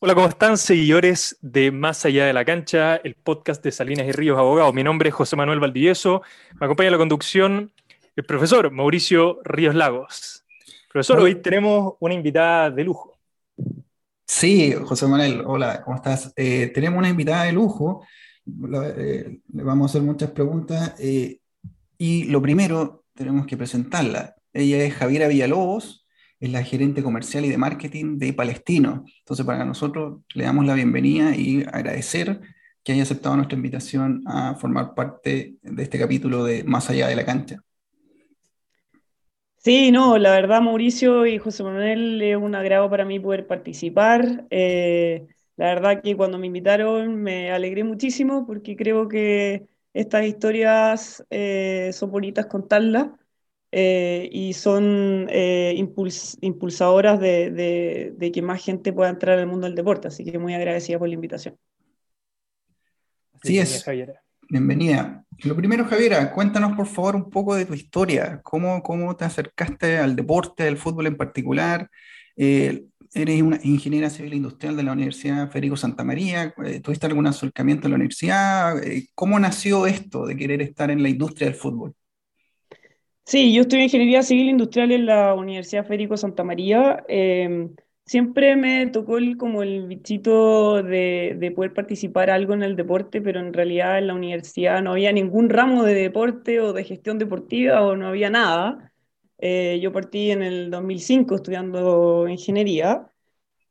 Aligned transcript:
Hola, 0.00 0.14
¿cómo 0.14 0.28
están 0.28 0.58
seguidores 0.58 1.36
de 1.40 1.72
Más 1.72 2.04
Allá 2.04 2.24
de 2.24 2.32
la 2.32 2.44
Cancha, 2.44 2.94
el 2.98 3.16
podcast 3.16 3.64
de 3.64 3.72
Salinas 3.72 4.06
y 4.06 4.12
Ríos 4.12 4.38
Abogados? 4.38 4.72
Mi 4.72 4.84
nombre 4.84 5.08
es 5.08 5.14
José 5.16 5.34
Manuel 5.34 5.58
Valdivieso, 5.58 6.22
me 6.60 6.66
acompaña 6.66 6.86
en 6.86 6.92
la 6.92 6.98
conducción 6.98 7.72
el 8.14 8.24
profesor 8.24 8.70
Mauricio 8.70 9.40
Ríos 9.42 9.74
Lagos. 9.74 10.44
Profesor, 10.92 11.18
hoy 11.18 11.34
tenemos 11.42 11.94
una 11.98 12.14
invitada 12.14 12.70
de 12.70 12.84
lujo. 12.84 13.18
Sí, 14.24 14.72
José 14.72 15.08
Manuel, 15.08 15.42
hola, 15.44 15.82
¿cómo 15.82 15.96
estás? 15.96 16.32
Eh, 16.36 16.70
tenemos 16.72 16.96
una 16.96 17.08
invitada 17.08 17.42
de 17.42 17.52
lujo, 17.52 18.06
eh, 18.96 19.40
le 19.52 19.62
vamos 19.64 19.90
a 19.90 19.90
hacer 19.90 20.02
muchas 20.02 20.30
preguntas 20.30 20.94
eh, 21.00 21.40
y 21.98 22.22
lo 22.26 22.40
primero, 22.40 23.02
tenemos 23.14 23.48
que 23.48 23.56
presentarla. 23.56 24.36
Ella 24.52 24.76
es 24.84 24.94
Javiera 24.94 25.26
Villalobos, 25.26 26.06
es 26.40 26.50
la 26.50 26.62
gerente 26.62 27.02
comercial 27.02 27.44
y 27.44 27.48
de 27.48 27.58
marketing 27.58 28.18
de 28.18 28.32
Palestino. 28.32 29.04
Entonces, 29.20 29.44
para 29.44 29.64
nosotros 29.64 30.20
le 30.34 30.44
damos 30.44 30.66
la 30.66 30.74
bienvenida 30.74 31.34
y 31.34 31.62
agradecer 31.62 32.40
que 32.82 32.92
haya 32.92 33.02
aceptado 33.02 33.36
nuestra 33.36 33.56
invitación 33.56 34.22
a 34.26 34.54
formar 34.54 34.94
parte 34.94 35.56
de 35.62 35.82
este 35.82 35.98
capítulo 35.98 36.44
de 36.44 36.64
Más 36.64 36.88
allá 36.90 37.08
de 37.08 37.16
la 37.16 37.24
cancha. 37.24 37.62
Sí, 39.56 39.90
no, 39.90 40.16
la 40.18 40.30
verdad, 40.30 40.62
Mauricio 40.62 41.26
y 41.26 41.38
José 41.38 41.62
Manuel, 41.64 42.22
es 42.22 42.36
un 42.36 42.54
agrado 42.54 42.88
para 42.88 43.04
mí 43.04 43.18
poder 43.20 43.46
participar. 43.46 44.46
Eh, 44.50 45.26
la 45.56 45.66
verdad 45.66 46.00
que 46.02 46.16
cuando 46.16 46.38
me 46.38 46.46
invitaron 46.46 47.16
me 47.16 47.50
alegré 47.50 47.84
muchísimo 47.84 48.46
porque 48.46 48.76
creo 48.76 49.08
que 49.08 49.68
estas 49.92 50.24
historias 50.26 51.24
eh, 51.30 51.90
son 51.92 52.10
bonitas 52.10 52.46
contarlas. 52.46 53.08
Eh, 53.70 54.30
y 54.32 54.54
son 54.54 55.26
eh, 55.30 55.74
impulsadoras 55.76 57.20
de, 57.20 58.30
que 58.32 58.42
más 58.42 58.64
gente 58.64 58.92
pueda 58.92 59.10
entrar 59.10 59.38
al 59.38 59.46
mundo 59.46 59.66
del 59.66 59.76
deporte. 59.76 60.08
Así 60.08 60.24
que 60.24 60.38
muy 60.38 60.54
agradecida 60.54 60.98
por 60.98 61.08
la 61.08 61.14
invitación. 61.14 61.56
Así 63.42 63.58
es. 63.58 63.84
Bienvenida. 64.50 65.24
Lo 65.44 65.54
primero, 65.54 65.84
Javiera, 65.84 66.32
cuéntanos 66.32 66.74
por 66.74 66.86
favor 66.86 67.14
un 67.14 67.28
poco 67.28 67.54
de 67.54 67.66
tu 67.66 67.74
historia. 67.74 68.40
¿Cómo, 68.42 68.82
cómo 68.82 69.14
te 69.14 69.26
acercaste 69.26 69.98
al 69.98 70.16
deporte, 70.16 70.66
al 70.66 70.78
fútbol 70.78 71.06
en 71.06 71.16
particular? 71.16 71.90
Eh, 72.36 72.86
eres 73.12 73.42
una 73.42 73.60
ingeniera 73.62 74.08
civil 74.08 74.34
industrial 74.34 74.76
de 74.76 74.82
la 74.82 74.92
Universidad 74.92 75.50
Federico 75.50 75.76
Santa 75.76 76.02
María. 76.02 76.54
¿Tuviste 76.82 77.06
algún 77.06 77.26
acercamiento 77.26 77.86
en 77.86 77.92
la 77.92 77.96
universidad? 77.96 78.76
¿Cómo 79.14 79.38
nació 79.38 79.86
esto 79.86 80.26
de 80.26 80.36
querer 80.36 80.62
estar 80.62 80.90
en 80.90 81.02
la 81.02 81.10
industria 81.10 81.48
del 81.48 81.56
fútbol? 81.56 81.94
Sí, 83.28 83.52
yo 83.52 83.60
estudié 83.62 83.84
Ingeniería 83.84 84.22
Civil 84.22 84.48
Industrial 84.48 84.90
en 84.90 85.04
la 85.04 85.34
Universidad 85.34 85.84
Federico 85.86 86.16
Santa 86.16 86.44
María. 86.44 87.04
Em, 87.08 87.74
siempre 88.06 88.56
me 88.56 88.86
tocó 88.86 89.18
el, 89.18 89.36
como 89.36 89.62
el 89.62 89.86
bichito 89.86 90.82
de, 90.82 91.36
de, 91.38 91.50
poder 91.50 91.74
participar 91.74 92.30
algo 92.30 92.54
en 92.54 92.62
el 92.62 92.74
deporte, 92.74 93.20
pero 93.20 93.40
en 93.40 93.52
realidad 93.52 93.98
en 93.98 94.06
la 94.06 94.14
universidad 94.14 94.82
no 94.82 94.92
había 94.92 95.12
ningún 95.12 95.50
ramo 95.50 95.84
de 95.84 95.92
deporte 95.92 96.60
o 96.60 96.72
de 96.72 96.84
gestión 96.84 97.18
deportiva 97.18 97.82
o 97.82 97.96
no 97.96 98.08
había 98.08 98.30
nada. 98.30 98.92
Eh, 99.38 99.78
yo 99.82 99.92
partí 99.92 100.30
en 100.30 100.42
el 100.42 100.70
2005 100.70 101.34
estudiando 101.36 102.26
ingeniería 102.28 103.12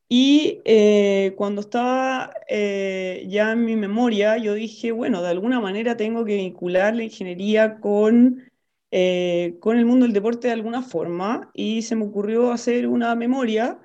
y 0.10 0.62
eh, 0.66 1.34
cuando 1.36 1.62
estaba 1.62 2.32
eh, 2.48 3.26
ya 3.28 3.52
en 3.52 3.66
mi 3.66 3.76
memoria, 3.76 4.38
yo 4.38 4.54
dije, 4.54 4.92
bueno, 4.94 5.22
de 5.22 5.30
alguna 5.30 5.60
manera 5.60 5.98
tengo 5.98 6.24
que 6.24 6.36
vincular 6.38 6.96
la 6.96 7.04
ingeniería 7.04 7.80
con 7.82 8.47
eh, 8.92 9.58
con 9.60 9.78
el 9.78 9.86
mundo 9.86 10.06
del 10.06 10.14
deporte 10.14 10.48
de 10.48 10.54
alguna 10.54 10.82
forma 10.82 11.52
y 11.54 11.82
se 11.84 11.96
me 11.96 12.06
ocurrió 12.06 12.52
hacer 12.52 12.88
una 12.88 13.16
memoria 13.16 13.80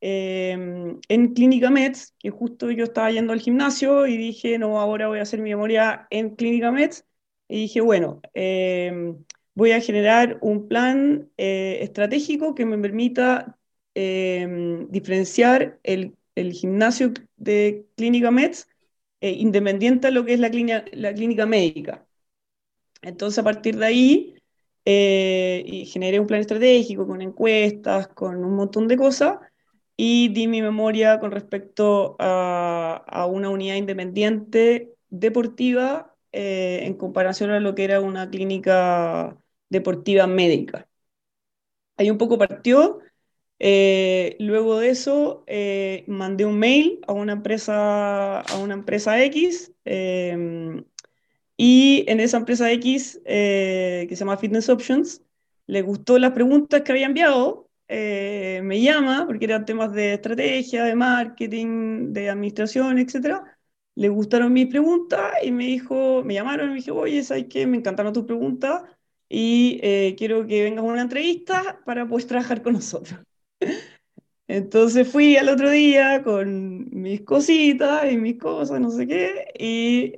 em, 0.00 1.00
en 1.08 1.34
Clínica 1.34 1.70
Mets, 1.70 2.14
que 2.18 2.30
justo 2.30 2.70
yo 2.70 2.84
estaba 2.84 3.10
yendo 3.10 3.32
al 3.32 3.40
gimnasio 3.40 4.06
y 4.06 4.16
dije, 4.16 4.58
no, 4.58 4.80
ahora 4.80 5.08
voy 5.08 5.20
a 5.20 5.22
hacer 5.22 5.40
mi 5.40 5.50
memoria 5.50 6.06
en 6.10 6.36
Clínica 6.36 6.70
Mets. 6.72 7.06
Y 7.48 7.62
dije, 7.62 7.80
bueno, 7.80 8.20
em, 8.34 9.24
voy 9.54 9.72
a 9.72 9.80
generar 9.80 10.38
un 10.42 10.68
plan 10.68 11.30
eh, 11.36 11.78
estratégico 11.82 12.54
que 12.54 12.66
me 12.66 12.78
permita 12.78 13.58
diferenciar 13.94 15.78
el, 15.82 16.16
el, 16.34 16.52
gimnasio 16.54 17.12
de 17.36 17.86
Clínica 17.96 18.30
Mets 18.30 18.66
eh, 19.22 19.30
independiente 19.38 20.08
de 20.08 20.12
lo 20.14 20.24
que 20.24 20.34
es 20.34 20.40
la, 20.40 20.50
clínica, 20.50 20.84
la 20.92 21.14
clínica 21.14 21.46
médica. 21.46 22.04
Entonces, 23.02 23.38
a 23.38 23.44
partir 23.44 23.76
de 23.78 23.86
ahí, 23.86 24.36
eh, 24.84 25.62
y 25.66 25.86
generé 25.86 26.20
un 26.20 26.26
plan 26.26 26.40
estratégico 26.40 27.06
con 27.06 27.22
encuestas, 27.22 28.08
con 28.08 28.44
un 28.44 28.56
montón 28.56 28.88
de 28.88 28.96
cosas, 28.96 29.38
y 29.96 30.28
di 30.30 30.48
mi 30.48 30.62
memoria 30.62 31.20
con 31.20 31.30
respecto 31.32 32.16
a, 32.18 33.26
una 33.30 33.50
unidad 33.50 33.76
independiente 33.76 34.94
deportiva 35.10 36.16
eh, 36.32 36.80
en 36.84 36.94
comparación 36.94 37.50
a 37.50 37.60
lo 37.60 37.74
que 37.74 37.84
era 37.84 38.00
una 38.00 38.30
clínica 38.30 39.38
deportiva 39.68 40.26
médica. 40.26 40.88
Ahí 41.96 42.10
un 42.10 42.18
poco 42.18 42.38
partió. 42.38 43.00
Eh, 43.58 44.36
luego 44.40 44.78
de 44.80 44.90
eso, 44.90 45.44
mandé 46.08 46.44
un 46.44 46.58
mail 46.58 47.00
a 47.06 47.12
una 47.12 47.32
empresa, 47.34 48.40
a 48.40 48.58
una 48.58 48.74
empresa 48.74 49.22
X 49.24 49.72
y 51.56 52.04
en 52.08 52.20
esa 52.20 52.38
empresa 52.38 52.70
X, 52.72 53.20
eh, 53.24 54.06
que 54.08 54.16
se 54.16 54.20
llama 54.20 54.36
Fitness 54.36 54.68
Options, 54.68 55.22
le 55.66 55.82
gustó 55.82 56.18
las 56.18 56.32
preguntas 56.32 56.82
que 56.82 56.92
había 56.92 57.06
enviado, 57.06 57.70
eh, 57.88 58.60
me 58.64 58.80
llama, 58.80 59.26
porque 59.26 59.44
eran 59.44 59.64
temas 59.64 59.92
de 59.92 60.14
estrategia, 60.14 60.84
de 60.84 60.94
marketing, 60.94 62.12
de 62.12 62.30
administración, 62.30 62.98
etc. 62.98 63.42
Le 63.94 64.08
gustaron 64.08 64.52
mis 64.52 64.66
preguntas 64.68 65.32
y 65.42 65.52
me 65.52 65.66
dijo, 65.66 66.22
me 66.24 66.34
llamaron 66.34 66.68
y 66.68 66.70
me 66.70 66.76
dijo, 66.76 66.94
oye, 66.94 67.22
¿sabes 67.22 67.46
qué? 67.50 67.66
Me 67.66 67.76
encantaron 67.76 68.12
tus 68.12 68.24
preguntas 68.24 68.82
y 69.28 69.78
eh, 69.82 70.14
quiero 70.18 70.46
que 70.46 70.62
vengas 70.64 70.84
a 70.84 70.88
una 70.88 71.02
entrevista 71.02 71.80
para 71.84 72.06
poder 72.06 72.26
trabajar 72.26 72.62
con 72.62 72.74
nosotros. 72.74 73.20
Entonces 74.48 75.08
fui 75.10 75.36
al 75.36 75.48
otro 75.48 75.70
día 75.70 76.22
con 76.22 76.90
mis 76.90 77.22
cositas 77.22 78.10
y 78.12 78.18
mis 78.18 78.38
cosas, 78.38 78.80
no 78.80 78.90
sé 78.90 79.06
qué, 79.06 79.46
y 79.58 80.12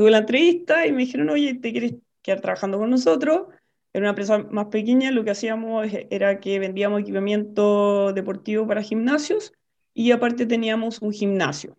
tuve 0.00 0.12
la 0.12 0.18
entrevista 0.18 0.86
y 0.86 0.92
me 0.92 1.00
dijeron, 1.00 1.28
oye, 1.28 1.52
¿te 1.56 1.72
quieres 1.72 1.92
quedar 2.22 2.40
trabajando 2.40 2.78
con 2.78 2.88
nosotros? 2.88 3.48
Era 3.92 4.04
una 4.04 4.08
empresa 4.08 4.38
más 4.38 4.68
pequeña, 4.68 5.10
lo 5.10 5.24
que 5.24 5.30
hacíamos 5.30 5.88
era 6.08 6.40
que 6.40 6.58
vendíamos 6.58 7.02
equipamiento 7.02 8.14
deportivo 8.14 8.66
para 8.66 8.80
gimnasios 8.80 9.52
y 9.92 10.12
aparte 10.12 10.46
teníamos 10.46 11.02
un 11.02 11.12
gimnasio. 11.12 11.76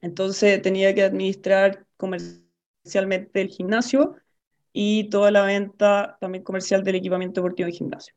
Entonces 0.00 0.62
tenía 0.62 0.94
que 0.94 1.02
administrar 1.02 1.84
comercialmente 1.98 3.42
el 3.42 3.48
gimnasio 3.48 4.16
y 4.72 5.10
toda 5.10 5.30
la 5.30 5.42
venta 5.42 6.16
también 6.22 6.42
comercial 6.42 6.82
del 6.82 6.94
equipamiento 6.94 7.42
deportivo 7.42 7.66
de 7.66 7.72
gimnasio. 7.72 8.14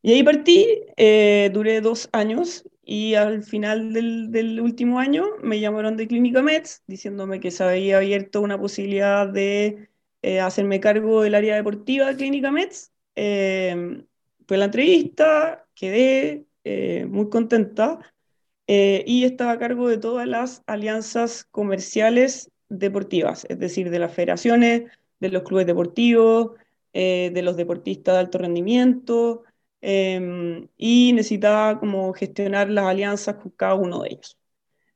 Y 0.00 0.12
ahí 0.12 0.22
partí, 0.22 0.66
eh, 0.96 1.50
duré 1.52 1.82
dos 1.82 2.08
años 2.12 2.64
y 2.90 3.16
al 3.16 3.42
final 3.42 3.92
del, 3.92 4.60
último 4.62 4.98
año 4.98 5.26
me 5.42 5.60
llamaron 5.60 5.98
de 5.98 6.08
Clínica 6.08 6.40
Mets 6.40 6.82
diciéndome 6.86 7.38
que 7.38 7.50
se 7.50 7.62
había 7.62 7.98
abierto 7.98 8.40
una 8.40 8.58
posibilidad 8.58 9.28
de 9.28 9.90
eh, 10.22 10.40
hacerme 10.40 10.80
cargo 10.80 11.20
del 11.20 11.34
área 11.34 11.56
deportiva 11.56 12.06
de 12.06 12.16
Clínica 12.16 12.50
Mets. 12.50 12.90
Eh, 13.14 14.04
fue 14.46 14.56
la 14.56 14.64
entrevista, 14.64 15.66
quedé 15.74 16.46
eh, 16.64 17.04
muy 17.04 17.28
contenta 17.28 18.00
y 18.66 19.24
estaba 19.24 19.52
a 19.52 19.58
cargo 19.58 19.88
de 19.88 19.98
todas 19.98 20.26
las 20.26 20.62
alianzas 20.66 21.44
comerciales 21.50 22.50
deportivas, 22.70 23.46
es 23.50 23.58
decir, 23.58 23.90
de 23.90 23.98
las 23.98 24.14
federaciones, 24.14 24.90
de 25.20 25.28
los 25.28 25.42
clubes 25.42 25.66
deportivos, 25.66 26.52
de 26.94 27.42
los 27.42 27.56
deportistas 27.56 28.14
de 28.14 28.20
alto 28.20 28.38
rendimiento, 28.38 29.44
Em, 29.80 30.68
y 30.76 31.12
necesitaba 31.12 31.78
como 31.78 32.12
gestionar 32.12 32.68
las 32.68 32.86
alianzas 32.86 33.36
con 33.36 33.50
cada 33.52 33.74
uno 33.76 34.02
de 34.02 34.08
ellos. 34.10 34.38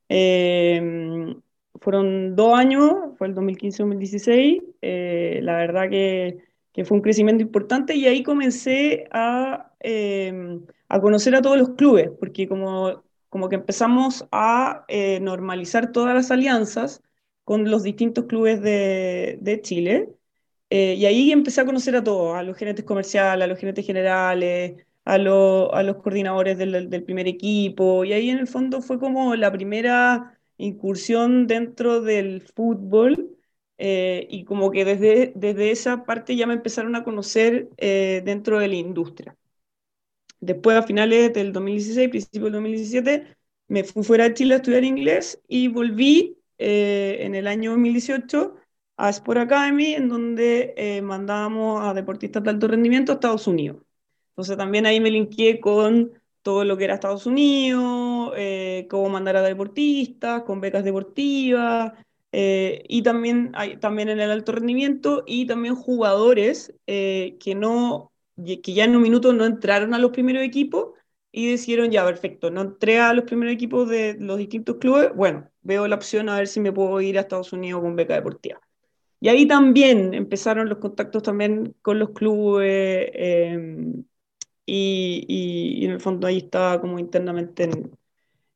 Em, 0.08 1.40
fueron 1.80 2.36
dos 2.36 2.54
años, 2.58 2.92
fue 3.18 3.28
el 3.28 3.34
2015-2016, 3.34 4.62
eh, 4.82 5.40
la 5.42 5.56
verdad 5.56 5.88
que, 5.90 6.38
que, 6.72 6.84
fue 6.84 6.96
un 6.96 7.02
crecimiento 7.02 7.42
importante 7.42 7.94
y 7.94 8.06
ahí 8.06 8.22
comencé 8.22 9.06
a, 9.12 9.72
em, 9.80 10.64
a 10.88 11.00
conocer 11.00 11.34
a 11.34 11.42
todos 11.42 11.58
los 11.58 11.70
clubes, 11.70 12.10
porque 12.20 12.48
como, 12.48 13.04
como 13.28 13.48
que 13.48 13.56
empezamos 13.56 14.26
a 14.32 14.84
eh, 14.88 15.20
normalizar 15.20 15.92
todas 15.92 16.14
las 16.14 16.30
alianzas 16.30 17.02
con 17.44 17.70
los 17.70 17.82
distintos 17.82 18.26
clubes 18.26 18.60
de, 18.62 19.38
de 19.40 19.60
Chile. 19.62 20.14
Eh, 20.74 20.94
y 20.96 21.04
ahí 21.04 21.32
empecé 21.32 21.60
a 21.60 21.66
conocer 21.66 21.94
a 21.96 22.02
todos, 22.02 22.34
a 22.34 22.42
los 22.42 22.56
gerentes 22.56 22.84
comerciales, 22.86 23.44
a 23.44 23.46
los 23.46 23.58
gerentes 23.58 23.84
generales, 23.86 24.86
a, 25.04 25.14
a 25.16 25.18
los 25.82 25.96
coordinadores 26.02 26.56
del, 26.56 26.88
del, 26.88 27.04
primer 27.04 27.28
equipo. 27.28 28.04
Y 28.06 28.14
ahí 28.14 28.30
en 28.30 28.38
el 28.38 28.46
fondo 28.46 28.80
fue 28.80 28.98
como 28.98 29.36
la 29.36 29.52
primera 29.52 30.40
incursión 30.56 31.46
dentro 31.46 32.00
del 32.00 32.40
fútbol. 32.40 33.36
Eh, 33.76 34.26
y 34.30 34.44
como 34.44 34.70
que 34.70 34.84
desde, 34.86 35.32
desde 35.36 35.72
esa 35.72 36.04
parte 36.04 36.36
ya 36.36 36.46
me 36.46 36.54
empezaron 36.54 36.96
a 36.96 37.04
conocer 37.04 37.68
eh, 37.76 38.22
dentro 38.24 38.58
de 38.58 38.68
la 38.68 38.76
industria. 38.76 39.36
Después, 40.40 40.76
a 40.76 40.82
finales 40.82 41.32
del 41.34 41.52
2016, 41.52 42.08
principio 42.08 42.44
del 42.44 42.54
2017, 42.54 43.36
me 43.68 43.84
fui 43.84 44.02
fuera 44.04 44.24
de 44.28 44.34
Chile 44.34 44.54
a 44.54 44.56
estudiar 44.56 44.84
inglés 44.84 45.40
y 45.48 45.68
volví 45.68 46.38
eh, 46.58 47.18
en 47.20 47.34
el 47.34 47.46
año 47.46 47.72
2018 47.72 48.56
a 48.96 49.10
Sport 49.10 49.40
Academy, 49.40 49.94
en 49.94 50.08
donde 50.08 50.74
eh, 50.76 51.02
mandábamos 51.02 51.82
a 51.84 51.94
deportistas 51.94 52.42
de 52.42 52.50
alto 52.50 52.68
rendimiento 52.68 53.12
a 53.12 53.14
Estados 53.16 53.46
Unidos. 53.46 53.78
Entonces 54.30 54.56
también 54.56 54.86
ahí 54.86 55.00
me 55.00 55.10
linkeé 55.10 55.60
con 55.60 56.12
todo 56.42 56.64
lo 56.64 56.76
que 56.76 56.84
era 56.84 56.94
Estados 56.94 57.26
Unidos, 57.26 58.32
eh, 58.36 58.86
cómo 58.90 59.08
mandar 59.08 59.36
a 59.36 59.42
deportistas, 59.42 60.42
con 60.42 60.60
becas 60.60 60.84
deportivas, 60.84 61.92
eh, 62.32 62.82
y 62.88 63.02
también, 63.02 63.52
hay, 63.54 63.76
también 63.76 64.08
en 64.08 64.20
el 64.20 64.30
alto 64.30 64.52
rendimiento, 64.52 65.22
y 65.26 65.46
también 65.46 65.74
jugadores 65.74 66.74
eh, 66.86 67.36
que, 67.40 67.54
no, 67.54 68.12
que 68.36 68.72
ya 68.74 68.84
en 68.84 68.96
un 68.96 69.02
minuto 69.02 69.32
no 69.32 69.44
entraron 69.44 69.94
a 69.94 69.98
los 69.98 70.10
primeros 70.10 70.42
equipos 70.42 70.94
y 71.30 71.50
decidieron, 71.50 71.90
ya, 71.90 72.04
perfecto, 72.04 72.50
no 72.50 72.62
entré 72.62 73.00
a 73.00 73.14
los 73.14 73.24
primeros 73.24 73.54
equipos 73.54 73.88
de 73.88 74.16
los 74.18 74.38
distintos 74.38 74.76
clubes, 74.76 75.14
bueno, 75.14 75.48
veo 75.62 75.86
la 75.88 75.96
opción 75.96 76.28
a 76.28 76.36
ver 76.36 76.48
si 76.48 76.60
me 76.60 76.72
puedo 76.72 77.00
ir 77.00 77.18
a 77.18 77.22
Estados 77.22 77.52
Unidos 77.52 77.82
con 77.82 77.96
beca 77.96 78.14
deportiva. 78.14 78.60
Y 79.22 79.28
ahí 79.28 79.46
también 79.46 80.14
empezaron 80.14 80.68
los 80.68 80.78
contactos 80.78 81.22
también 81.22 81.76
con 81.80 82.00
los 82.00 82.10
clubes 82.10 83.08
em, 83.14 84.04
y, 84.66 85.84
en 85.84 85.92
el 85.92 86.00
fondo 86.00 86.26
ahí 86.26 86.38
estaba 86.38 86.80
como 86.80 86.98
internamente 86.98 87.64
en, 87.64 87.96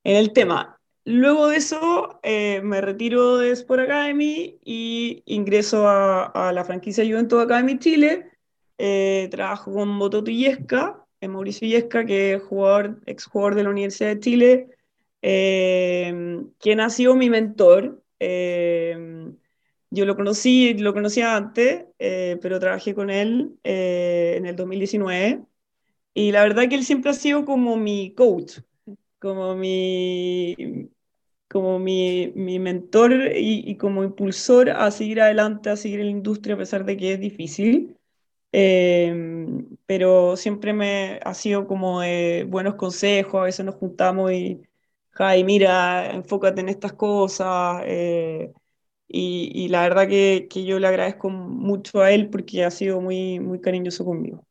el 0.02 0.32
tema. 0.32 0.80
Luego 1.04 1.48
de 1.48 1.58
eso 1.58 2.18
eh, 2.24 2.62
me 2.64 2.80
retiro 2.80 3.38
de 3.38 3.52
Sport 3.52 3.82
Academy 3.82 4.58
y 4.64 5.22
ingreso 5.26 5.88
a, 5.88 6.52
la 6.52 6.64
franquicia 6.64 7.04
Juventus 7.04 7.44
Academy 7.44 7.78
Chile. 7.78 8.32
Eh, 8.78 9.28
trabajo 9.30 9.72
con 9.72 9.96
Bototo 10.00 10.32
Yesca, 10.32 11.06
eh, 11.20 11.28
Mauricio 11.28 11.68
Yesca, 11.68 12.04
que 12.04 12.34
es 12.34 12.42
jugador, 12.42 13.00
ex 13.06 13.26
jugador 13.26 13.54
de 13.54 13.62
la 13.62 13.70
Universidad 13.70 14.16
de 14.16 14.20
Chile, 14.20 14.68
quien 16.58 16.80
ha 16.80 16.90
sido 16.90 17.14
mi 17.14 17.30
mentor. 17.30 18.02
Yo 19.96 20.04
lo 20.04 20.16
conocí, 20.16 20.74
lo 20.74 20.92
conocía 20.94 21.36
antes, 21.36 21.86
pero 21.98 22.60
trabajé 22.60 22.94
con 22.94 23.10
él 23.10 23.58
en 23.64 24.46
el 24.46 24.54
2019 24.56 25.42
y 26.14 26.32
la 26.32 26.42
verdad 26.42 26.68
que 26.68 26.76
él 26.76 26.84
siempre 26.84 27.10
ha 27.10 27.14
sido 27.14 27.44
como 27.44 27.76
mi 27.76 28.14
coach, 28.14 28.60
como 29.20 29.54
mi, 29.56 30.56
como 31.48 31.78
mi, 31.78 32.32
mi 32.34 32.58
mentor 32.58 33.32
y, 33.36 33.76
como 33.76 34.04
impulsor 34.04 34.70
a 34.70 34.90
seguir 34.90 35.20
adelante, 35.20 35.70
a 35.70 35.76
seguir 35.76 36.00
en 36.00 36.06
la 36.06 36.12
industria, 36.12 36.54
a 36.56 36.58
pesar 36.58 36.84
de 36.84 36.96
que 36.96 37.14
es 37.14 37.20
difícil. 37.20 37.96
Em, 38.52 39.66
pero 39.86 40.36
siempre 40.36 40.72
me 40.72 41.20
ha 41.24 41.34
sido 41.34 41.66
como 41.66 42.00
de 42.00 42.46
buenos 42.48 42.76
consejos, 42.76 43.40
a 43.40 43.44
veces 43.44 43.66
nos 43.66 43.74
juntamos 43.76 44.32
y, 44.32 44.62
Jai, 45.10 45.44
mira, 45.44 46.10
enfócate 46.12 46.60
en 46.62 46.68
estas 46.70 46.92
cosas. 46.94 47.82
Eh, 47.86 48.52
y, 49.08 49.52
y, 49.54 49.68
la 49.68 49.82
verdad 49.82 50.08
que, 50.08 50.48
que, 50.50 50.64
yo 50.64 50.78
le 50.78 50.88
agradezco 50.88 51.30
mucho 51.30 52.00
a 52.02 52.10
él 52.12 52.28
porque 52.28 52.64
ha 52.64 52.70
sido 52.70 53.00
muy, 53.00 53.40
muy 53.40 53.60
cariñoso 53.60 54.04
conmigo. 54.04 54.46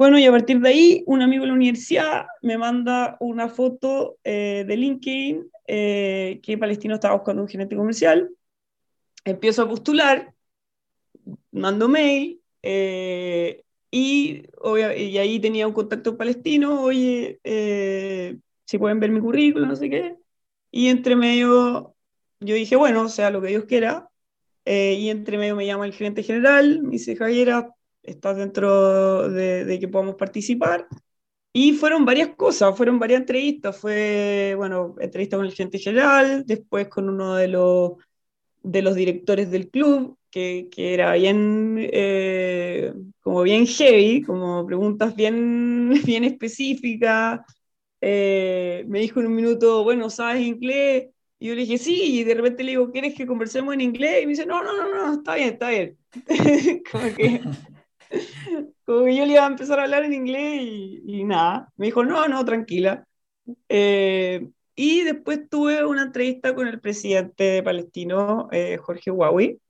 Bueno, 0.00 0.18
y 0.18 0.24
a 0.24 0.30
partir 0.30 0.60
de 0.60 0.68
ahí, 0.70 1.04
un 1.06 1.20
amigo 1.20 1.42
de 1.42 1.48
la 1.48 1.54
universidad 1.54 2.26
me 2.40 2.56
manda 2.56 3.18
una 3.20 3.50
foto 3.50 4.16
eh, 4.24 4.64
de 4.66 4.74
LinkedIn 4.74 5.50
eh, 5.66 6.40
que 6.42 6.56
Palestino 6.56 6.94
estaba 6.94 7.16
buscando 7.16 7.42
un 7.42 7.48
gerente 7.48 7.76
comercial. 7.76 8.30
Empiezo 9.26 9.62
a 9.62 9.68
postular, 9.68 10.32
mando 11.52 11.86
mail 11.86 12.40
eh, 12.62 13.62
y, 13.90 14.44
y, 14.64 15.18
ahí 15.18 15.38
tenía 15.38 15.66
un 15.66 15.74
contacto 15.74 16.16
palestino, 16.16 16.80
oye, 16.82 17.38
si 18.64 18.78
pueden 18.78 19.00
ver 19.00 19.10
mi 19.10 19.20
currículum, 19.20 19.68
no 19.68 19.76
sé 19.76 19.90
qué. 19.90 20.16
Y 20.70 20.88
entre 20.88 21.14
medio, 21.14 21.94
yo 22.40 22.54
dije, 22.54 22.76
bueno, 22.76 23.08
sea 23.08 23.30
lo 23.30 23.40
que 23.42 23.48
Dios 23.48 23.64
quiera. 23.66 24.10
y 24.64 25.10
entre 25.10 25.38
medio 25.38 25.56
me 25.56 25.66
llama 25.66 25.86
el 25.86 25.92
gerente 25.94 26.22
general, 26.22 26.82
me 26.82 26.92
dice, 26.92 27.16
Javiera, 27.16 27.74
estás 28.02 28.36
dentro 28.36 29.28
de, 29.30 29.78
que 29.80 29.88
podamos 29.88 30.16
participar. 30.16 30.86
Y 31.52 31.72
fueron 31.72 32.04
varias 32.04 32.30
cosas, 32.36 32.76
fueron 32.76 32.98
varias 32.98 33.20
entrevistas. 33.22 33.76
Fue, 33.76 34.54
bueno, 34.56 34.94
entrevista 35.00 35.36
con 35.36 35.46
el 35.46 35.52
gerente 35.52 35.78
general, 35.78 36.44
después 36.46 36.88
con 36.88 37.08
uno 37.08 37.34
de 37.36 37.48
los, 37.48 37.92
de 38.62 38.82
los 38.82 38.94
directores 38.94 39.50
del 39.50 39.70
club, 39.70 40.18
que, 40.30 40.68
que 40.70 40.94
era 40.94 41.14
bien, 41.14 41.76
eh, 41.92 42.92
como 43.20 43.42
bien 43.42 43.66
heavy, 43.66 44.22
como 44.22 44.66
preguntas 44.66 45.14
bien, 45.16 45.90
bien 46.06 46.24
específicas. 46.24 47.40
Eh, 48.00 48.84
me 48.88 49.00
dijo 49.00 49.20
en 49.20 49.26
un 49.26 49.34
minuto, 49.34 49.84
bueno, 49.84 50.08
¿sabes 50.10 50.42
inglés? 50.46 51.08
Y 51.40 51.48
yo 51.48 51.54
le 51.54 51.62
dije, 51.62 51.78
sí, 51.78 52.20
y 52.20 52.24
de 52.24 52.34
repente 52.34 52.62
le 52.62 52.72
digo, 52.72 52.92
¿quieres 52.92 53.14
que 53.14 53.26
conversemos 53.26 53.74
en 53.74 53.80
inglés? 53.80 54.22
Y 54.22 54.26
me 54.26 54.30
dice, 54.30 54.46
no, 54.46 54.62
no, 54.62 54.76
no, 54.76 54.94
no, 54.94 55.14
está 55.14 55.34
bien, 55.34 55.48
está 55.48 55.70
bien. 55.70 55.96
como 56.92 57.14
que 57.16 57.40
como 58.84 59.04
que 59.04 59.16
yo 59.16 59.24
le 59.24 59.32
iba 59.32 59.44
a 59.44 59.48
empezar 59.48 59.78
a 59.78 59.84
hablar 59.84 60.04
en 60.04 60.12
inglés 60.12 60.60
y, 60.62 61.24
nada. 61.24 61.72
Me 61.76 61.86
dijo, 61.86 62.04
no, 62.04 62.28
no, 62.28 62.44
tranquila. 62.44 63.06
Eh, 63.68 64.48
y 64.74 65.02
después 65.02 65.48
tuve 65.48 65.84
una 65.84 66.02
entrevista 66.02 66.54
con 66.54 66.66
el 66.66 66.80
presidente 66.80 67.44
de 67.44 67.62
Palestino, 67.62 68.48
eh, 68.52 68.76
Jorge 68.78 69.10
Huawei, 69.10 69.60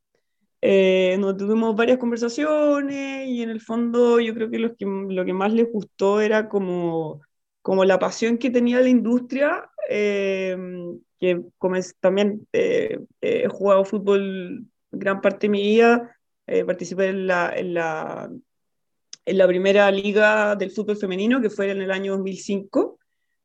eh, 0.62 1.16
donde 1.20 1.44
tuvimos 1.44 1.74
varias 1.74 1.98
conversaciones 1.98 3.28
y 3.28 3.42
en 3.42 3.50
el 3.50 3.60
fondo 3.60 4.20
yo 4.20 4.34
creo 4.34 4.50
que 4.50 4.58
lo 4.58 4.76
que, 4.76 4.86
lo 4.86 5.24
que 5.24 5.32
más 5.32 5.52
les 5.52 5.70
gustó 5.72 6.20
era 6.20 6.48
como, 6.48 7.22
como 7.62 7.84
la 7.84 7.98
pasión 7.98 8.38
que 8.38 8.50
tenía 8.50 8.80
la 8.80 8.88
industria, 8.88 9.70
que 9.88 11.42
como 11.58 11.76
también 12.00 12.46
he 12.52 13.48
jugado 13.48 13.84
fútbol 13.84 14.66
gran 14.90 15.20
parte 15.20 15.46
de 15.46 15.50
mi 15.50 15.62
vida, 15.62 16.16
eh, 16.46 16.64
participé 16.64 17.10
en 17.10 17.28
la, 17.28 17.52
en, 17.56 17.74
la, 17.74 19.46
primera 19.46 19.88
liga 19.92 20.56
del 20.56 20.72
fútbol 20.72 20.96
femenino, 20.96 21.40
que 21.40 21.48
fue 21.48 21.70
en 21.70 21.80
el 21.80 21.92
año 21.92 22.12
2005, 22.16 22.98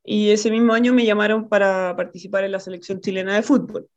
y 0.03 0.31
ese 0.31 0.49
mismo 0.49 0.73
año 0.73 0.91
me 0.91 1.05
llamaron 1.05 1.47
para 1.47 1.95
participar 1.95 2.43
en 2.45 2.51
la 2.53 2.59
selección 2.59 3.01
chilena 3.01 3.35
de 3.35 3.43
fútbol. 3.43 3.87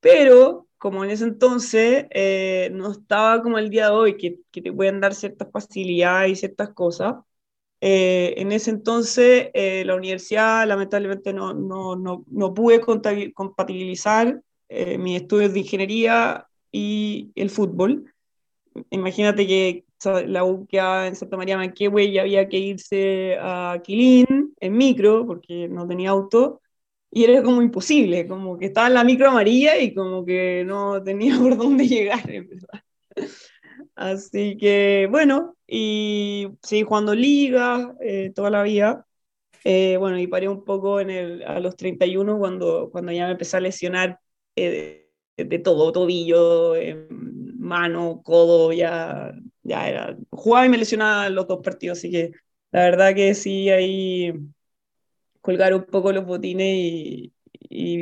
Pero, 0.00 0.66
como 0.78 1.04
en 1.04 1.10
ese 1.10 1.24
entonces 1.24 2.06
eh, 2.10 2.70
no 2.72 2.90
estaba 2.90 3.40
como 3.40 3.58
el 3.58 3.70
día 3.70 3.86
de 3.86 3.92
hoy, 3.92 4.16
que, 4.16 4.40
que, 4.50 4.62
te 4.62 4.72
pueden 4.72 5.00
dar 5.00 5.14
ciertas 5.14 5.48
facilidades 5.52 6.32
y 6.32 6.36
ciertas 6.36 6.70
cosas, 6.70 7.14
eh, 7.82 8.34
en 8.36 8.52
ese 8.52 8.70
entonces 8.70 9.50
la 9.52 9.94
universidad 9.96 10.66
lamentablemente 10.66 11.32
no, 11.32 11.52
no, 11.52 11.96
no, 11.96 12.24
no 12.28 12.54
pude 12.54 12.80
compatibilizar 12.80 14.40
mis 14.98 15.20
estudios 15.20 15.52
de 15.52 15.60
ingeniería 15.60 16.46
y 16.70 17.30
el 17.34 17.50
fútbol. 17.50 18.14
Imagínate 18.90 19.46
que 19.46 19.84
la 20.26 20.44
U 20.44 20.66
en 20.70 21.16
Santa 21.16 21.36
María 21.36 21.56
Manquehue 21.56 22.04
y 22.04 22.18
había 22.18 22.48
que 22.48 22.58
irse 22.58 23.36
a 23.40 23.80
Quilín 23.84 24.54
en 24.58 24.76
micro 24.76 25.26
porque 25.26 25.68
no 25.68 25.86
tenía 25.86 26.10
auto 26.10 26.60
y 27.10 27.24
era 27.24 27.42
como 27.42 27.60
imposible, 27.60 28.26
como 28.26 28.58
que 28.58 28.66
estaba 28.66 28.86
en 28.86 28.94
la 28.94 29.04
micro 29.04 29.28
amarilla 29.28 29.78
y 29.78 29.92
como 29.92 30.24
que 30.24 30.64
no 30.66 31.02
tenía 31.02 31.38
por 31.38 31.56
dónde 31.56 31.86
llegar, 31.86 32.22
Así 33.94 34.56
que 34.56 35.06
bueno, 35.10 35.56
y 35.66 36.48
seguí 36.62 36.82
jugando 36.82 37.14
liga 37.14 37.94
eh, 38.00 38.32
toda 38.34 38.50
la 38.50 38.62
vida. 38.62 39.06
Eh, 39.64 39.96
bueno, 39.98 40.18
y 40.18 40.26
paré 40.26 40.48
un 40.48 40.64
poco 40.64 41.00
en 41.00 41.10
el, 41.10 41.42
a 41.44 41.60
los 41.60 41.76
31 41.76 42.38
cuando, 42.38 42.90
cuando 42.90 43.12
ya 43.12 43.26
me 43.26 43.32
empecé 43.32 43.56
a 43.58 43.60
lesionar 43.60 44.18
eh, 44.56 45.08
de 45.36 45.58
todo, 45.58 45.92
tobillo, 45.92 46.76
eh, 46.76 47.06
mano, 47.10 48.22
codo, 48.24 48.72
ya, 48.72 49.32
ya 49.62 49.88
era. 49.88 50.16
Jugaba 50.30 50.66
y 50.66 50.68
me 50.68 50.78
lesionaba 50.78 51.28
los 51.28 51.46
dos 51.48 51.60
partidos, 51.62 51.98
así 51.98 52.10
que 52.10 52.32
la 52.72 52.80
verdad 52.84 53.14
que 53.14 53.34
sí, 53.34 53.70
ahí 53.70 54.32
colgar 55.40 55.74
un 55.74 55.84
poco 55.84 56.12
los 56.12 56.24
botines 56.24 56.66
y, 56.68 57.32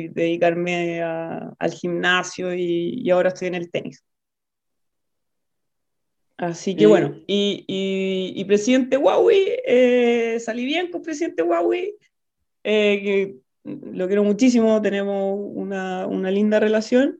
dedicarme 0.09 1.01
al 1.01 1.71
gimnasio 1.71 2.53
y, 2.53 3.09
ahora 3.09 3.29
estoy 3.29 3.47
en 3.49 3.55
el 3.55 3.71
tenis. 3.71 4.03
Así 6.41 6.75
que 6.75 6.87
bueno, 6.87 7.13
y, 7.27 8.43
presidente 8.45 8.97
Huawei, 8.97 9.59
eh, 9.63 10.39
salí 10.39 10.65
bien 10.65 10.89
con 10.89 11.03
presidente 11.03 11.43
Huawei, 11.43 11.93
eh, 12.63 12.99
que 13.03 13.35
lo 13.63 14.07
quiero 14.07 14.23
muchísimo, 14.23 14.81
tenemos 14.81 15.37
una, 15.39 16.07
una 16.07 16.31
linda 16.31 16.59
relación. 16.59 17.19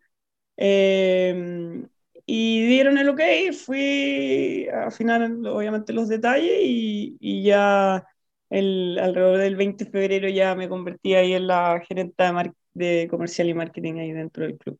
Eh, 0.58 1.84
y 2.26 2.66
dieron 2.66 2.98
el 2.98 3.10
ok, 3.10 3.22
fui 3.54 4.68
a 4.74 4.90
final 4.90 5.46
obviamente 5.46 5.94
los 5.94 6.10
detalles 6.10 6.58
y, 6.64 7.16
y 7.20 7.44
ya 7.44 8.04
el, 8.50 8.98
alrededor 9.00 9.38
del 9.38 9.56
20 9.56 9.86
de 9.86 9.92
febrero 9.92 10.30
ya 10.30 10.56
me 10.56 10.68
convertí 10.68 11.14
ahí 11.14 11.34
en 11.34 11.46
la 11.46 11.80
gerenta 11.88 12.34
de, 12.34 12.54
de 12.74 13.08
comercial 13.08 13.50
y 13.50 13.54
marketing 13.54 14.00
ahí 14.00 14.14
dentro 14.14 14.46
del 14.46 14.58
club. 14.58 14.80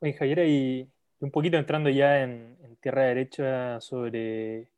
Oye, 0.00 0.12
Javiera, 0.12 0.44
y 0.44 0.86
un 1.20 1.30
poquito 1.30 1.56
entrando 1.56 1.90
ya 1.90 2.22
en, 2.22 2.57
tierra 2.88 3.04
derecha 3.04 3.80
sobre 3.80 4.68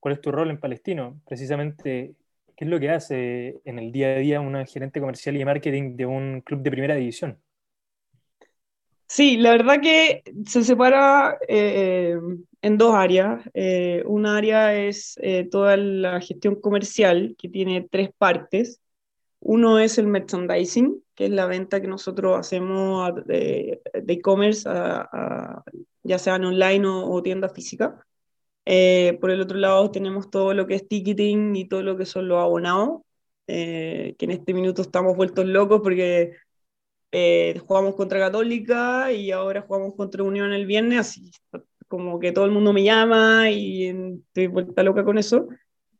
cuál 0.00 0.14
es 0.14 0.20
tu 0.20 0.32
rol 0.32 0.50
en 0.50 0.60
Palestino. 0.60 1.20
Precisamente 1.26 2.14
¿Qué 2.56 2.64
es 2.64 2.70
lo 2.70 2.80
que 2.80 2.88
hace 2.88 3.60
en 3.66 3.78
el 3.78 3.92
día 3.92 4.08
a 4.08 4.18
día 4.18 4.40
una 4.40 4.64
gerente 4.64 4.98
comercial 4.98 5.36
y 5.36 5.44
marketing 5.44 5.94
de 5.94 6.06
un 6.06 6.40
club 6.40 6.62
de 6.62 6.70
primera 6.70 6.94
división? 6.94 7.38
Sí, 9.06 9.36
la 9.36 9.50
verdad 9.50 9.80
que 9.80 10.22
se 10.46 10.64
separa 10.64 11.36
eh, 11.46 12.16
en 12.62 12.78
dos 12.78 12.94
áreas. 12.94 13.44
Eh, 13.52 14.02
una 14.06 14.38
área 14.38 14.74
es 14.74 15.18
eh, 15.20 15.46
toda 15.50 15.76
la 15.76 16.18
gestión 16.22 16.58
comercial, 16.58 17.36
que 17.38 17.50
tiene 17.50 17.86
tres 17.90 18.08
partes. 18.16 18.80
Uno 19.40 19.78
es 19.78 19.98
el 19.98 20.06
merchandising, 20.06 21.04
que 21.16 21.26
es 21.26 21.32
la 21.32 21.46
venta 21.46 21.80
que 21.80 21.88
nosotros 21.88 22.38
hacemos 22.38 23.12
de 23.26 23.80
e-commerce, 24.08 24.68
ya 26.04 26.18
sea 26.18 26.36
en 26.36 26.44
online 26.44 26.86
o, 26.86 27.10
o 27.10 27.22
tienda 27.22 27.48
física. 27.48 28.06
por 28.64 29.30
el 29.30 29.40
otro 29.40 29.58
lado 29.58 29.90
tenemos 29.90 30.30
todo 30.30 30.54
lo 30.54 30.66
que 30.66 30.76
es 30.76 30.88
ticketing 30.88 31.56
y 31.56 31.68
todo 31.68 31.82
lo 31.82 31.96
que 31.96 32.06
son 32.06 32.28
los 32.28 32.38
abonados, 32.38 33.00
que 33.46 34.16
en 34.18 34.30
este 34.30 34.54
minuto 34.54 34.82
estamos 34.82 35.16
vueltos 35.16 35.46
locos 35.46 35.80
porque 35.82 36.34
eh, 37.12 37.58
jugamos 37.66 37.94
contra 37.94 38.18
Católica 38.18 39.12
y 39.12 39.30
ahora 39.30 39.62
jugamos 39.62 39.94
contra 39.94 40.22
Unión 40.22 40.52
el 40.52 40.66
viernes, 40.66 40.98
así 41.00 41.30
como 41.88 42.18
que 42.18 42.32
todo 42.32 42.44
el 42.44 42.50
mundo 42.50 42.72
me 42.72 42.82
llama 42.84 43.50
y 43.50 43.86
estoy 44.28 44.48
vuelta 44.48 44.82
loca 44.82 45.04
con 45.04 45.18
eso. 45.18 45.48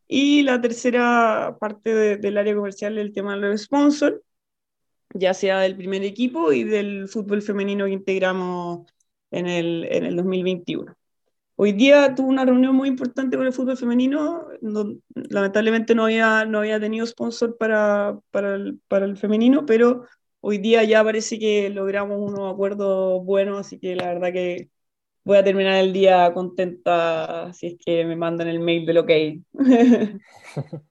Y 0.09 0.43
la 0.43 0.61
tercera 0.61 1.57
parte 1.59 2.19
del 2.19 2.39
área 2.39 2.55
comercial 2.55 2.99
es 2.99 3.07
el 3.07 3.13
tema 3.13 3.35
de 3.35 3.41
los 3.41 3.63
sponsors, 3.63 4.17
ya 5.15 5.35
sea 5.35 5.61
del 5.61 5.77
primer 5.77 6.03
equipo 6.05 6.53
y 6.53 6.65
del 6.65 7.09
fútbol 7.09 7.43
femenino 7.43 7.87
que 7.87 7.93
integramos 7.93 8.87
en 9.31 9.47
el, 9.47 9.87
en 9.91 10.05
el 10.05 10.17
2021. 10.17 10.95
Hoy 11.57 11.73
día 11.73 12.15
tuve 12.15 12.29
una 12.29 12.45
reunión 12.45 12.75
muy 12.77 12.89
importante 12.89 13.37
con 13.37 13.47
el 13.47 13.53
fútbol 13.53 13.79
femenino, 13.79 14.47
lamentablemente 15.15 15.95
no 15.95 16.05
había, 16.05 16.45
no 16.45 16.59
había 16.59 16.79
tenido 16.79 17.07
sponsor 17.07 17.57
para, 17.57 18.21
el, 18.35 18.81
para 18.89 19.07
el 19.07 19.17
femenino, 19.17 19.65
pero 19.65 20.05
hoy 20.41 20.59
día 20.59 20.85
ya 20.85 21.03
parece 21.03 21.39
que 21.39 21.71
logramos 21.71 22.19
unos 22.21 22.53
acuerdos 22.53 23.25
buenos, 23.25 23.59
así 23.61 23.79
que 23.79 23.97
la 23.97 24.07
verdad 24.09 24.33
que 24.33 24.71
voy 25.27 25.39
a 25.39 25.43
terminar 25.43 25.75
el 25.79 25.93
día 25.93 26.33
contenta 26.33 27.53
si 27.53 27.67
es 27.67 27.77
que 27.85 28.05
me 28.05 28.15
mandan 28.15 28.47
el 28.47 28.61
mail 28.61 28.87
del 28.87 28.99
ok. 28.99 29.11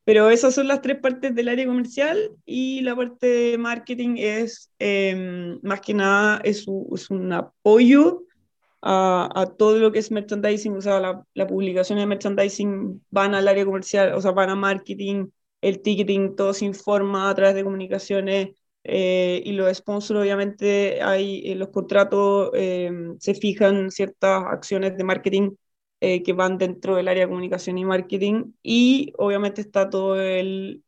Pero 0.04 0.30
esas 0.30 0.54
son 0.54 0.68
las 0.68 0.82
tres 0.82 1.00
partes 1.00 1.34
del 1.34 1.48
área 1.48 1.66
comercial 1.66 2.32
y 2.46 2.82
la 2.82 2.98
parte 2.98 3.28
de 3.28 3.58
marketing 3.58 4.16
es, 4.18 4.70
em, 4.78 5.58
más 5.64 5.80
que 5.80 5.94
nada, 5.94 6.42
es, 6.44 6.66
es 6.94 7.10
un 7.10 7.32
apoyo 7.32 8.24
a, 8.82 9.30
a, 9.34 9.46
todo 9.46 9.80
lo 9.80 9.94
que 9.94 10.00
es 10.00 10.12
merchandising, 10.12 10.76
o 10.76 10.82
sea, 10.82 11.00
la, 11.00 11.24
la 11.34 11.48
publicación 11.48 11.98
de 11.98 12.06
merchandising 12.06 13.02
van 13.12 13.36
al 13.36 13.48
área 13.48 13.64
comercial, 13.64 14.14
o 14.16 14.22
sea, 14.22 14.32
van 14.32 14.50
a 14.50 14.56
marketing, 14.56 15.28
el 15.62 15.82
ticketing, 15.82 16.36
todo 16.36 16.54
se 16.54 16.66
informa 16.66 17.30
a 17.30 17.36
través 17.36 17.56
de 17.56 17.64
comunicaciones 17.64 18.50
eh, 18.88 19.42
y 19.44 19.54
los 19.54 19.76
sponsors, 19.76 20.20
obviamente, 20.22 21.02
hay 21.02 21.42
en 21.52 21.60
los 21.60 21.70
contratos 21.70 22.52
eh, 22.54 22.92
se 23.20 23.34
fijan 23.34 23.90
ciertas 23.90 24.44
acciones 24.46 24.96
de 24.96 25.04
marketing 25.04 25.52
eh, 26.02 26.22
que 26.22 26.34
van 26.34 26.60
dentro 26.60 26.96
del 26.96 27.08
área 27.08 27.24
de 27.24 27.30
comunicación 27.30 27.80
y 27.80 27.86
marketing, 27.86 28.54
y 28.62 29.12
obviamente 29.18 29.62
está 29.62 29.90
todo 29.90 30.22
el, 30.22 30.84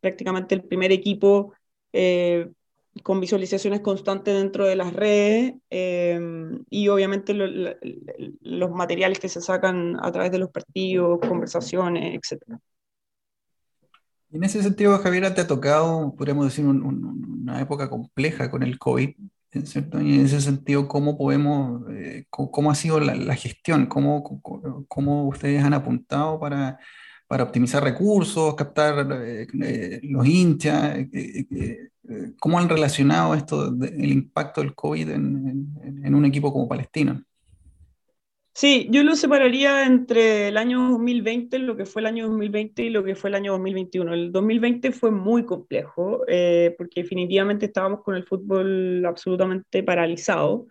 prácticamente 0.00 0.54
el 0.54 0.62
primer 0.64 0.92
equipo 0.92 1.54
con 3.02 3.20
visualizaciones 3.20 3.80
constantes 3.80 4.34
dentro 4.34 4.66
de 4.66 4.76
las 4.76 4.92
redes 4.92 5.54
y 6.70 6.88
obviamente 6.88 7.34
los 7.34 8.70
materiales 8.70 9.18
que 9.18 9.28
se 9.28 9.40
sacan 9.40 9.96
a 10.00 10.12
través 10.12 10.30
de 10.30 10.38
los 10.38 10.50
partidos, 10.50 11.18
conversaciones, 11.20 12.14
etcétera. 12.14 12.60
En 14.34 14.42
ese 14.42 14.60
sentido, 14.64 14.98
Javier, 14.98 15.32
te 15.32 15.42
ha 15.42 15.46
tocado, 15.46 16.12
podríamos 16.16 16.46
decir, 16.46 16.66
una 16.66 17.60
época 17.60 17.88
compleja 17.88 18.50
con 18.50 18.64
el 18.64 18.80
COVID, 18.80 19.10
¿cierto? 19.62 20.00
Y 20.00 20.16
en 20.16 20.24
ese 20.26 20.40
sentido, 20.40 20.88
¿cómo 20.88 21.16
podemos, 21.16 21.82
eh, 21.92 22.24
cómo, 22.30 22.68
ha 22.68 22.74
sido 22.74 22.98
la, 22.98 23.36
gestión? 23.36 23.86
¿Cómo, 23.86 24.24
¿Cómo, 24.88 25.28
ustedes 25.28 25.62
han 25.62 25.72
apuntado 25.72 26.40
para, 26.40 26.80
optimizar 27.28 27.84
recursos, 27.84 28.56
captar 28.56 29.06
eh, 29.12 29.46
eh, 29.62 30.00
los 30.02 30.26
hinchas? 30.26 30.98
¿Cómo 32.40 32.58
han 32.58 32.68
relacionado 32.68 33.36
esto, 33.36 33.68
el 33.68 34.10
impacto 34.10 34.62
del 34.62 34.74
COVID 34.74 35.10
en, 35.10 36.02
en 36.02 36.12
un 36.12 36.24
equipo 36.24 36.52
como 36.52 36.68
Palestino? 36.68 37.22
Sí, 38.56 38.86
yo 38.90 39.02
lo 39.02 39.16
separaría 39.16 39.84
entre 39.84 40.46
el 40.48 40.56
año 40.56 40.90
2020, 40.90 41.58
lo 41.58 41.76
que 41.76 41.86
fue 41.86 42.02
el 42.02 42.06
año 42.06 42.28
2020 42.28 42.84
y 42.84 42.90
lo 42.90 43.02
que 43.02 43.16
fue 43.16 43.30
el 43.30 43.34
año 43.34 43.52
2021. 43.52 44.14
El 44.14 44.30
2020 44.30 44.92
fue 44.92 45.10
muy 45.10 45.44
complejo 45.44 46.22
eh, 46.28 46.72
porque 46.78 47.02
definitivamente 47.02 47.66
estábamos 47.66 48.02
con 48.02 48.14
el 48.14 48.24
fútbol 48.24 49.04
absolutamente 49.06 49.82
paralizado. 49.82 50.68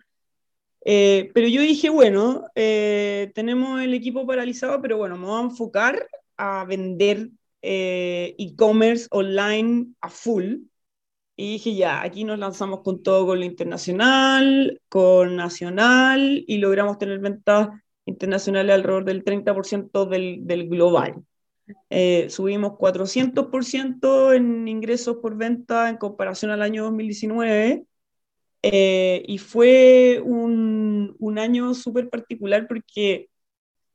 Eh, 0.82 1.30
pero 1.34 1.46
yo 1.48 1.60
dije, 1.60 1.90
bueno, 1.90 2.44
eh, 2.54 3.30
tenemos 3.34 3.82
el 3.82 3.92
equipo 3.92 4.26
paralizado, 4.26 4.80
pero 4.80 4.96
bueno, 4.96 5.18
me 5.18 5.26
voy 5.26 5.40
a 5.42 5.44
enfocar 5.44 6.08
a 6.38 6.64
vender 6.64 7.28
e-commerce 7.60 9.08
online 9.10 9.88
a 10.00 10.08
full. 10.08 10.56
Y 11.36 11.52
dije, 11.52 11.74
ya, 11.74 12.02
aquí 12.02 12.24
nos 12.24 12.38
lanzamos 12.38 12.80
con 12.82 13.02
todo, 13.02 13.26
con 13.26 13.40
lo 13.40 13.44
internacional, 13.44 14.80
con 14.88 15.36
nacional, 15.36 16.44
y 16.46 16.58
logramos 16.58 16.98
tener 16.98 17.18
ventas 17.18 17.70
internacionales 18.06 18.74
alrededor 18.74 19.04
del 19.04 19.24
30% 19.24 20.06
del, 20.06 20.46
del 20.46 20.68
global. 20.68 21.24
Eh, 21.90 22.28
subimos 22.30 22.72
400% 22.72 24.34
en 24.34 24.68
ingresos 24.68 25.16
por 25.16 25.36
venta 25.36 25.88
en 25.88 25.96
comparación 25.96 26.50
al 26.50 26.62
año 26.62 26.84
2019. 26.84 27.84
Eh, 28.62 29.22
y 29.26 29.38
fue 29.38 30.22
un, 30.24 31.14
un 31.18 31.38
año 31.38 31.74
súper 31.74 32.08
particular 32.08 32.66
porque 32.66 33.28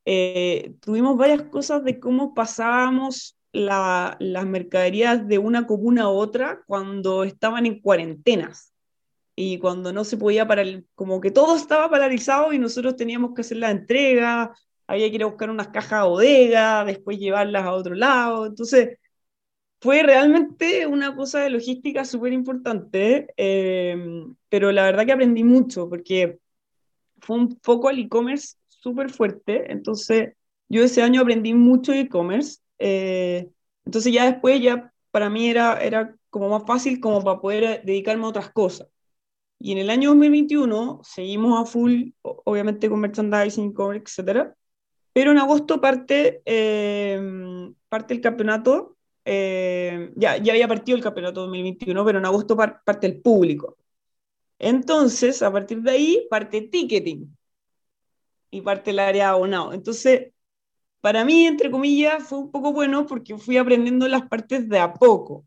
eh, 0.05 0.73
tuvimos 0.81 1.17
varias 1.17 1.43
cosas 1.43 1.83
de 1.83 1.99
cómo 1.99 2.33
pasábamos 2.33 3.35
las 3.51 4.45
mercaderías 4.45 5.27
de 5.27 5.37
una 5.39 5.65
comuna 5.65 6.03
a 6.03 6.09
otra 6.09 6.61
cuando 6.67 7.23
estaban 7.23 7.65
en 7.65 7.79
cuarentenas 7.79 8.73
y 9.35 9.57
cuando 9.57 9.93
no 9.93 10.03
se 10.03 10.17
podía 10.17 10.47
parar, 10.47 10.83
como 10.95 11.21
que 11.21 11.31
todo 11.31 11.55
estaba 11.55 11.89
paralizado 11.89 12.51
y 12.53 12.59
nosotros 12.59 12.95
teníamos 12.95 13.33
que 13.33 13.41
hacer 13.41 13.57
la 13.57 13.71
entrega, 13.71 14.53
había 14.85 15.09
que 15.09 15.15
ir 15.15 15.23
a 15.23 15.27
buscar 15.27 15.49
unas 15.49 15.69
cajas 15.69 15.93
a 15.93 16.03
bodega, 16.03 16.83
después 16.83 17.19
llevarlas 17.19 17.63
a 17.63 17.73
otro 17.73 17.95
lado, 17.95 18.45
entonces 18.47 18.97
fue 19.81 20.03
realmente 20.03 20.87
una 20.87 21.15
cosa 21.15 21.39
de 21.39 21.51
logística 21.51 22.03
súper 22.05 22.33
importante, 22.33 23.27
em, 23.37 24.35
pero 24.49 24.71
la 24.71 24.83
verdad 24.83 25.05
que 25.05 25.13
aprendí 25.13 25.43
mucho 25.43 25.87
porque 25.89 26.39
fue 27.21 27.37
un 27.37 27.57
foco 27.61 27.87
al 27.89 27.99
e-commerce 27.99 28.57
súper 28.67 29.09
fuerte, 29.09 29.71
entonces 29.71 30.33
yo 30.67 30.83
ese 30.83 31.01
año 31.01 31.21
aprendí 31.21 31.53
mucho 31.53 31.93
e-commerce, 31.93 32.59
eh, 32.79 33.51
entonces 33.85 34.13
ya 34.13 34.25
después 34.31 34.61
ya 34.61 34.93
para 35.11 35.29
mí 35.29 35.49
era, 35.49 35.81
era 35.81 36.15
como 36.29 36.49
más 36.49 36.63
fácil 36.65 36.99
como 36.99 37.23
para 37.23 37.39
poder 37.41 37.83
dedicarme 37.83 38.25
a 38.25 38.29
otras 38.29 38.51
cosas. 38.51 38.87
Y 39.59 39.73
en 39.73 39.79
el 39.79 39.89
año 39.89 40.09
2021 40.09 41.01
seguimos 41.03 41.61
a 41.61 41.65
full, 41.69 42.11
obviamente 42.21 42.89
con 42.89 43.01
merchandising, 43.01 43.75
etcétera, 43.95 44.55
pero 45.13 45.31
en 45.31 45.39
agosto 45.39 45.81
parte, 45.81 46.41
em, 46.45 47.73
parte 47.89 48.13
el 48.13 48.21
campeonato, 48.21 48.97
em, 49.25 50.13
ya, 50.15 50.37
ya 50.37 50.53
había 50.53 50.67
partido 50.67 50.97
el 50.97 51.03
campeonato 51.03 51.41
2021, 51.41 52.05
pero 52.05 52.19
en 52.19 52.25
agosto 52.25 52.55
parte 52.57 53.07
el 53.07 53.21
público. 53.21 53.77
Entonces, 54.59 55.41
a 55.41 55.51
partir 55.51 55.81
de 55.81 55.91
ahí, 55.91 56.27
parte 56.29 56.61
ticketing 56.61 57.35
y 58.51 58.61
parte 58.61 58.91
el 58.91 58.99
área 58.99 59.29
abonado. 59.31 59.73
Entonces, 59.73 60.33
para 61.01 61.23
mí, 61.23 61.45
entre 61.45 61.71
comillas, 61.71 62.23
fue 62.23 62.39
un 62.39 62.51
poco 62.51 62.73
bueno 62.73 63.05
porque 63.05 63.37
fui 63.37 63.57
aprendiendo 63.57 64.07
las 64.07 64.27
partes 64.27 64.67
de 64.67 64.79
a 64.79 64.93
poco. 64.93 65.45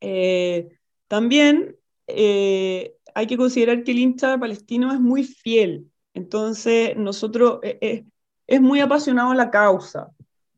Eh, 0.00 0.78
también 1.08 1.76
eh, 2.06 2.94
hay 3.14 3.26
que 3.26 3.36
considerar 3.36 3.84
que 3.84 3.90
el 3.92 3.98
hincha 3.98 4.38
palestino 4.38 4.92
es 4.92 5.00
muy 5.00 5.24
fiel, 5.24 5.90
entonces 6.14 6.96
nosotros 6.96 7.60
eh, 7.62 8.04
es 8.46 8.60
muy 8.60 8.80
apasionado 8.80 9.32
a 9.32 9.34
la 9.34 9.50
causa. 9.50 10.10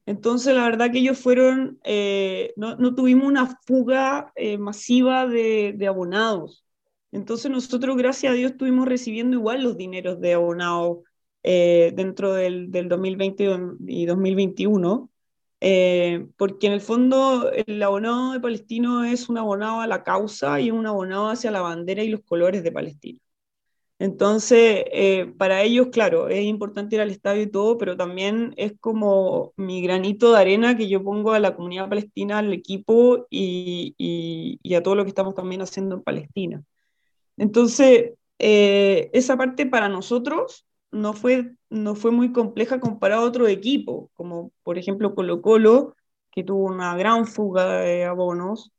Entonces, 0.04 0.54
la 0.54 0.64
verdad 0.64 0.90
que 0.90 0.98
ellos 0.98 1.18
fueron, 1.18 1.78
no, 2.56 2.76
no, 2.76 2.94
tuvimos 2.94 3.26
una 3.26 3.46
fuga 3.64 4.32
masiva 4.58 5.28
de, 5.28 5.74
de, 5.76 5.86
abonados. 5.86 6.64
Entonces, 7.12 7.50
nosotros, 7.52 7.96
gracias 7.96 8.32
a 8.32 8.34
Dios, 8.34 8.52
estuvimos 8.52 8.88
recibiendo 8.88 9.36
igual 9.36 9.62
los 9.62 9.76
dineros 9.76 10.20
de 10.20 10.34
abonados 10.34 10.98
dentro 11.42 12.32
del, 12.34 12.70
del 12.70 12.88
2020 12.88 13.76
y 13.86 14.06
2021. 14.06 15.10
Eh, 15.64 16.26
porque 16.36 16.66
en 16.66 16.72
el 16.72 16.80
fondo 16.80 17.52
el 17.52 17.80
abonado 17.84 18.32
de 18.32 18.40
Palestino 18.40 19.04
es 19.04 19.28
un 19.28 19.38
abonado 19.38 19.80
a 19.80 19.86
la 19.86 20.02
causa 20.02 20.60
y 20.60 20.72
un 20.72 20.86
abonado 20.88 21.28
hacia 21.28 21.52
la 21.52 21.60
bandera 21.60 22.02
y 22.02 22.08
los 22.08 22.22
colores 22.22 22.64
de 22.64 22.72
Palestina. 22.72 23.20
Entonces, 24.00 24.84
eh, 24.92 25.32
para 25.38 25.62
ellos, 25.62 25.88
claro, 25.92 26.28
es 26.28 26.42
importante 26.44 26.96
ir 26.96 27.00
al 27.02 27.10
estadio 27.10 27.42
y 27.42 27.46
todo, 27.50 27.78
pero 27.78 27.96
también 27.96 28.52
es 28.56 28.74
como 28.80 29.52
mi 29.56 29.80
granito 29.82 30.32
de 30.32 30.40
arena 30.40 30.76
que 30.76 30.88
yo 30.88 31.04
pongo 31.04 31.32
a 31.32 31.38
la 31.38 31.54
comunidad 31.54 31.88
palestina, 31.88 32.38
al 32.38 32.52
equipo 32.52 33.28
y, 33.30 33.94
y, 33.98 34.74
a 34.74 34.82
todo 34.82 34.96
lo 34.96 35.04
que 35.04 35.10
estamos 35.10 35.34
también 35.36 35.62
haciendo 35.62 35.94
en 35.96 36.02
Palestina. 36.02 36.64
Entonces, 37.36 38.14
eh, 38.40 39.10
esa 39.12 39.36
parte 39.36 39.66
para 39.66 39.88
nosotros 39.88 40.66
no 40.92 41.14
fue, 41.14 41.52
no 41.70 41.94
fue 41.96 42.12
muy 42.12 42.32
compleja 42.32 42.80
comparado 42.80 43.22
a 43.24 43.28
otro 43.28 43.48
equipo, 43.48 44.10
como 44.14 44.52
por 44.62 44.78
ejemplo 44.78 45.14
Colo 45.14 45.42
Colo, 45.42 45.96
que 46.30 46.44
tuvo 46.44 46.66
una 46.66 46.96
gran 46.96 47.26
fuga 47.26 47.78
de 47.80 48.04
abonos, 48.04 48.72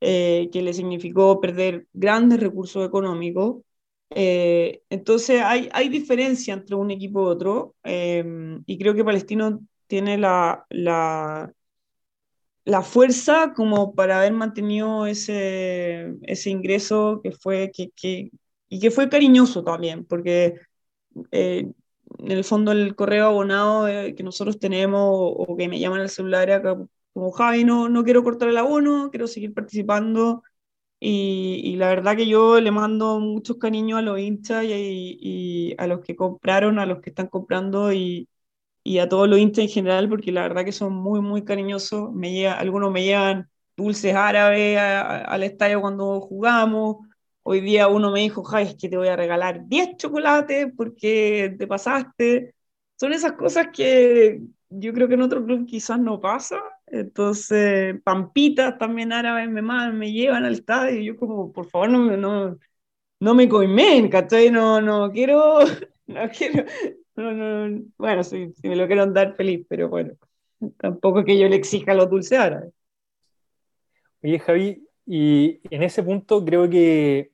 eh, 0.00 0.48
que 0.52 0.62
le 0.62 0.74
significó 0.74 1.40
perder 1.40 1.88
grandes 1.92 2.40
recursos 2.40 2.86
económicos. 2.86 3.62
Eh, 4.10 4.82
entonces 4.90 5.42
hay, 5.42 5.68
hay 5.72 5.88
diferencia 5.88 6.54
entre 6.54 6.76
un 6.76 6.90
equipo 6.92 7.22
y 7.24 7.32
otro 7.32 7.74
em, 7.82 8.62
y 8.66 8.78
creo 8.78 8.94
que 8.94 9.04
Palestino 9.04 9.60
tiene 9.88 10.18
la, 10.18 10.64
la, 10.70 11.52
la, 12.64 12.82
fuerza 12.82 13.52
como 13.54 13.94
para 13.94 14.18
haber 14.18 14.32
mantenido 14.32 15.06
ese, 15.06 16.14
ese 16.22 16.50
ingreso 16.50 17.20
que 17.22 17.32
fue, 17.32 17.70
que, 17.74 17.90
que, 17.96 18.30
y 18.68 18.80
que 18.80 18.90
fue 18.90 19.08
cariñoso 19.08 19.64
también, 19.64 20.04
porque 20.04 20.54
eh, 21.32 21.70
en 22.18 22.30
el 22.30 22.44
fondo 22.44 22.72
el 22.72 22.94
correo 22.96 23.26
abonado 23.26 23.88
eh, 23.88 24.14
que 24.14 24.22
nosotros 24.22 24.58
tenemos 24.58 25.00
o, 25.02 25.56
que 25.56 25.68
me 25.68 25.78
llaman 25.80 26.00
al 26.00 26.10
celular 26.10 26.50
acá, 26.50 26.76
como 27.12 27.32
Javi, 27.32 27.64
no, 27.64 27.88
no 27.88 28.04
quiero 28.04 28.22
cortar 28.22 28.48
el 28.48 28.58
abono, 28.58 29.10
quiero 29.10 29.26
seguir 29.26 29.54
participando 29.54 30.42
y, 30.98 31.76
la 31.76 31.88
verdad 31.88 32.16
que 32.16 32.26
yo 32.26 32.60
le 32.60 32.70
mando 32.70 33.20
muchos 33.20 33.58
cariños 33.58 33.98
a 33.98 34.02
los 34.02 34.18
hinchas 34.18 34.64
y, 34.66 35.74
a 35.78 35.86
los 35.86 36.00
que 36.00 36.16
compraron, 36.16 36.78
a 36.78 36.86
los 36.86 37.00
que 37.00 37.10
están 37.10 37.28
comprando 37.28 37.92
y, 37.92 38.28
a 39.00 39.08
todos 39.08 39.28
los 39.28 39.38
hinchas 39.38 39.64
en 39.64 39.68
general, 39.70 40.08
porque 40.08 40.32
la 40.32 40.42
verdad 40.42 40.64
que 40.64 40.72
son 40.72 40.94
muy, 40.94 41.20
muy 41.20 41.44
cariñosos. 41.44 42.12
Me 42.12 42.46
algunos 42.48 42.92
me 42.92 43.04
llevan 43.04 43.50
dulces 43.76 44.14
árabes 44.14 44.78
al 44.78 45.42
estadio 45.42 45.80
cuando 45.80 46.20
jugamos. 46.20 47.05
Hoy 47.48 47.60
día 47.60 47.88
uno 47.88 48.10
me 48.10 48.20
dijo, 48.20 48.42
Jai, 48.44 48.64
es 48.64 48.76
que 48.76 48.88
te 48.88 48.96
voy 48.96 49.08
a 49.08 49.16
regalar 49.16 49.66
10 49.68 49.96
chocolates 49.96 50.68
porque 50.76 51.54
te 51.58 51.66
pasaste. 51.66 52.54
Son 52.96 53.12
esas 53.12 53.32
cosas 53.32 53.68
que 53.72 54.40
yo 54.68 54.92
creo 54.92 55.08
que 55.08 55.14
en 55.14 55.22
otro 55.22 55.44
club 55.44 55.66
quizás 55.66 56.00
no 56.00 56.20
pasa 56.20 56.60
entonces, 56.86 58.00
pampitas 58.02 58.78
también 58.78 59.12
árabes 59.12 59.48
me, 59.50 59.62
me 59.62 60.12
llevan 60.12 60.44
al 60.44 60.54
estadio 60.54 61.00
y 61.00 61.04
yo 61.06 61.16
como, 61.16 61.52
por 61.52 61.68
favor, 61.68 61.90
no, 61.90 62.16
no, 62.16 62.58
no 63.20 63.34
me 63.34 63.48
coimen, 63.48 64.08
¿cachai? 64.08 64.50
No, 64.50 64.80
no 64.80 65.10
quiero, 65.10 65.58
no 66.06 66.28
quiero, 66.30 66.64
no, 67.16 67.32
no, 67.32 67.82
bueno, 67.98 68.22
si, 68.22 68.52
me 68.62 68.76
lo 68.76 68.86
quiero 68.86 69.06
dar 69.06 69.34
feliz, 69.34 69.66
pero 69.68 69.88
bueno, 69.88 70.14
tampoco 70.78 71.24
que 71.24 71.38
yo 71.38 71.48
le 71.48 71.56
exija 71.56 71.94
los 71.94 72.08
dulces 72.08 72.38
árabes. 72.38 72.72
Oye, 74.22 74.38
Javi, 74.38 74.86
y 75.04 75.60
en 75.70 75.82
ese 75.82 76.02
punto 76.04 76.44
creo 76.44 76.70
que 76.70 77.32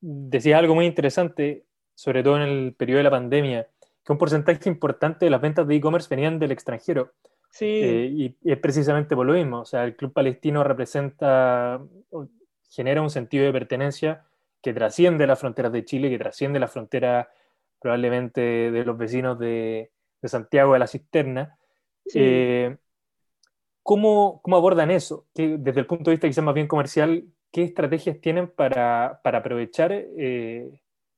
decías 0.00 0.58
algo 0.58 0.74
muy 0.74 0.86
interesante, 0.86 1.64
sobre 1.94 2.22
todo 2.22 2.36
en 2.36 2.42
el 2.42 2.74
periodo 2.74 2.98
de 2.98 3.04
la 3.04 3.10
pandemia, 3.10 3.68
que 4.04 4.12
un 4.12 4.18
porcentaje 4.18 4.68
importante 4.68 5.26
de 5.26 5.30
las 5.30 5.40
ventas 5.40 5.66
de 5.66 5.76
e-commerce 5.76 6.08
venían 6.08 6.38
del 6.38 6.52
extranjero. 6.52 7.12
Sí. 7.50 7.66
Eh, 7.66 8.08
y, 8.12 8.36
es 8.50 8.58
precisamente 8.58 9.14
por 9.14 9.26
lo 9.26 9.34
mismo. 9.34 9.60
O 9.60 9.64
sea, 9.64 9.84
el 9.84 9.96
club 9.96 10.12
palestino 10.12 10.64
representa, 10.64 11.80
genera 12.70 13.02
un 13.02 13.10
sentido 13.10 13.44
de 13.44 13.52
pertenencia 13.52 14.24
que 14.62 14.72
trasciende 14.72 15.26
las 15.26 15.38
fronteras 15.38 15.72
de 15.72 15.84
Chile, 15.84 16.10
que 16.10 16.18
trasciende 16.18 16.58
las 16.58 16.72
fronteras 16.72 17.26
probablemente 17.80 18.40
de 18.40 18.84
los 18.84 18.96
vecinos 18.96 19.38
de, 19.38 19.90
Santiago 20.22 20.74
de 20.74 20.78
la 20.78 20.86
Cisterna. 20.86 21.56
Eh, 22.14 22.76
¿cómo, 23.82 24.40
¿cómo, 24.42 24.56
abordan 24.56 24.90
eso? 24.90 25.26
¿Qué, 25.34 25.56
desde 25.58 25.80
el 25.80 25.86
punto 25.86 26.10
de 26.10 26.16
vista 26.16 26.28
quizás 26.28 26.44
más 26.44 26.54
bien 26.54 26.68
comercial, 26.68 27.24
¿qué 27.50 27.62
estrategias 27.64 28.20
tienen 28.20 28.48
para, 28.48 29.20
para 29.22 29.38
aprovechar 29.38 29.92
eh, 29.92 30.70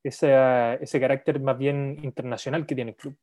ese 0.03 1.01
carácter 1.01 1.41
más 1.41 1.59
bien 1.59 1.99
internacional 2.03 2.67
que 2.67 2.75
tiene 2.75 2.93
el 2.93 2.97
club? 2.97 3.17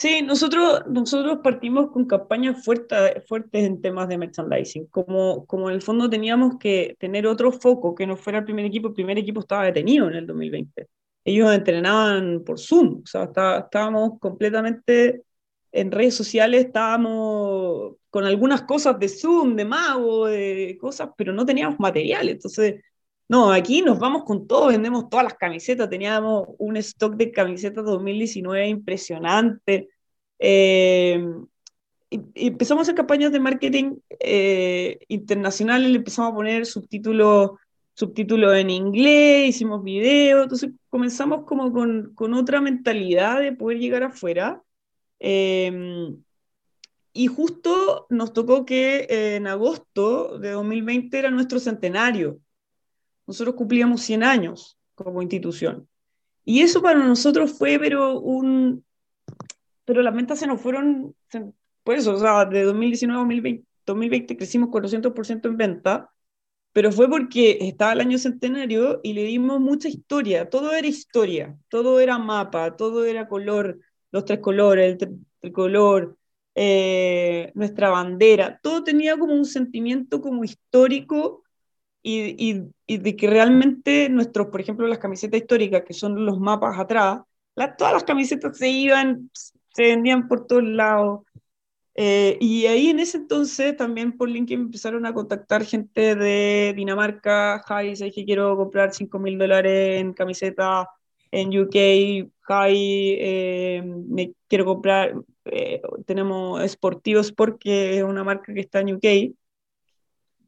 Sí, 0.00 0.22
nosotros, 0.22 0.84
nosotros 0.88 1.40
partimos 1.44 1.90
con 1.90 2.06
campañas 2.06 2.64
fuertes, 2.64 3.22
fuertes 3.28 3.66
en 3.66 3.82
temas 3.82 4.08
de 4.08 4.16
merchandising. 4.16 4.86
Como, 4.86 5.44
como 5.44 5.68
en 5.68 5.74
el 5.74 5.82
fondo 5.82 6.08
teníamos 6.08 6.56
que 6.58 6.96
tener 6.98 7.26
otro 7.26 7.52
foco 7.52 7.94
que 7.94 8.06
no 8.06 8.16
fuera 8.16 8.38
el 8.38 8.46
primer 8.46 8.64
equipo, 8.64 8.88
el 8.88 8.94
primer 8.94 9.18
equipo 9.18 9.40
estaba 9.40 9.64
detenido 9.64 10.08
en 10.08 10.14
el 10.14 10.26
2020. 10.26 10.88
Ellos 11.22 11.52
entrenaban 11.52 12.42
por 12.44 12.58
Zoom, 12.58 13.02
o 13.04 13.06
sea, 13.06 13.24
estábamos 13.24 14.18
completamente 14.18 15.24
en 15.72 15.90
redes 15.92 16.14
sociales, 16.14 16.66
estábamos 16.66 17.96
con 18.10 18.24
algunas 18.24 18.62
cosas 18.62 18.98
de 18.98 19.08
Zoom, 19.08 19.56
de 19.56 19.64
Mago, 19.64 20.26
de 20.26 20.76
cosas, 20.80 21.10
pero 21.16 21.32
no 21.32 21.46
teníamos 21.46 21.78
material. 21.78 22.28
Entonces, 22.28 22.82
no, 23.28 23.52
aquí 23.52 23.82
nos 23.82 23.98
vamos 23.98 24.24
con 24.24 24.46
todo, 24.46 24.68
vendemos 24.68 25.08
todas 25.08 25.24
las 25.24 25.34
camisetas, 25.34 25.88
teníamos 25.88 26.48
un 26.58 26.76
stock 26.78 27.14
de 27.14 27.30
camisetas 27.30 27.84
2019 27.84 28.68
impresionante. 28.68 29.88
Eh, 30.38 31.24
y, 32.10 32.20
empezamos 32.34 32.80
a 32.80 32.82
hacer 32.82 32.94
campañas 32.96 33.32
de 33.32 33.40
marketing 33.40 33.96
eh, 34.18 34.98
internacionales, 35.08 35.90
le 35.90 35.98
empezamos 35.98 36.32
a 36.32 36.34
poner 36.34 36.66
subtítulos 36.66 37.52
subtítulos 37.94 38.56
en 38.56 38.70
inglés, 38.70 39.48
hicimos 39.50 39.82
videos, 39.84 40.44
entonces 40.44 40.70
comenzamos 40.88 41.44
como 41.44 41.70
con, 41.72 42.14
con 42.14 42.32
otra 42.32 42.60
mentalidad 42.60 43.40
de 43.40 43.52
poder 43.52 43.78
llegar 43.78 44.02
afuera. 44.04 44.62
Eh, 45.20 46.12
y 47.12 47.26
justo 47.26 48.06
nos 48.08 48.32
tocó 48.32 48.64
que 48.64 49.06
en 49.36 49.46
agosto 49.46 50.38
de 50.38 50.50
2020 50.50 51.18
era 51.18 51.30
nuestro 51.30 51.58
centenario 51.58 52.40
nosotros 53.30 53.54
cumplíamos 53.54 54.00
100 54.02 54.24
años 54.24 54.76
como 54.96 55.22
institución. 55.22 55.88
Y 56.44 56.62
eso 56.62 56.82
para 56.82 56.98
nosotros 56.98 57.56
fue, 57.56 57.78
pero 57.78 58.18
un... 58.18 58.84
Pero 59.84 60.02
las 60.02 60.12
ventas 60.12 60.40
se 60.40 60.48
nos 60.48 60.60
fueron, 60.60 61.14
por 61.84 61.94
eso, 61.94 62.14
o 62.14 62.18
sea, 62.18 62.44
de 62.44 62.64
2019 62.64 63.16
a 63.16 63.22
2020, 63.22 63.66
2020 63.86 64.36
crecimos 64.36 64.68
400% 64.70 65.48
en 65.48 65.56
venta, 65.56 66.10
pero 66.72 66.90
fue 66.90 67.08
porque 67.08 67.58
estaba 67.60 67.92
el 67.92 68.00
año 68.00 68.18
centenario 68.18 69.00
y 69.04 69.12
le 69.12 69.22
dimos 69.22 69.60
mucha 69.60 69.88
historia, 69.88 70.50
todo 70.50 70.72
era 70.72 70.88
historia, 70.88 71.56
todo 71.68 72.00
era 72.00 72.18
mapa, 72.18 72.76
todo 72.76 73.04
era 73.04 73.28
color, 73.28 73.78
los 74.12 74.24
tres 74.24 74.40
colores, 74.40 74.98
el, 75.42 75.52
color, 75.52 76.16
eh, 76.54 77.52
nuestra 77.54 77.90
bandera, 77.90 78.58
todo 78.62 78.84
tenía 78.84 79.16
como 79.16 79.34
un 79.34 79.44
sentimiento 79.44 80.20
como 80.20 80.44
histórico 80.44 81.44
y, 82.02 82.64
y, 82.86 82.98
de 82.98 83.16
que 83.16 83.26
realmente 83.26 84.08
nuestros, 84.08 84.48
por 84.48 84.60
ejemplo, 84.60 84.86
las 84.86 84.98
camisetas 84.98 85.40
históricas, 85.40 85.82
que 85.86 85.94
son 85.94 86.24
los 86.24 86.40
mapas 86.40 86.78
atrás, 86.78 87.20
todas 87.76 87.92
las 87.92 88.04
camisetas 88.04 88.56
se 88.56 88.68
iban, 88.68 89.30
se 89.32 89.82
vendían 89.82 90.28
por 90.28 90.46
todos 90.46 90.64
lados. 90.64 91.20
Eh, 91.94 92.38
y 92.40 92.66
ahí 92.66 92.88
en 92.88 93.00
ese 93.00 93.18
entonces 93.18 93.76
también 93.76 94.16
por 94.16 94.28
LinkedIn 94.28 94.66
empezaron 94.66 95.04
a 95.06 95.12
contactar 95.12 95.64
gente 95.64 96.14
de 96.14 96.72
Dinamarca, 96.74 97.62
Jai, 97.66 97.96
sé 97.96 98.10
que 98.12 98.24
quiero 98.24 98.56
comprar 98.56 98.94
5 98.94 99.18
mil 99.18 99.36
dólares 99.36 100.00
en 100.00 100.14
camiseta 100.14 100.88
en 101.30 101.48
UK, 101.58 102.30
Jai, 102.50 103.16
eh, 103.20 103.82
me 103.84 104.32
quiero 104.48 104.64
comprar, 104.64 105.14
eh, 105.44 105.80
tenemos 106.04 106.60
Sportivos 106.68 107.30
porque 107.30 107.98
es 107.98 108.02
una 108.02 108.24
marca 108.24 108.52
que 108.52 108.60
está 108.60 108.80
en 108.80 108.94
UK, 108.96 109.04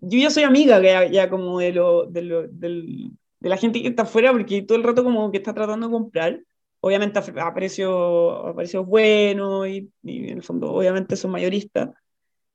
yo 0.01 0.19
ya 0.19 0.31
soy 0.31 0.43
amiga 0.43 0.81
ya, 1.07 1.31
como 1.31 1.61
de, 1.61 1.73
lo, 1.73 2.07
de, 2.07 2.23
lo, 2.23 2.49
de, 2.49 3.11
la 3.41 3.57
gente 3.57 3.81
que 3.81 3.88
está 3.88 4.03
afuera, 4.03 4.33
porque 4.33 4.62
todo 4.62 4.79
el 4.79 4.85
rato 4.85 5.05
como 5.05 5.31
que 5.31 5.38
está 5.38 5.55
tratando 5.55 5.87
de 5.87 5.93
comprar, 5.93 6.41
obviamente 6.81 7.21
a, 7.21 7.55
precios 7.55 8.87
buenos 8.87 9.69
y, 9.69 9.88
en 10.03 10.38
el 10.38 10.43
fondo 10.43 10.73
obviamente 10.73 11.15
son 11.17 11.31
mayoristas. 11.31 11.91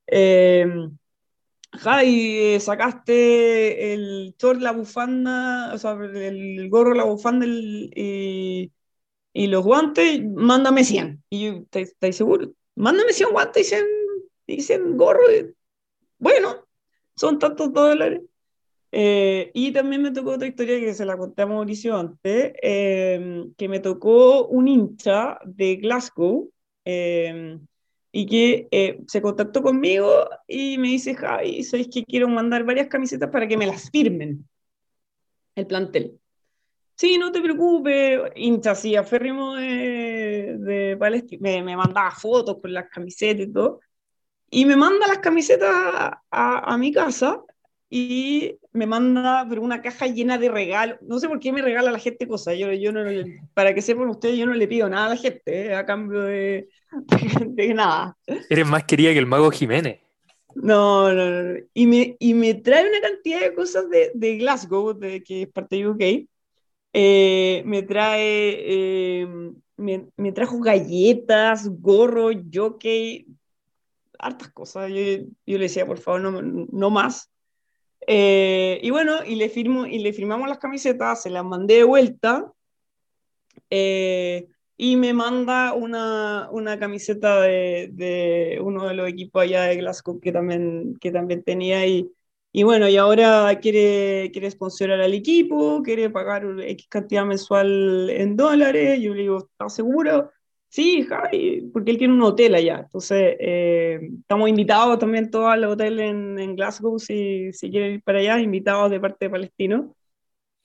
Eh, 0.06 0.66
Jai, 1.72 2.60
sacaste 2.60 3.94
el 3.94 4.34
short, 4.38 4.60
la 4.60 4.72
bufanda, 4.72 5.72
o 5.74 5.78
sea, 5.78 5.92
el 5.92 6.68
gorro, 6.68 6.94
la 6.94 7.04
bufanda 7.04 7.46
y, 7.46 8.70
y, 9.38 9.46
los 9.46 9.64
guantes, 9.64 10.20
mándame 10.24 10.82
100. 10.82 11.22
Y 11.30 11.46
yo, 11.46 11.64
¿estáis 11.72 12.16
seguro? 12.16 12.52
Mándame 12.74 13.12
100 13.12 13.30
guantes 13.30 13.66
y 13.66 13.70
100, 13.70 13.86
y 14.48 14.62
100 14.62 14.96
gorros. 14.96 15.30
Bueno, 16.18 16.66
son 17.14 17.38
tantos 17.38 17.72
dólares. 17.72 18.22
Eh, 18.90 19.50
y 19.54 19.72
también 19.72 20.02
me 20.02 20.10
tocó 20.10 20.32
otra 20.32 20.48
historia 20.48 20.80
que 20.80 20.94
se 20.94 21.04
la 21.04 21.16
conté 21.16 21.42
a 21.42 21.46
Mauricio 21.46 21.96
antes, 21.96 22.52
em, 22.62 23.52
que 23.54 23.68
me 23.68 23.80
tocó 23.80 24.46
un 24.46 24.66
hincha 24.66 25.38
de 25.44 25.76
Glasgow 25.76 26.50
em, 26.84 27.60
y 28.10 28.26
que 28.26 28.66
eh, 28.70 29.00
se 29.06 29.22
contactó 29.22 29.62
conmigo 29.62 30.28
y 30.48 30.78
me 30.78 30.88
dice, 30.88 31.14
Javi, 31.14 31.62
¿sabéis 31.62 31.88
que 31.88 32.04
quiero 32.04 32.28
mandar 32.28 32.64
varias 32.64 32.88
camisetas 32.88 33.30
para 33.30 33.46
que 33.46 33.56
me 33.56 33.66
las 33.66 33.90
firmen 33.90 34.48
el 35.54 35.66
plantel? 35.66 36.18
Sí, 36.98 37.16
no 37.16 37.30
te 37.30 37.40
preocupes, 37.40 38.20
hincha 38.34 38.72
así, 38.72 38.96
aférrimo 38.96 39.54
de, 39.54 40.56
de 40.58 40.96
Palestina, 40.98 41.40
me, 41.40 41.62
me, 41.62 41.76
mandaba 41.76 42.10
fotos 42.10 42.58
con 42.60 42.72
las 42.72 42.90
camisetas 42.90 43.46
y 43.46 43.52
todo, 43.52 43.80
y 44.50 44.64
me 44.64 44.76
manda 44.76 45.06
las 45.06 45.18
camisetas 45.18 45.70
a, 45.70 46.20
a, 46.30 46.78
mi 46.78 46.92
casa 46.92 47.40
y 47.88 48.58
me 48.72 48.86
manda 48.86 49.46
pero 49.48 49.62
una 49.62 49.80
caja 49.80 50.06
llena 50.08 50.38
de 50.38 50.50
regalos, 50.50 50.98
no 51.02 51.20
sé 51.20 51.28
por 51.28 51.38
qué 51.38 51.52
me 51.52 51.62
regala 51.62 51.92
la 51.92 51.98
gente 52.00 52.26
cosas, 52.26 52.58
yo, 52.58 52.72
yo 52.72 52.92
no, 52.92 53.02
para 53.54 53.74
que 53.74 53.82
sepan 53.82 54.08
ustedes, 54.08 54.36
yo 54.36 54.46
no 54.46 54.54
le 54.54 54.66
pido 54.66 54.88
nada 54.88 55.06
a 55.06 55.10
la 55.10 55.16
gente, 55.16 55.66
eh, 55.66 55.74
a 55.74 55.86
cambio 55.86 56.22
de, 56.22 56.68
de, 57.46 57.74
nada. 57.74 58.16
Eres 58.50 58.66
más 58.66 58.84
querida 58.84 59.12
que 59.12 59.18
el 59.18 59.26
mago 59.26 59.50
Jiménez. 59.50 60.00
No, 60.54 61.12
no, 61.12 61.30
no. 61.30 61.60
Y 61.72 61.86
me, 61.86 62.16
y 62.18 62.34
me 62.34 62.54
trae 62.54 62.88
una 62.88 63.00
cantidad 63.00 63.40
de 63.40 63.54
cosas 63.54 63.88
de, 63.88 64.10
de 64.14 64.38
Glasgow, 64.38 64.92
de, 64.92 65.22
que 65.22 65.42
es 65.42 65.48
parte 65.48 65.76
de 65.76 65.88
UK, 65.88 66.28
eh, 66.92 67.62
me 67.66 67.82
trae, 67.82 68.56
eh, 68.58 69.28
me, 69.76 70.08
me, 70.16 70.32
trajo 70.32 70.58
galletas, 70.60 71.68
gorro, 71.68 72.30
jockey, 72.52 73.26
hartas 74.18 74.50
cosas. 74.50 74.90
Yo, 74.90 74.96
yo 75.46 75.58
le 75.58 75.64
decía, 75.64 75.86
por 75.86 75.98
favor, 75.98 76.20
no, 76.20 76.42
no 76.42 76.90
más. 76.90 77.30
Eh, 78.06 78.80
y 78.82 78.90
bueno, 78.90 79.24
y 79.24 79.36
le, 79.36 79.48
firmo, 79.48 79.86
y 79.86 79.98
le 79.98 80.12
firmamos 80.12 80.48
las 80.48 80.58
camisetas, 80.58 81.22
se 81.22 81.30
las 81.30 81.44
mandé 81.44 81.76
de 81.76 81.84
vuelta. 81.84 82.52
y 83.70 84.96
me 84.96 85.12
manda 85.12 85.74
una, 85.74 86.48
una 86.52 86.78
camiseta 86.78 87.40
de, 87.42 87.90
de, 87.92 88.60
uno 88.62 88.86
de 88.86 88.94
los 88.94 89.08
equipos 89.08 89.42
allá 89.42 89.64
de 89.64 89.76
Glasgow 89.76 90.20
que 90.20 90.32
también, 90.32 90.96
que 91.00 91.10
también 91.10 91.42
tenía 91.42 91.84
y, 91.86 92.10
y 92.58 92.64
bueno, 92.64 92.88
y 92.88 92.96
ahora 92.96 93.56
quiere, 93.60 94.30
quiere 94.32 94.50
sponsorar 94.50 95.00
al 95.00 95.14
equipo, 95.14 95.80
quiere 95.80 96.10
pagar 96.10 96.44
X 96.60 96.88
cantidad 96.88 97.24
mensual 97.24 98.10
en 98.10 98.36
dólares. 98.36 99.00
Yo 99.00 99.14
le 99.14 99.22
digo, 99.22 99.38
¿estás 99.38 99.76
seguro? 99.76 100.32
Sí, 100.68 101.04
Javi, 101.04 101.70
porque 101.72 101.92
él 101.92 101.98
tiene 101.98 102.14
un 102.14 102.22
hotel 102.22 102.56
allá. 102.56 102.80
Entonces, 102.80 103.36
eh, 103.38 104.00
estamos 104.22 104.48
invitados 104.48 104.98
también 104.98 105.30
todos 105.30 105.52
al 105.52 105.64
hotel 105.66 106.00
en, 106.00 106.36
en 106.40 106.56
Glasgow, 106.56 106.98
si, 106.98 107.52
si, 107.52 107.70
quieren 107.70 107.92
ir 107.94 108.02
para 108.02 108.18
allá, 108.18 108.40
invitados 108.40 108.90
de 108.90 108.98
parte 108.98 109.26
de 109.26 109.30
Palestino. 109.30 109.94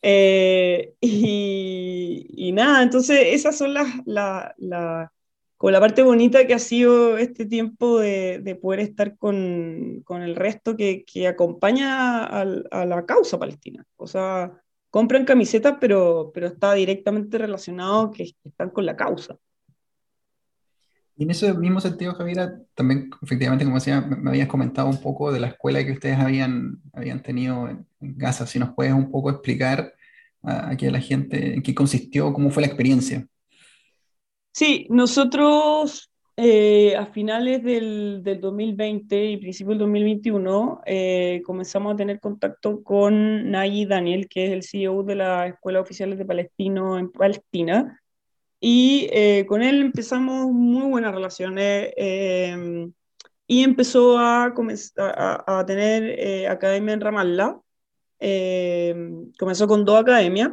Eh, 0.01 0.95
y, 1.01 2.25
y, 2.35 2.51
nada, 2.53 2.81
entonces 2.81 3.19
esas 3.23 3.55
son 3.55 3.75
las, 3.75 3.87
las, 4.07 4.51
las 4.57 5.11
con 5.63 5.71
la 5.71 5.79
parte 5.79 6.03
bonita 6.03 6.45
que 6.45 6.53
ha 6.53 6.59
sido 6.59 7.17
este 7.17 7.45
tiempo 7.45 7.97
de, 7.97 8.39
de 8.39 8.53
poder 8.53 8.81
estar 8.81 9.15
con, 9.15 10.01
con, 10.03 10.21
el 10.21 10.35
resto 10.35 10.75
que, 10.75 11.05
acompaña 11.25 12.25
a, 12.25 12.43
la 12.43 13.05
causa 13.05 13.39
palestina. 13.39 13.85
O 13.95 14.05
sea, 14.05 14.61
compran 14.89 15.23
camisetas, 15.23 15.77
pero, 15.79 16.31
pero 16.33 16.47
está 16.47 16.73
directamente 16.73 17.37
relacionado 17.37 18.11
que, 18.11 18.35
están 18.43 18.71
con 18.71 18.85
la 18.85 18.97
causa. 18.97 19.37
Y 21.15 21.23
en 21.23 21.31
ese 21.31 21.53
mismo 21.53 21.79
sentido, 21.79 22.13
Javiera, 22.13 22.59
también 22.75 23.09
efectivamente, 23.21 23.63
como 23.63 23.77
decía, 23.77 24.01
me 24.01 24.31
habías 24.31 24.49
comentado 24.49 24.89
un 24.89 24.99
poco 24.99 25.31
de 25.31 25.39
la 25.39 25.47
escuela 25.47 25.81
que 25.85 25.93
ustedes 25.93 26.19
habían, 26.19 26.81
habían 26.91 27.23
tenido 27.23 27.69
en, 27.69 27.87
en 28.01 28.17
Gaza. 28.17 28.45
Si 28.45 28.59
nos 28.59 28.73
puedes 28.73 28.91
un 28.91 29.09
poco 29.09 29.29
explicar 29.29 29.93
aquí 30.41 30.87
a 30.87 30.91
la 30.91 30.99
gente 30.99 31.53
en 31.53 31.63
qué 31.63 31.73
consistió, 31.73 32.33
cómo 32.33 32.49
fue 32.49 32.63
la 32.63 32.67
experiencia. 32.67 33.25
Sí, 34.53 34.85
nosotros 34.91 36.11
eh, 36.37 36.95
a 36.95 37.07
finales 37.07 37.63
del, 37.63 38.21
del, 38.23 38.39
2020 38.39 39.25
y 39.31 39.37
principios 39.37 39.69
del 39.69 39.79
2021 39.79 40.81
eh, 40.85 41.41
comenzamos 41.43 41.93
a 41.93 41.95
tener 41.95 42.19
contacto 42.19 42.83
con 42.83 43.49
Nayi 43.49 43.85
Daniel, 43.87 44.27
que 44.29 44.45
es 44.45 44.51
el 44.51 44.63
CEO 44.63 45.01
de 45.03 45.15
la 45.15 45.47
Escuela 45.47 45.81
Oficiales 45.81 46.19
de 46.19 46.25
Palestino 46.25 46.99
en 46.99 47.11
Palestina, 47.11 47.99
y 48.59 49.09
eh, 49.11 49.45
con 49.47 49.63
él 49.63 49.81
empezamos 49.81 50.51
muy 50.51 50.87
buenas 50.87 51.15
relaciones 51.15 51.91
em, 51.97 52.93
y 53.47 53.63
empezó 53.63 54.19
a, 54.19 54.53
a, 54.97 55.59
a 55.59 55.65
tener 55.65 56.47
academia 56.47 56.93
en 56.93 57.01
Ramallah. 57.01 57.59
Comenzó 59.39 59.67
con 59.67 59.83
dos 59.83 59.99
academias 59.99 60.51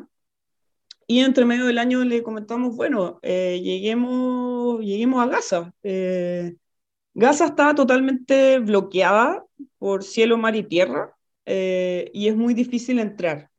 y 1.11 1.19
entre 1.19 1.45
medio 1.45 1.67
del 1.67 1.79
año 1.79 2.05
le 2.05 2.23
comentamos, 2.23 2.77
bueno, 2.77 3.19
eh, 3.23 3.61
lleguemos, 3.65 4.79
lleguemos 4.79 5.21
a 5.21 5.27
Gaza. 5.27 5.75
Eh, 5.83 6.55
Gaza 7.15 7.47
está 7.47 7.75
totalmente 7.75 8.61
bloqueada 8.61 9.45
por 9.79 10.05
cielo, 10.05 10.39
mar 10.39 10.55
y 10.55 10.63
tierra 10.63 11.13
eh, 11.47 12.13
y 12.15 12.29
es 12.29 12.37
muy 12.37 12.55
difícil 12.55 13.01
entrar. 13.01 13.51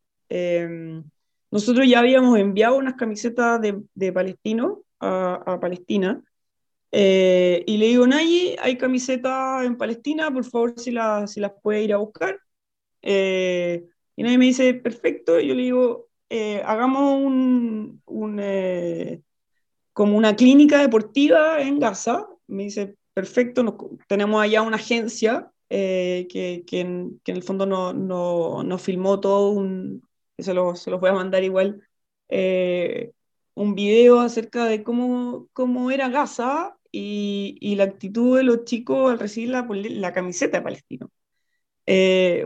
nosotros 1.49 1.85
ya 1.89 1.99
habíamos 1.99 2.39
enviado 2.39 2.77
unas 2.77 2.93
camisetas 2.93 3.59
de, 3.59 3.81
de 3.95 4.13
palestino 4.13 4.83
a, 5.01 5.43
a 5.45 5.59
Palestina 5.59 6.23
y 6.89 7.77
le 7.77 7.85
digo, 7.85 8.07
Nayi, 8.07 8.55
hay 8.61 8.77
camisetas 8.77 9.65
en 9.65 9.75
Palestina, 9.75 10.31
por 10.31 10.45
favor, 10.45 10.73
si, 10.77 10.91
la, 10.91 11.27
si 11.27 11.41
las 11.41 11.51
puede 11.61 11.83
ir 11.83 11.93
a 11.93 11.97
buscar. 11.97 12.39
y 13.01 14.23
Nayi 14.23 14.37
me 14.37 14.45
dice, 14.45 14.73
perfecto. 14.73 15.37
Yo 15.41 15.53
le 15.53 15.63
digo, 15.63 16.10
eh, 16.33 16.61
hagamos 16.65 17.21
un, 17.21 18.39
eh, 18.39 19.21
como 19.93 20.17
una 20.17 20.35
clínica 20.37 20.79
deportiva 20.79 21.61
en 21.61 21.77
Gaza. 21.77 22.25
Me 22.47 22.63
dice, 22.63 22.95
perfecto, 23.13 23.77
tenemos 24.07 24.41
allá 24.41 24.61
una 24.61 24.77
agencia 24.77 25.51
eh, 25.69 26.27
que, 26.29 26.63
en, 26.79 27.21
el 27.25 27.43
fondo 27.43 27.65
nos 27.65 27.93
no, 27.95 28.63
no 28.63 28.77
filmó 28.77 29.19
todo 29.19 29.61
se, 30.37 30.53
lo, 30.53 30.75
se 30.75 30.89
los 30.89 31.01
voy 31.01 31.09
a 31.09 31.13
mandar 31.13 31.43
igual, 31.43 31.81
un 33.53 33.75
video 33.75 34.19
acerca 34.21 34.65
de 34.65 34.83
cómo, 34.83 35.49
cómo 35.53 35.91
era 35.91 36.09
Gaza 36.09 36.77
y, 36.91 37.75
la 37.75 37.83
actitud 37.85 38.37
de 38.37 38.43
los 38.43 38.63
chicos 38.65 39.11
al 39.11 39.19
recibir 39.19 39.49
la, 39.49 39.67
la 39.69 40.13
camiseta 40.13 40.59
de 40.59 40.63
Palestino. 40.63 41.11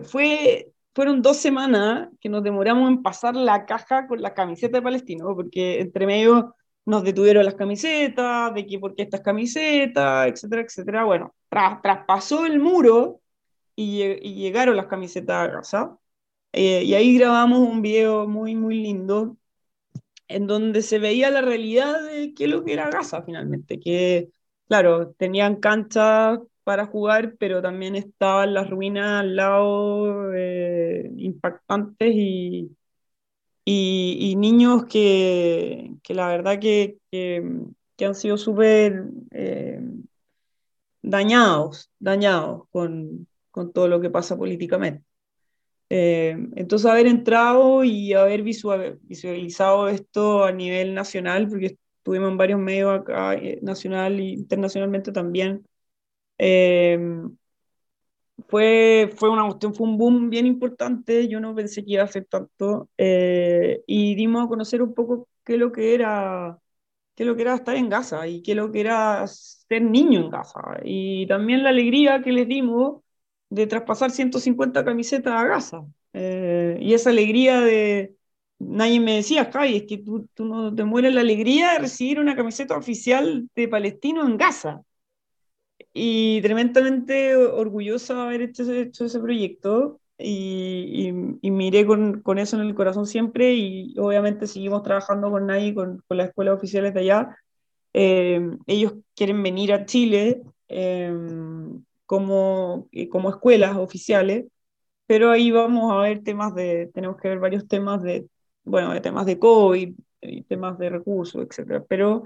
fue 0.03 0.74
fueron 0.95 1.21
dos 1.21 1.37
semanas 1.37 2.09
que 2.21 2.29
nos 2.29 2.43
demoramos 2.43 2.89
en 2.89 3.03
pasar 3.03 3.35
la 3.35 3.65
caja 3.65 4.07
con 4.07 4.21
la 4.21 4.33
camiseta 4.33 4.77
de 4.77 4.83
Palestino, 4.83 5.35
porque 5.35 5.81
entre 5.81 6.07
medio 6.07 6.55
nos 6.85 7.03
detuvieron 7.03 7.45
las 7.45 7.55
camisetas, 7.55 8.53
de 8.53 8.65
que 8.65 8.79
por 8.79 8.95
qué 8.95 9.03
estas 9.03 9.21
camisetas, 9.21 10.27
etcétera, 10.27 10.61
etcétera. 10.61 11.03
Bueno, 11.03 11.35
tras, 11.49 11.81
traspasó 11.81 12.45
el 12.45 12.59
muro 12.59 13.21
y, 13.75 14.03
y, 14.03 14.35
llegaron 14.35 14.77
las 14.77 14.87
camisetas 14.87 15.49
a 15.49 15.51
casa. 15.51 15.97
Eh, 16.53 16.83
y 16.83 16.93
ahí 16.93 17.17
grabamos 17.17 17.59
un 17.59 17.81
video 17.81 18.27
muy, 18.27 18.55
muy 18.55 18.81
lindo 18.81 19.37
en 20.27 20.47
donde 20.47 20.81
se 20.81 20.99
veía 20.99 21.29
la 21.29 21.41
realidad 21.41 22.01
de 22.03 22.33
qué 22.33 22.45
es 22.45 22.49
lo 22.49 22.63
que 22.63 22.73
era 22.73 22.89
Gaza 22.89 23.23
finalmente, 23.23 23.79
que, 23.79 24.29
claro, 24.67 25.11
tenían 25.17 25.57
canchas 25.57 26.39
para 26.65 26.87
jugar, 26.87 27.35
pero 27.39 27.61
también 27.61 27.95
estaban 27.95 28.53
las 28.55 28.69
ruinas 28.69 29.21
al 29.21 29.35
lado 29.35 30.33
eh, 30.33 31.11
impactantes 31.17 32.11
y, 32.15 32.75
y, 33.63 34.35
niños 34.35 34.85
que, 34.85 35.93
que, 36.03 36.13
la 36.15 36.27
verdad 36.27 36.59
que, 36.59 36.97
que, 37.11 38.05
han 38.05 38.15
sido 38.15 38.37
súper 38.37 39.05
eh, 39.31 39.79
dañados, 41.03 41.91
dañados 41.99 42.67
con, 42.71 43.27
con, 43.51 43.71
todo 43.71 43.87
lo 43.87 44.01
que 44.01 44.09
pasa 44.09 44.35
políticamente. 44.35 45.03
Eh, 45.89 46.35
entonces 46.55 46.89
haber 46.89 47.05
entrado 47.05 47.83
y 47.83 48.13
haber 48.13 48.41
visualizado 48.43 49.87
esto 49.89 50.45
a 50.45 50.51
nivel 50.51 50.95
nacional, 50.95 51.47
porque 51.47 51.77
estuvimos 51.99 52.31
en 52.31 52.37
varios 52.37 52.59
medios 52.59 53.01
acá, 53.01 53.35
nacional 53.61 54.19
e 54.19 54.23
internacionalmente 54.31 55.11
también, 55.11 55.63
eh, 56.37 56.99
fue, 58.47 59.11
fue 59.15 59.29
una 59.29 59.45
cuestión, 59.45 59.73
fue 59.73 59.87
un 59.87 59.97
boom 59.97 60.29
bien 60.29 60.45
importante, 60.45 61.27
yo 61.27 61.39
no 61.39 61.55
pensé 61.55 61.83
que 61.83 61.93
iba 61.93 62.03
a 62.03 62.07
ser 62.07 62.25
tanto, 62.25 62.89
eh, 62.97 63.81
y 63.87 64.15
dimos 64.15 64.45
a 64.45 64.47
conocer 64.47 64.81
un 64.81 64.93
poco 64.93 65.27
qué 65.43 65.53
es 65.53 65.59
lo 65.59 65.71
que 65.71 65.93
era, 65.95 66.57
qué 67.15 67.23
es 67.23 67.27
lo 67.27 67.35
que 67.35 67.43
era 67.43 67.55
estar 67.55 67.75
en 67.75 67.89
Gaza 67.89 68.27
y 68.27 68.41
qué 68.41 68.51
es 68.51 68.57
lo 68.57 68.71
que 68.71 68.81
era 68.81 69.25
ser 69.27 69.81
niño 69.81 70.19
en 70.21 70.29
Gaza, 70.29 70.59
y 70.83 71.27
también 71.27 71.63
la 71.63 71.69
alegría 71.69 72.21
que 72.21 72.31
les 72.31 72.47
dimos 72.47 73.01
de 73.49 73.67
traspasar 73.67 74.11
150 74.11 74.83
camisetas 74.85 75.33
a 75.33 75.45
Gaza, 75.45 75.85
eh, 76.13 76.77
y 76.81 76.93
esa 76.93 77.09
alegría 77.11 77.61
de, 77.61 78.15
nadie 78.59 78.99
me 78.99 79.15
decía, 79.17 79.49
Kai, 79.49 79.77
es 79.77 79.83
que 79.83 79.97
tú, 79.99 80.27
tú 80.33 80.45
no 80.45 80.73
te 80.73 80.83
mueres 80.83 81.13
la 81.13 81.21
alegría 81.21 81.73
de 81.73 81.79
recibir 81.79 82.19
una 82.19 82.35
camiseta 82.35 82.77
oficial 82.77 83.49
de 83.55 83.67
Palestino 83.67 84.25
en 84.25 84.37
Gaza 84.37 84.83
y 85.97 86.41
tremendamente 86.41 87.37
orgullosa 87.37 88.15
de 88.15 88.21
haber 88.21 88.41
hecho, 88.41 88.69
hecho 88.73 89.05
ese 89.05 89.19
proyecto 89.19 90.01
y, 90.17 91.09
y, 91.41 91.51
miré 91.51 91.85
con, 91.85 92.21
con, 92.21 92.37
eso 92.37 92.57
en 92.57 92.67
el 92.67 92.75
corazón 92.75 93.07
siempre 93.07 93.53
y 93.53 93.97
obviamente 93.97 94.45
seguimos 94.47 94.83
trabajando 94.83 95.31
con 95.31 95.47
NAI, 95.47 95.73
con, 95.73 96.03
con 96.07 96.17
las 96.17 96.29
escuelas 96.29 96.55
oficiales 96.57 96.93
de 96.93 96.99
allá. 96.99 97.37
Eh, 97.93 98.41
ellos 98.67 98.95
quieren 99.15 99.41
venir 99.41 99.71
a 99.71 99.85
Chile 99.85 100.41
eh, 100.67 101.13
como, 102.05 102.89
eh, 102.91 103.07
como 103.07 103.29
escuelas 103.29 103.77
oficiales, 103.77 104.45
pero 105.07 105.31
ahí 105.31 105.49
vamos 105.51 105.93
a 105.93 106.01
ver 106.01 106.23
temas 106.23 106.53
de, 106.55 106.91
tenemos 106.93 107.17
que 107.21 107.29
ver 107.29 107.39
varios 107.39 107.67
temas 107.69 108.03
de, 108.03 108.27
bueno, 108.65 108.93
de 108.93 108.99
temas 109.01 109.25
de 109.25 109.39
COVID 109.39 109.95
y 110.21 110.43
temas 110.43 110.77
de 110.77 110.89
recursos, 110.89 111.45
etcétera. 111.49 111.85
Pero 111.87 112.23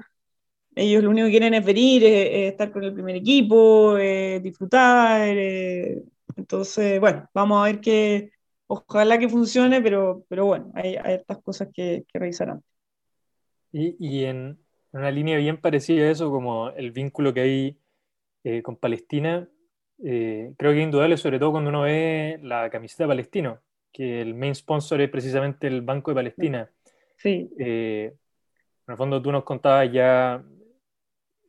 ellos 0.76 1.04
lo 1.04 1.10
único 1.10 1.26
que 1.26 1.32
quieren 1.32 1.54
es 1.54 1.66
venir, 1.66 2.04
estar 2.04 2.72
con 2.72 2.84
el 2.84 2.94
primer 2.94 3.16
equipo, 3.16 3.96
disfrutar. 4.42 5.28
entonces, 6.36 7.00
bueno, 7.00 7.28
vamos 7.34 7.62
a 7.62 7.66
ver 7.66 7.82
que 7.82 8.32
ojalá 8.68 9.18
que 9.18 9.30
funcione, 9.30 9.82
pero, 9.82 10.24
pero 10.30 10.46
bueno, 10.46 10.72
hay, 10.76 10.96
hay 10.96 11.16
estas 11.16 11.42
cosas 11.42 11.70
que, 11.74 12.06
que 12.08 12.20
revisarán. 12.20 12.62
Y, 13.72 13.96
y 14.00 14.26
en 14.26 14.58
una 14.92 15.12
línea 15.12 15.38
bien 15.38 15.58
parecida 15.58 16.06
a 16.06 16.12
eso, 16.12 16.32
como 16.32 16.70
el 16.70 16.92
vínculo 16.92 17.34
que 17.34 17.42
hay 17.42 17.78
eh, 18.44 18.62
con 18.62 18.78
Palestina, 18.78 19.48
eh, 20.04 20.54
creo 20.58 20.72
que 20.72 20.80
es 20.80 20.84
indudable, 20.84 21.18
sobre 21.18 21.40
todo 21.40 21.52
cuando 21.52 21.70
uno 21.70 21.82
ve 21.82 22.40
la 22.42 22.70
camiseta 22.70 23.08
palestino, 23.08 23.60
que 23.92 24.22
el 24.22 24.34
main 24.34 24.56
sponsor 24.56 25.02
es 25.02 25.10
precisamente 25.10 25.68
el 25.68 25.82
Banco 25.82 26.12
de 26.12 26.16
Palestina. 26.16 26.72
Sí. 27.18 27.50
Eh, 27.60 28.14
en 28.88 28.92
el 28.92 28.98
fondo 28.98 29.22
tú 29.22 29.32
nos 29.32 29.44
contabas 29.44 29.92
ya 29.92 30.44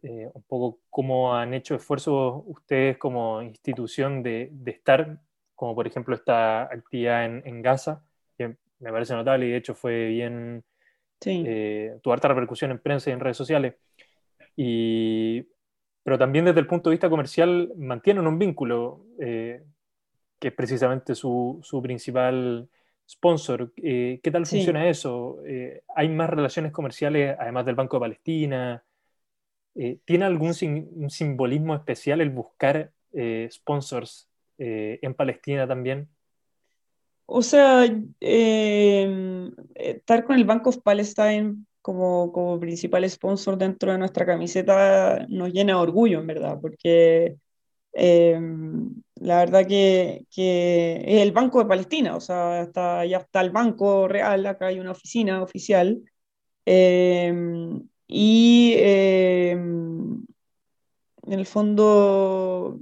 un 0.03 0.43
poco 0.49 0.81
cómo 0.91 1.35
han 1.35 1.55
hecho 1.55 1.75
esfuerzos 1.75 2.43
ustedes 2.47 2.97
como 2.99 3.43
institución 3.43 4.23
de, 4.23 4.49
de 4.53 4.71
estar, 4.71 5.21
como 5.55 5.75
por 5.75 5.87
ejemplo 5.87 6.15
esta 6.15 6.63
actividad 6.63 7.25
en, 7.25 7.43
en, 7.45 7.63
Gaza, 7.63 8.03
que 8.39 8.57
me 8.79 8.93
parece 8.93 9.15
notable 9.15 9.47
y 9.47 9.51
de 9.51 9.57
hecho 9.57 9.75
fue 9.75 10.07
bien, 10.09 10.65
sí. 11.21 11.45
tuvo 12.03 12.13
harta 12.15 12.29
repercusión 12.29 12.71
en 12.71 12.79
prensa 12.79 13.11
y 13.11 13.13
en 13.13 13.21
redes 13.21 13.37
sociales. 13.37 13.75
Y 14.57 15.47
pero 16.03 16.19
también 16.19 16.45
desde 16.45 16.61
el 16.61 16.67
punto 16.67 16.91
de 16.91 16.95
vista 16.95 17.11
comercial 17.11 17.73
mantienen 17.77 18.27
un 18.27 18.39
vínculo, 18.39 19.05
eh, 19.19 19.63
que 20.39 20.49
es 20.49 20.55
precisamente 20.55 21.15
su, 21.15 21.61
su 21.63 21.83
principal 21.83 22.69
sponsor. 23.09 23.73
Eh, 23.77 24.21
¿Qué 24.23 24.31
tal 24.31 24.47
Sí. 24.47 24.57
funciona 24.57 24.89
eso? 24.89 25.39
Eh, 25.45 25.83
¿Hay 25.95 26.09
más 26.09 26.31
relaciones 26.31 26.73
comerciales 26.73 27.37
además 27.39 27.67
del 27.67 27.75
Banco 27.75 27.97
de 27.97 28.01
Palestina? 28.01 28.83
Eh, 29.83 29.99
¿Tiene 30.05 30.27
algún 30.27 30.53
simbolismo 30.53 31.75
especial 31.75 32.21
el 32.21 32.29
buscar 32.29 32.93
eh, 33.15 33.49
sponsors 33.51 34.29
eh, 34.59 34.99
en 35.01 35.15
Palestina 35.15 35.67
también? 35.67 36.07
O 37.25 37.41
sea, 37.41 37.87
eh, 38.21 39.51
estar 39.75 40.25
con 40.25 40.37
el 40.37 40.45
Bank 40.45 40.67
of 40.67 40.83
Palestine 40.83 41.65
como, 41.81 42.31
como 42.31 42.61
principal 42.61 43.09
sponsor 43.09 43.57
dentro 43.57 43.91
de 43.91 43.97
nuestra 43.97 44.27
camiseta 44.27 45.25
nos 45.31 45.51
llena 45.51 45.73
de 45.73 45.79
orgullo, 45.79 46.21
en 46.21 46.27
verdad, 46.27 46.59
porque 46.61 47.37
eh, 47.95 48.39
la 49.15 49.39
verdad 49.39 49.67
que, 49.67 50.27
que 50.31 51.03
es 51.07 51.23
el 51.23 51.33
Banco 51.33 51.59
de 51.61 51.69
Palestina, 51.71 52.17
o 52.17 52.21
sea, 52.21 52.61
está, 52.61 53.07
ya 53.07 53.17
está 53.17 53.41
el 53.41 53.51
banco 53.51 54.09
real, 54.09 54.45
acá 54.45 54.67
hay 54.67 54.79
una 54.79 54.91
oficina 54.91 55.43
oficial, 55.43 56.03
eh, 56.67 57.33
y 58.11 58.75
eh, 58.79 59.53
en 59.53 60.27
el 61.27 61.47
fondo 61.47 62.79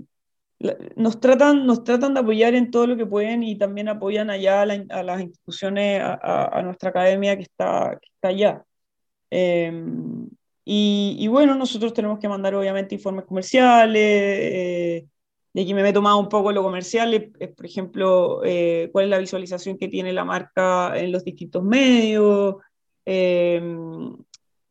nos 0.96 1.20
tratan, 1.20 1.66
nos 1.66 1.84
tratan 1.84 2.14
de 2.14 2.20
apoyar 2.20 2.54
en 2.54 2.70
todo 2.70 2.86
lo 2.88 2.96
que 2.96 3.06
pueden 3.06 3.42
y 3.44 3.56
también 3.58 3.88
apoyan 3.88 4.30
allá 4.30 4.62
a, 4.62 4.66
la- 4.66 4.84
a 4.90 5.02
las 5.04 5.20
instituciones, 5.20 6.00
a, 6.02 6.58
a- 6.58 6.62
nuestra 6.62 6.90
academia 6.90 7.36
que 7.36 7.42
está, 7.44 7.98
que 8.00 8.08
está 8.14 8.28
allá. 8.28 8.64
Eh, 9.30 9.72
y, 10.64 11.16
y 11.18 11.28
bueno, 11.28 11.54
nosotros 11.54 11.94
tenemos 11.94 12.18
que 12.18 12.28
mandar 12.28 12.54
obviamente 12.54 12.94
informes 12.96 13.24
comerciales, 13.26 14.02
eh, 14.02 15.06
y 15.54 15.62
aquí 15.62 15.74
me 15.74 15.82
meto 15.82 16.02
más 16.02 16.16
un 16.16 16.28
poco 16.28 16.50
en 16.50 16.56
lo 16.56 16.62
comercial, 16.62 17.14
eh, 17.14 17.30
por 17.56 17.66
ejemplo, 17.66 18.42
eh, 18.44 18.90
cuál 18.92 19.06
es 19.06 19.10
la 19.10 19.18
visualización 19.18 19.78
que 19.78 19.88
tiene 19.88 20.12
la 20.12 20.24
marca 20.24 20.98
en 20.98 21.12
los 21.12 21.24
distintos 21.24 21.62
medios, 21.64 22.56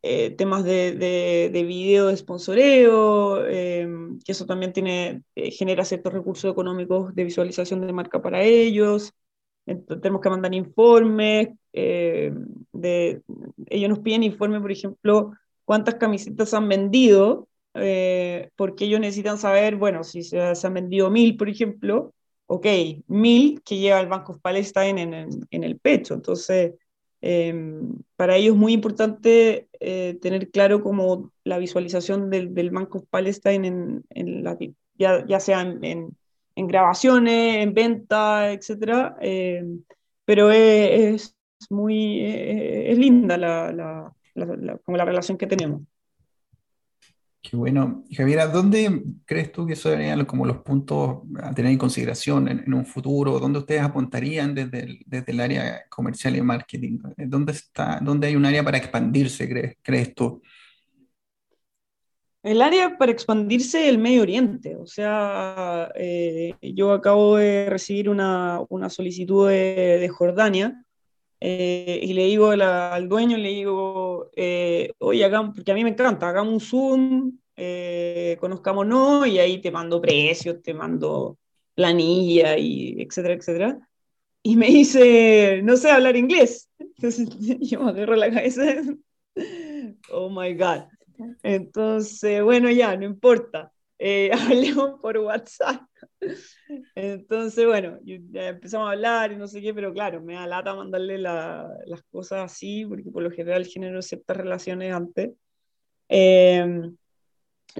eh, 0.01 0.31
temas 0.31 0.63
de, 0.63 0.93
de, 0.93 1.49
de 1.51 1.63
video 1.63 2.07
de 2.07 2.17
sponsoreo, 2.17 3.45
eh, 3.47 3.87
que 4.23 4.31
eso 4.31 4.45
también 4.45 4.73
tiene, 4.73 5.23
eh, 5.35 5.51
genera 5.51 5.85
ciertos 5.85 6.13
recursos 6.13 6.51
económicos 6.51 7.13
de 7.15 7.23
visualización 7.23 7.85
de 7.85 7.93
marca 7.93 8.21
para 8.21 8.43
ellos. 8.43 9.13
Entonces, 9.65 10.01
tenemos 10.01 10.21
que 10.21 10.29
mandar 10.29 10.53
informes, 10.53 11.49
eh, 11.73 12.33
de, 12.71 13.21
ellos 13.69 13.89
nos 13.89 13.99
piden 13.99 14.23
informes, 14.23 14.61
por 14.61 14.71
ejemplo, 14.71 15.33
cuántas 15.65 15.95
camisetas 15.95 16.53
han 16.53 16.69
vendido, 16.69 17.49
eh, 17.73 18.49
porque 18.55 18.85
ellos 18.85 19.01
necesitan 19.01 19.37
saber, 19.37 19.75
bueno, 19.75 20.03
si 20.03 20.23
se, 20.23 20.55
se 20.55 20.67
han 20.67 20.73
vendido 20.73 21.09
mil, 21.09 21.35
por 21.35 21.49
ejemplo, 21.49 22.13
ok, 22.45 22.65
mil 23.07 23.61
que 23.61 23.77
lleva 23.77 23.99
el 23.99 24.07
Banco 24.07 24.31
of 24.31 24.41
Palestine 24.41 25.01
en, 25.01 25.13
en, 25.13 25.29
en 25.51 25.63
el 25.65 25.77
pecho. 25.77 26.13
Entonces, 26.13 26.75
eh, 27.21 27.53
para 28.15 28.35
ellos 28.35 28.55
es 28.55 28.59
muy 28.59 28.73
importante 28.73 29.67
eh, 29.79 30.17
tener 30.21 30.49
claro 30.49 30.81
como 30.81 31.31
la 31.43 31.57
visualización 31.57 32.29
del, 32.29 32.53
del 32.53 32.71
Banco 32.71 33.05
Palestine 33.09 33.67
en, 33.67 34.03
en 34.09 34.43
ya, 34.97 35.39
sea 35.39 35.61
en, 35.61 36.15
grabaciones, 36.55 37.57
en 37.63 37.73
venta, 37.73 38.51
etc. 38.51 39.15
Eh, 39.21 39.63
pero 40.25 40.51
es, 40.51 41.35
muy 41.69 42.19
eh, 42.21 42.91
es 42.91 42.97
linda 42.97 43.37
la, 43.37 44.13
como 44.83 44.97
la 44.97 45.05
relación 45.05 45.37
que 45.37 45.47
tenemos. 45.47 45.81
Qué 47.49 47.55
bueno. 47.55 48.03
Javiera, 48.11 48.47
¿dónde 48.47 49.03
crees 49.23 49.53
tú 49.53 49.65
que 49.65 49.77
serían 49.77 50.25
como 50.25 50.45
los 50.45 50.57
puntos 50.57 51.19
a 51.41 51.53
tener 51.55 51.71
en 51.71 51.77
consideración 51.77 52.49
en, 52.49 52.73
un 52.73 52.85
futuro? 52.85 53.39
¿Dónde 53.39 53.59
ustedes 53.59 53.83
apuntarían 53.83 54.53
desde 54.53 54.81
el, 54.81 54.99
desde 55.05 55.31
el 55.31 55.39
área 55.39 55.85
comercial 55.87 56.35
y 56.35 56.41
marketing? 56.41 56.99
¿Dónde, 57.15 57.53
está, 57.53 57.99
¿Dónde 58.01 58.27
hay 58.27 58.35
un 58.35 58.45
área 58.45 58.65
para 58.65 58.77
expandirse, 58.77 59.47
crees, 59.47 59.77
crees 59.81 60.13
tú? 60.13 60.41
El 62.43 62.61
área 62.61 62.97
para 62.97 63.13
expandirse 63.13 63.83
es 63.83 63.89
el 63.93 63.97
Medio 63.97 64.23
Oriente. 64.23 64.75
O 64.75 64.85
sea, 64.85 65.89
eh, 65.95 66.53
yo 66.61 66.91
acabo 66.91 67.37
de 67.37 67.69
recibir 67.69 68.09
una, 68.09 68.59
una 68.67 68.89
solicitud 68.89 69.47
de 69.47 70.09
Jordania 70.09 70.83
eh, 71.39 71.99
y 72.01 72.13
le 72.13 72.25
digo 72.25 72.49
al 72.49 73.09
dueño, 73.09 73.37
le 73.37 73.49
digo, 73.49 74.29
eh, 74.35 74.93
oye, 74.99 75.23
hagamos, 75.23 75.55
porque 75.55 75.71
a 75.71 75.75
mí 75.75 75.83
me 75.83 75.91
encanta, 75.91 76.29
hagamos 76.29 76.53
un 76.53 76.59
Zoom, 76.59 77.39
eh, 77.55 78.37
conozcámonos 78.39 79.27
y 79.27 79.39
ahí 79.39 79.61
te 79.61 79.71
mando 79.71 80.01
precios, 80.01 80.61
te 80.61 80.73
mando 80.73 81.37
planilla 81.75 82.57
y 82.57 83.01
etcétera, 83.01 83.35
etcétera. 83.35 83.79
Y 84.43 84.55
me 84.55 84.67
dice, 84.67 85.61
no 85.63 85.77
sé 85.77 85.91
hablar 85.91 86.15
inglés. 86.15 86.69
Entonces 86.79 87.29
yo 87.61 87.81
me 87.83 87.91
agarro 87.91 88.15
la 88.15 88.31
cabeza. 88.31 88.63
Oh 90.11 90.29
my 90.29 90.53
God. 90.55 90.85
Entonces, 91.43 92.43
bueno, 92.43 92.69
ya, 92.69 92.95
no 92.95 93.05
importa. 93.05 93.71
Eh, 93.99 94.31
hablemos 94.33 94.99
por 95.01 95.17
WhatsApp. 95.17 95.86
Entonces, 96.95 97.65
bueno, 97.65 97.99
ya 98.03 98.49
empezamos 98.49 98.89
a 98.89 98.91
hablar 98.93 99.31
y 99.31 99.37
no 99.37 99.47
sé 99.47 99.61
qué, 99.61 99.73
pero 99.73 99.93
claro, 99.93 100.21
me 100.21 100.33
da 100.33 100.47
lata 100.47 100.75
mandarle 100.75 101.17
la, 101.17 101.69
las 101.85 102.03
cosas 102.03 102.51
así, 102.51 102.85
porque 102.85 103.09
por 103.11 103.23
lo 103.23 103.31
general 103.31 103.65
genero 103.65 104.01
ciertas 104.01 104.37
relaciones 104.37 104.93
antes. 104.93 105.31
Eh, 106.09 106.91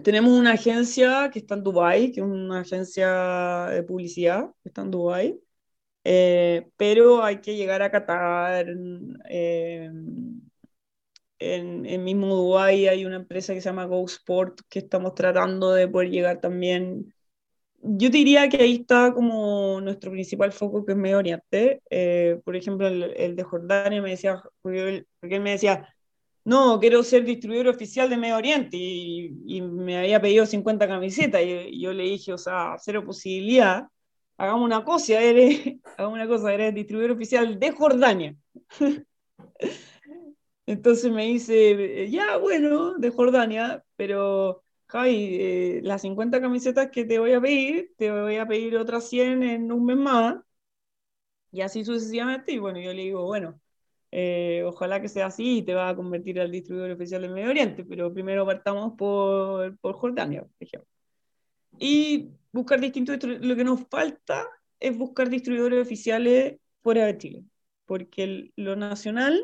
tenemos 0.03 0.31
una 0.31 0.51
agencia 0.51 1.29
que 1.31 1.39
está 1.39 1.55
en 1.55 1.63
Dubai, 1.63 2.11
que 2.11 2.19
es 2.19 2.25
una 2.25 2.61
agencia 2.61 3.67
de 3.71 3.83
publicidad 3.83 4.51
que 4.61 4.69
está 4.69 4.81
en 4.81 4.91
Dubai, 4.91 5.39
eh, 6.03 6.69
pero 6.77 7.23
hay 7.23 7.41
que 7.41 7.55
llegar 7.55 7.81
a 7.81 7.91
Qatar. 7.91 8.67
Eh, 9.29 9.89
en, 11.39 11.85
en 11.85 12.03
mismo 12.03 12.35
Dubái 12.35 12.87
hay 12.87 13.05
una 13.05 13.17
empresa 13.17 13.53
que 13.53 13.61
se 13.61 13.69
llama 13.69 13.85
Go 13.85 14.05
Sport 14.05 14.61
que 14.69 14.79
estamos 14.79 15.13
tratando 15.15 15.73
de 15.73 15.87
poder 15.87 16.09
llegar 16.09 16.39
también. 16.41 17.13
Yo 17.81 18.09
diría 18.09 18.49
que 18.49 18.57
ahí 18.57 18.75
está 18.77 19.13
como 19.13 19.79
nuestro 19.81 20.11
principal 20.11 20.51
foco, 20.51 20.85
que 20.85 20.93
es 20.93 20.97
Medio 20.97 21.19
Oriente. 21.19 21.81
Eh, 21.89 22.39
por 22.43 22.55
ejemplo, 22.55 22.87
el, 22.87 23.03
el, 23.15 23.35
de 23.35 23.43
Jordania 23.43 24.01
me 24.01 24.11
decía, 24.11 24.41
porque 24.61 25.05
él, 25.21 25.41
me 25.41 25.51
decía, 25.51 25.87
no, 26.43 26.79
quiero 26.79 27.03
ser 27.03 27.23
distribuidor 27.23 27.67
oficial 27.69 28.09
de 28.09 28.17
Medio 28.17 28.37
Oriente 28.37 28.77
y, 28.77 29.31
y 29.45 29.61
me 29.61 29.97
había 29.97 30.21
pedido 30.21 30.45
50 30.45 30.87
camisetas 30.87 31.41
y, 31.43 31.51
y, 31.51 31.81
yo 31.81 31.93
le 31.93 32.03
dije, 32.03 32.33
o 32.33 32.37
sea, 32.37 32.75
cero 32.79 33.03
posibilidad. 33.05 33.87
Hagamos 34.37 34.65
una 34.65 34.83
cosa, 34.83 35.19
eres, 35.21 35.75
hagamos 35.97 36.15
una 36.15 36.27
cosa, 36.27 36.53
eres 36.53 36.73
distribuidor 36.73 37.11
oficial 37.11 37.59
de 37.59 37.71
Jordania. 37.71 38.35
Entonces 40.65 41.11
me 41.11 41.25
dice, 41.25 42.09
ya, 42.11 42.37
bueno, 42.37 42.95
de 42.97 43.09
Jordania, 43.09 43.83
pero 43.95 44.63
Javi, 44.87 45.37
eh, 45.39 45.81
las 45.83 46.01
50 46.01 46.39
camisetas 46.41 46.89
que 46.91 47.05
te 47.05 47.19
voy 47.19 47.33
a 47.33 47.41
pedir, 47.41 47.93
te 47.97 48.11
voy 48.11 48.37
a 48.37 48.47
pedir 48.47 48.77
otras 48.77 49.09
100 49.09 49.43
en 49.43 49.71
un 49.71 49.85
mes 49.85 49.97
más, 49.97 50.37
y 51.51 51.61
así 51.61 51.83
sucesivamente. 51.85 52.51
Y 52.51 52.59
bueno, 52.59 52.79
yo 52.79 52.93
le 52.93 53.01
digo, 53.03 53.25
bueno, 53.25 53.59
eh, 54.11 54.63
ojalá 54.65 55.01
que 55.01 55.09
sea 55.09 55.27
así 55.27 55.59
y 55.59 55.61
te 55.63 55.73
va 55.73 55.89
a 55.89 55.95
convertir 55.95 56.39
al 56.39 56.51
distribuidor 56.51 56.91
oficial 56.91 57.21
del 57.21 57.33
Medio 57.33 57.49
Oriente, 57.49 57.83
pero 57.85 58.13
primero 58.13 58.45
partamos 58.45 58.93
por, 58.97 59.77
por 59.79 59.95
Jordania, 59.95 60.41
por 60.43 60.51
ejemplo. 60.59 60.89
Y 61.79 62.31
buscar 62.51 62.79
distintos, 62.79 63.17
lo 63.23 63.55
que 63.55 63.63
nos 63.63 63.87
falta 63.89 64.47
es 64.79 64.97
buscar 64.97 65.29
distribuidores 65.29 65.81
oficiales 65.81 66.59
fuera 66.81 67.05
de 67.05 67.17
Chile. 67.17 67.43
porque 67.85 68.51
lo 68.55 68.75
nacional 68.75 69.43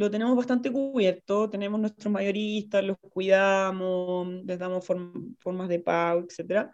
lo 0.00 0.10
tenemos 0.10 0.34
bastante 0.34 0.72
cubierto, 0.72 1.50
tenemos 1.50 1.78
nuestros 1.78 2.10
mayoristas, 2.10 2.82
los 2.82 2.96
cuidamos, 2.98 4.28
les 4.46 4.58
damos 4.58 4.86
formas 4.86 5.68
de 5.68 5.78
pago, 5.78 6.26
etc. 6.26 6.70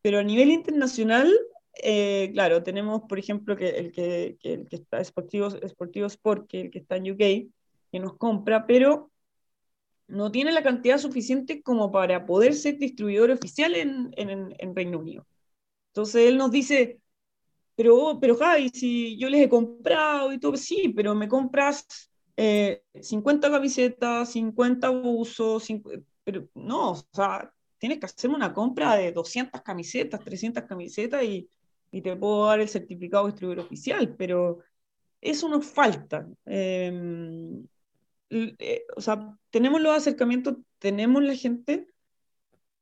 Pero 0.00 0.18
a 0.18 0.22
nivel 0.22 0.50
internacional, 0.50 1.30
eh, 1.82 2.30
claro, 2.32 2.62
tenemos, 2.62 3.02
por 3.02 3.18
ejemplo, 3.18 3.54
que 3.54 3.68
el 3.68 3.92
que, 3.92 4.38
el 4.42 4.66
que 4.66 4.76
está 4.76 5.04
Sportivo, 5.04 5.50
Sportivo 5.50 6.06
Sport, 6.06 6.48
que 6.48 6.62
el 6.62 6.70
que 6.70 6.78
está 6.78 6.96
en 6.96 7.10
UK, 7.10 7.18
que 7.92 8.00
nos 8.00 8.16
compra, 8.16 8.66
pero 8.66 9.10
no 10.06 10.32
tiene 10.32 10.50
la 10.50 10.62
cantidad 10.62 10.96
suficiente 10.96 11.62
como 11.62 11.92
para 11.92 12.24
poder 12.24 12.54
ser 12.54 12.78
distribuidor 12.78 13.30
oficial 13.30 13.74
en, 13.76 14.10
en, 14.16 14.54
en 14.58 14.74
Reino 14.74 15.00
Unido. 15.00 15.26
Entonces 15.88 16.28
él 16.28 16.38
nos 16.38 16.50
dice, 16.50 16.98
pero, 17.76 18.18
pero 18.22 18.36
Javi, 18.36 18.70
si 18.70 19.18
yo 19.18 19.28
les 19.28 19.42
he 19.42 19.50
comprado 19.50 20.32
y 20.32 20.40
todo, 20.40 20.56
sí, 20.56 20.94
pero 20.96 21.14
me 21.14 21.28
compras 21.28 22.10
50 22.36 23.46
eh, 23.46 23.50
camisetas, 23.50 24.32
50 24.32 24.90
buzos, 24.90 25.66
pero 26.24 26.48
no, 26.54 26.92
o 26.92 27.06
sea, 27.12 27.52
tienes 27.78 27.98
que 27.98 28.06
hacer 28.06 28.30
una 28.30 28.52
compra 28.52 28.96
de 28.96 29.12
200 29.12 29.62
camisetas, 29.62 30.24
300 30.24 30.64
camisetas 30.64 31.22
y, 31.22 31.48
te 32.02 32.16
puedo 32.16 32.46
dar 32.46 32.58
el 32.58 32.68
certificado 32.68 33.24
de 33.24 33.32
distribuidor 33.32 33.66
oficial, 33.66 34.16
pero 34.16 34.58
eso 35.20 35.48
nos 35.48 35.64
falta. 35.64 36.26
Em, 36.44 37.64
eh, 38.30 38.84
o 38.96 39.00
sea, 39.00 39.38
tenemos 39.50 39.80
los 39.80 39.96
acercamientos, 39.96 40.56
tenemos 40.80 41.22
la 41.22 41.36
gente, 41.36 41.86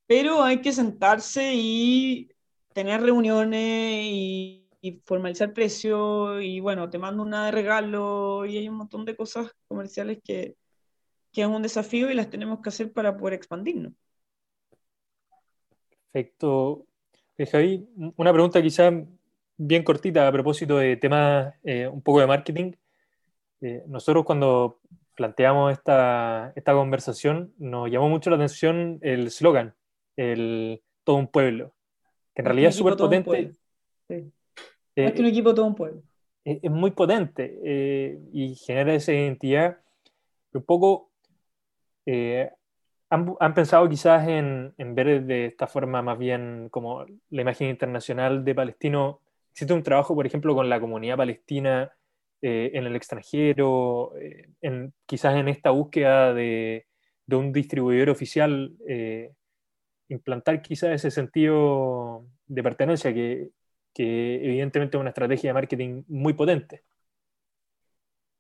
pero 0.06 0.42
hay 0.42 0.62
que 0.62 0.72
sentarse 0.72 1.52
y 1.54 2.30
tener 2.72 3.02
reuniones 3.02 4.06
y 4.06 4.62
y 4.82 5.00
formalizar 5.04 5.54
precio 5.54 6.40
y 6.40 6.58
bueno, 6.58 6.90
te 6.90 6.98
mando 6.98 7.22
una 7.22 7.46
de 7.46 7.52
regalo 7.52 8.44
y 8.44 8.58
hay 8.58 8.68
un 8.68 8.74
montón 8.74 9.04
de 9.04 9.14
cosas 9.14 9.52
comerciales 9.68 10.18
que, 10.24 10.56
que 11.32 11.42
es 11.42 11.46
un 11.46 11.62
desafío 11.62 12.10
y 12.10 12.14
las 12.14 12.28
tenemos 12.28 12.60
que 12.60 12.68
hacer 12.68 12.92
para 12.92 13.16
poder 13.16 13.34
expandirnos. 13.34 13.92
Perfecto. 16.10 16.84
Eh, 17.38 17.46
Javi, 17.46 17.88
una 18.16 18.32
pregunta 18.32 18.60
quizá 18.60 18.90
bien 19.56 19.84
cortita 19.84 20.26
a 20.26 20.32
propósito 20.32 20.76
de 20.76 20.96
temas 20.96 21.54
eh, 21.62 21.86
un 21.86 22.02
poco 22.02 22.18
de 22.18 22.26
marketing. 22.26 22.72
Eh, 23.60 23.84
nosotros 23.86 24.24
cuando 24.24 24.80
planteamos 25.14 25.72
esta, 25.72 26.52
esta, 26.56 26.72
conversación 26.72 27.54
nos 27.56 27.88
llamó 27.88 28.08
mucho 28.08 28.30
la 28.30 28.36
atención 28.36 28.98
el 29.00 29.30
slogan, 29.30 29.76
el 30.16 30.82
todo 31.04 31.16
un 31.16 31.28
pueblo, 31.28 31.72
que 32.34 32.42
en 32.42 32.46
realidad 32.46 32.70
es 32.70 32.76
súper 32.76 32.96
potente. 32.96 33.52
Sí. 34.08 34.32
Es 34.94 35.12
que 35.12 35.20
un 35.20 35.26
equipo 35.26 35.55
todo 35.55 35.66
un 35.66 35.74
pueblo. 35.74 36.02
Es, 36.44 36.70
muy 36.70 36.90
potente 36.90 37.59
eh, 37.64 38.18
y 38.33 38.55
genera 38.57 38.94
esa 38.94 39.12
identidad. 39.12 39.78
Un 40.52 40.62
poco 40.64 41.11
eh, 42.05 42.50
han, 43.09 43.55
pensado 43.55 43.88
quizás 43.88 44.26
en, 44.26 44.74
en, 44.76 44.94
ver 44.94 45.24
de 45.24 45.46
esta 45.46 45.66
forma 45.66 46.02
más 46.02 46.18
bien 46.18 46.68
como 46.70 47.07
la 47.31 47.42
imagen 47.42 47.68
internacional 47.68 48.44
de 48.44 48.55
palestino. 48.55 49.20
Existe 49.52 49.72
un 49.72 49.83
trabajo, 49.83 50.14
por 50.14 50.26
ejemplo, 50.26 50.55
con 50.55 50.68
la 50.68 50.81
comunidad 50.81 51.16
palestina 51.16 51.92
eh, 52.40 52.70
en 52.74 52.87
el 52.87 52.96
extranjero, 52.96 54.12
en, 54.61 54.92
quizás 55.07 55.37
en 55.37 55.48
esta 55.48 55.70
búsqueda 55.70 56.35
de, 56.35 56.87
de 57.26 57.37
un 57.37 57.52
distribuidor 57.52 58.11
oficial, 58.11 58.74
implantar 60.09 60.61
quizás 60.61 60.90
ese 60.90 61.11
sentido 61.11 62.26
de 62.46 62.62
pertenencia 62.62 63.14
que, 63.14 63.50
que 63.94 64.37
evidentemente 64.37 64.96
es 64.96 65.00
una 65.00 65.11
estrategia 65.11 65.50
de 65.50 65.55
marketing 65.55 66.02
muy 66.09 66.33
potente. 66.35 66.83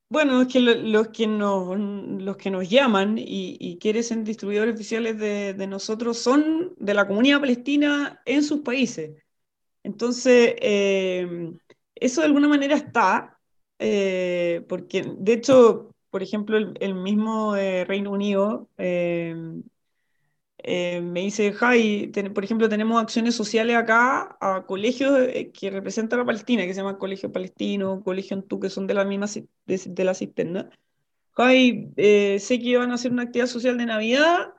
Bueno, 0.08 0.42
es 0.42 0.48
que 0.48 0.60
los, 0.60 1.08
que 1.08 1.26
nos, 1.26 1.78
los 1.78 2.36
que 2.36 2.50
nos 2.50 2.68
llaman 2.68 3.16
y, 3.18 3.78
quieren 3.80 4.04
ser 4.04 4.22
distribuidores 4.22 4.74
oficiales 4.74 5.18
de, 5.18 5.66
nosotros 5.66 6.18
son 6.18 6.74
de 6.76 6.92
la 6.92 7.08
comunidad 7.08 7.40
palestina 7.40 8.20
en 8.26 8.42
sus 8.42 8.60
países. 8.60 9.22
Entonces, 9.82 10.54
eh, 10.60 11.52
eso 11.94 12.20
de 12.20 12.26
alguna 12.26 12.46
manera 12.48 12.76
está, 12.76 13.38
eh, 13.78 14.64
porque 14.68 15.02
de 15.16 15.32
hecho, 15.32 15.94
por 16.10 16.22
ejemplo, 16.22 16.58
el, 16.58 16.94
mismo 16.94 17.54
Reino 17.54 18.10
Unido 18.12 18.68
eh, 20.64 20.96
eh, 20.96 21.00
me 21.00 21.20
dice, 21.20 21.52
Jai, 21.52 22.12
por 22.34 22.44
ejemplo, 22.44 22.68
tenemos 22.68 23.00
acciones 23.02 23.34
sociales 23.34 23.76
acá 23.76 24.36
a 24.40 24.64
colegios 24.66 25.18
eh, 25.20 25.50
que 25.52 25.70
representan 25.70 26.20
a 26.20 26.24
Palestina, 26.24 26.64
que 26.64 26.74
se 26.74 26.80
llaman 26.80 26.96
Colegio 26.96 27.32
Palestino, 27.32 28.02
Colegio 28.02 28.36
Antú, 28.36 28.60
que 28.60 28.70
son 28.70 28.86
de 28.86 28.94
la 28.94 29.04
misma 29.04 29.26
de, 29.66 30.04
la 30.04 30.14
cisterna. 30.14 30.70
Jai, 31.32 31.92
eh, 31.96 32.38
sé 32.40 32.60
que 32.60 32.76
van 32.76 32.90
a 32.92 32.94
hacer 32.94 33.12
una 33.12 33.24
actividad 33.24 33.48
social 33.48 33.78
de 33.78 33.86
Navidad, 33.86 34.54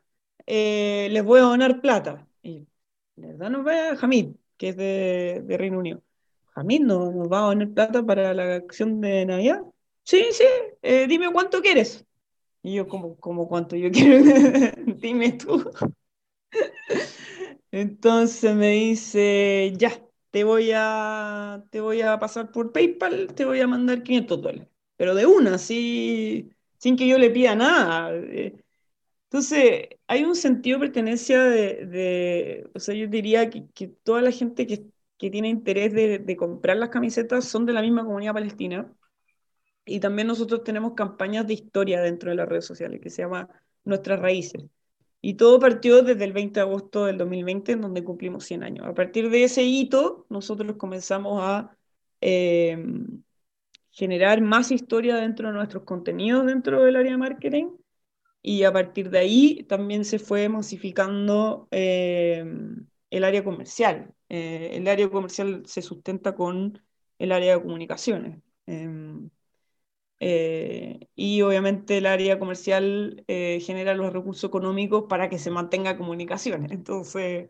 les 0.47 1.23
voy 1.23 1.39
a 1.39 1.43
donar 1.43 1.81
plata. 1.81 2.27
Y 2.41 2.67
la 3.15 3.27
verdad 3.27 3.49
nos 3.51 3.65
va 3.65 3.91
a 3.91 3.97
Hamid, 4.01 4.35
que 4.57 4.69
es 4.69 4.77
de, 4.77 5.57
Reino 5.57 5.79
Unido. 5.79 6.03
Hamid 6.55 6.81
nos, 6.81 7.13
nos, 7.15 7.31
va 7.31 7.39
a 7.39 7.47
donar 7.47 7.69
plata 7.73 8.05
para 8.05 8.33
la 8.33 8.55
acción 8.55 9.01
de 9.01 9.25
Navidad. 9.25 9.61
Sí, 10.03 10.25
sí, 10.31 10.45
dime 11.07 11.31
cuánto 11.31 11.61
quieres. 11.61 12.05
Y 12.63 12.75
yo, 12.75 12.87
como, 12.87 13.17
como 13.17 13.47
cuánto 13.47 13.75
yo 13.75 13.91
quiero, 13.91 14.23
dime 14.97 15.33
tú. 15.33 15.69
Entonces 17.71 18.55
me 18.55 18.69
dice, 18.71 19.73
ya, 19.77 19.91
te 20.31 20.43
voy 20.43 20.71
a, 20.75 21.63
te 21.71 21.81
voy 21.81 22.01
a 22.01 22.19
pasar 22.19 22.51
por 22.51 22.71
PayPal, 22.71 23.33
te 23.35 23.45
voy 23.45 23.59
a 23.61 23.67
mandar 23.67 24.03
500 24.03 24.41
dólares. 24.41 24.67
Pero 24.95 25.15
de 25.15 25.25
una, 25.25 25.55
así, 25.55 26.51
sin 26.77 26.95
que 26.95 27.07
yo 27.07 27.17
le 27.17 27.29
pida 27.31 27.55
nada. 27.55 28.11
Entonces, 29.29 29.87
hay 30.07 30.23
un 30.23 30.35
sentido 30.35 30.77
de 30.79 30.85
pertenencia 30.87 31.41
de, 31.43 32.69
o 32.75 32.79
sea, 32.79 32.93
yo 32.95 33.07
diría 33.07 33.49
que, 33.49 33.67
que 33.73 33.87
toda 33.87 34.21
la 34.21 34.31
gente 34.31 34.67
que, 34.67 34.85
que 35.17 35.31
tiene 35.31 35.49
interés 35.49 35.91
de, 35.93 36.19
de 36.19 36.35
comprar 36.37 36.77
las 36.77 36.89
camisetas 36.89 37.45
son 37.45 37.65
de 37.65 37.73
la 37.73 37.81
misma 37.81 38.05
comunidad 38.05 38.33
palestina 38.33 38.93
y 39.85 39.99
también 39.99 40.27
nosotros 40.27 40.63
tenemos 40.63 40.93
campañas 40.93 41.47
de 41.47 41.53
historia 41.53 42.01
dentro 42.01 42.29
de 42.29 42.35
las 42.37 42.47
redes 42.47 42.65
sociales 42.65 43.01
que 43.01 43.09
se 43.09 43.23
llama 43.23 43.49
Nuestras 43.83 44.19
Raíces. 44.19 44.63
Y 45.21 45.35
todo 45.35 45.59
partió 45.59 46.03
desde 46.03 46.25
el 46.25 46.33
20 46.33 46.59
de 46.59 46.61
agosto 46.61 47.05
del 47.05 47.17
2020, 47.17 47.73
en 47.73 47.81
donde 47.81 48.03
cumplimos 48.03 48.43
100 48.45 48.63
años. 48.63 48.87
A 48.87 48.93
partir 48.93 49.29
de 49.29 49.45
ese 49.45 49.63
hito, 49.63 50.25
nosotros 50.29 50.75
comenzamos 50.77 51.39
a 51.41 51.77
eh, 52.21 52.77
generar 53.91 54.41
más 54.41 54.71
historia 54.71 55.15
dentro 55.15 55.47
de 55.47 55.53
nuestros 55.53 55.83
contenidos 55.83 56.45
dentro 56.45 56.83
del 56.83 56.95
área 56.95 57.11
de 57.11 57.17
marketing. 57.17 57.67
Y 58.41 58.63
a 58.63 58.73
partir 58.73 59.09
de 59.09 59.19
ahí 59.19 59.63
también 59.69 60.03
se 60.05 60.19
fue 60.19 60.49
masificando 60.49 61.67
eh, 61.71 62.45
el 63.09 63.23
área 63.23 63.43
comercial. 63.43 64.13
Eh, 64.29 64.71
el 64.73 64.87
área 64.87 65.09
comercial 65.09 65.63
se 65.65 65.81
sustenta 65.81 66.35
con 66.35 66.81
el 67.19 67.31
área 67.31 67.55
de 67.55 67.63
comunicaciones. 67.63 68.39
Eh, 70.25 71.09
y 71.15 71.41
obviamente 71.41 71.97
el 71.97 72.05
área 72.05 72.39
comercial 72.39 73.25
eh, 73.27 73.59
genera 73.59 73.93
los 73.93 74.13
recursos 74.13 74.45
económicos 74.45 75.03
para 75.09 75.27
que 75.27 75.37
se 75.37 75.51
mantenga 75.51 75.97
comunicaciones. 75.97 76.71
Entonces, 76.71 77.49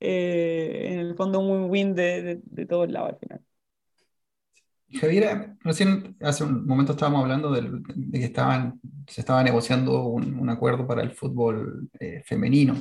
eh, 0.00 0.88
en 0.90 0.98
el 0.98 1.14
fondo, 1.14 1.38
un 1.38 1.70
win-win 1.70 1.94
de, 1.94 2.40
de, 2.42 2.66
todos 2.66 2.90
lados 2.90 3.10
al 3.10 3.18
final. 3.20 3.40
Javier, 4.92 5.54
recién 5.60 6.16
hace 6.20 6.42
un 6.42 6.66
momento 6.66 6.94
estábamos 6.94 7.22
hablando 7.22 7.52
de, 7.52 7.70
que 8.10 8.24
estaban, 8.24 8.80
se 9.06 9.20
estaba 9.20 9.44
negociando 9.44 10.06
un, 10.06 10.36
un 10.36 10.50
acuerdo 10.50 10.88
para 10.88 11.00
el 11.00 11.12
fútbol 11.12 11.90
femenino 12.24 12.74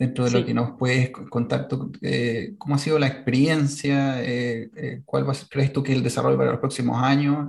dentro 0.00 0.24
de 0.24 0.30
lo 0.30 0.46
que 0.46 0.54
nos 0.54 0.78
puedes 0.78 1.10
contar, 1.10 1.68
eh, 2.00 2.54
¿cómo 2.56 2.74
ha 2.74 2.78
sido 2.78 2.98
la 2.98 3.06
experiencia? 3.06 4.24
Eh, 4.24 4.70
eh, 4.74 5.02
¿Cuál 5.04 5.28
va, 5.28 5.34
crees 5.50 5.74
tú 5.74 5.82
que 5.82 5.92
es 5.92 5.98
el 5.98 6.02
desarrollo 6.02 6.38
para 6.38 6.52
los 6.52 6.60
próximos 6.60 6.96
años? 7.02 7.48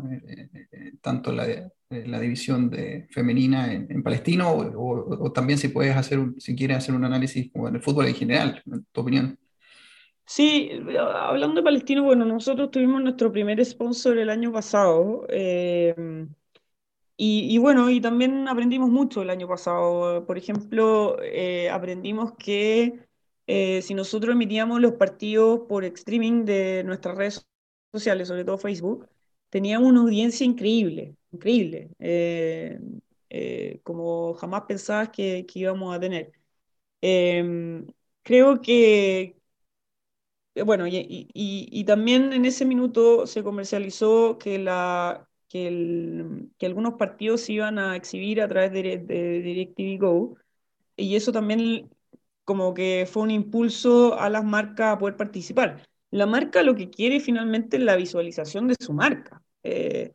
tanto 0.99 1.31
la, 1.31 1.47
la 1.89 2.19
división 2.19 2.69
de, 2.69 3.07
femenina 3.09 3.73
en, 3.73 4.03
Palestino 4.03 4.51
o, 4.53 5.31
también 5.31 5.57
si 5.57 5.69
puedes 5.69 5.95
hacer, 5.95 6.19
si 6.37 6.55
quieres 6.55 6.77
hacer 6.77 6.93
un 6.93 7.05
análisis 7.05 7.49
como 7.51 7.69
en 7.69 7.75
el 7.75 7.81
fútbol 7.81 8.07
en 8.07 8.15
general, 8.15 8.61
en 8.65 8.85
tu 8.91 9.01
opinión. 9.01 9.39
Sí, 10.25 10.71
hablando 10.99 11.61
de 11.61 11.63
Palestino, 11.63 12.03
bueno, 12.03 12.25
nosotros 12.25 12.69
tuvimos 12.69 13.01
nuestro 13.01 13.31
primer 13.31 13.63
sponsor 13.63 14.17
el 14.17 14.29
año 14.29 14.51
pasado. 14.51 15.25
Y, 17.23 17.59
bueno, 17.59 17.91
y 17.91 18.01
también 18.01 18.47
aprendimos 18.47 18.89
mucho 18.89 19.21
el 19.21 19.29
año 19.29 19.47
pasado. 19.47 20.25
Por 20.25 20.39
ejemplo, 20.39 21.21
eh, 21.21 21.69
aprendimos 21.69 22.33
que 22.33 23.07
eh, 23.45 23.81
si 23.83 23.93
nosotros 23.93 24.33
emitíamos 24.33 24.81
los 24.81 24.93
partidos 24.93 25.61
por 25.69 25.85
streaming 25.85 26.45
de 26.45 26.83
nuestras 26.83 27.15
redes 27.15 27.47
sociales, 27.93 28.27
sobre 28.27 28.43
todo 28.43 28.57
Facebook, 28.57 29.07
teníamos 29.51 29.89
una 29.89 30.01
audiencia 30.01 30.45
increíble, 30.45 31.15
increíble, 31.31 31.91
eh, 31.99 32.79
como 33.83 34.33
jamás 34.33 34.63
pensabas 34.67 35.09
que, 35.09 35.45
íbamos 35.53 35.95
a 35.95 35.99
tener. 35.99 36.31
Em, 37.01 37.87
creo 38.23 38.61
que, 38.61 39.37
bueno, 40.65 40.85
y 40.87 41.83
también 41.85 42.33
en 42.33 42.45
ese 42.45 42.65
minuto 42.65 43.25
se 43.27 43.43
comercializó 43.43 44.37
que 44.37 44.57
la 44.59 45.27
que, 45.51 46.47
que 46.57 46.65
algunos 46.65 46.93
partidos 46.93 47.41
se 47.41 47.53
iban 47.53 47.77
a 47.77 47.95
exhibir 47.95 48.41
a 48.41 48.47
través 48.47 48.71
de, 48.71 48.97
de 48.99 49.41
DirecTV 49.41 49.99
Go, 49.99 50.37
y 50.95 51.15
eso 51.15 51.31
también 51.31 51.89
como 52.45 52.73
que 52.73 53.07
fue 53.11 53.23
un 53.23 53.31
impulso 53.31 54.19
a 54.19 54.29
las 54.29 54.43
marcas 54.43 54.93
a 54.93 54.97
poder 54.97 55.17
participar. 55.17 55.87
La 56.11 56.25
marca 56.25 56.63
lo 56.63 56.75
que 56.75 56.89
quiere 56.89 57.19
finalmente 57.19 57.77
es 57.77 57.83
la 57.83 57.95
visualización 57.95 58.67
de 58.67 58.75
su 58.79 58.93
marca, 58.93 59.41
eh, 59.63 60.11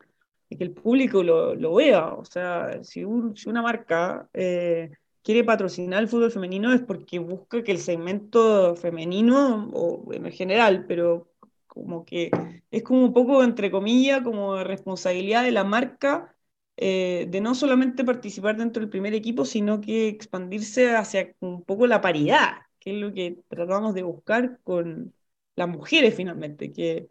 que 0.49 0.63
el 0.63 0.71
público 0.71 1.23
lo, 1.23 1.55
lo, 1.55 1.75
vea. 1.75 2.13
O 2.13 2.25
sea, 2.25 2.83
si, 2.83 3.03
si 3.35 3.49
una 3.49 3.61
marca 3.61 4.29
eh, 4.33 4.91
quiere 5.23 5.43
patrocinar 5.43 6.01
el 6.01 6.07
fútbol 6.07 6.31
femenino 6.31 6.73
es 6.73 6.81
porque 6.81 7.19
busca 7.19 7.63
que 7.63 7.71
el 7.71 7.79
segmento 7.79 8.75
femenino, 8.75 9.69
o 9.73 10.13
en 10.13 10.31
general, 10.31 10.85
pero 10.87 11.29
como 11.77 12.05
que 12.05 12.31
es 12.71 12.83
como 12.83 13.05
un 13.05 13.13
poco, 13.13 13.43
entre 13.43 13.71
comillas, 13.71 14.21
como 14.23 14.63
responsabilidad 14.63 15.43
de 15.43 15.51
la 15.51 15.63
marca 15.63 16.35
eh, 16.77 17.27
de 17.29 17.41
no 17.41 17.55
solamente 17.55 18.03
participar 18.05 18.57
dentro 18.57 18.81
del 18.81 18.89
primer 18.89 19.13
equipo, 19.13 19.45
sino 19.45 19.81
que 19.81 20.07
expandirse 20.09 20.95
hacia 20.95 21.33
un 21.39 21.63
poco 21.63 21.87
la 21.87 22.01
paridad, 22.01 22.57
que 22.79 22.91
es 22.95 23.01
lo 23.01 23.13
que 23.13 23.37
tratamos 23.49 23.93
de 23.95 24.03
buscar 24.03 24.59
con 24.63 25.13
las 25.55 25.67
mujeres 25.69 26.15
finalmente, 26.15 26.71
que, 26.73 27.07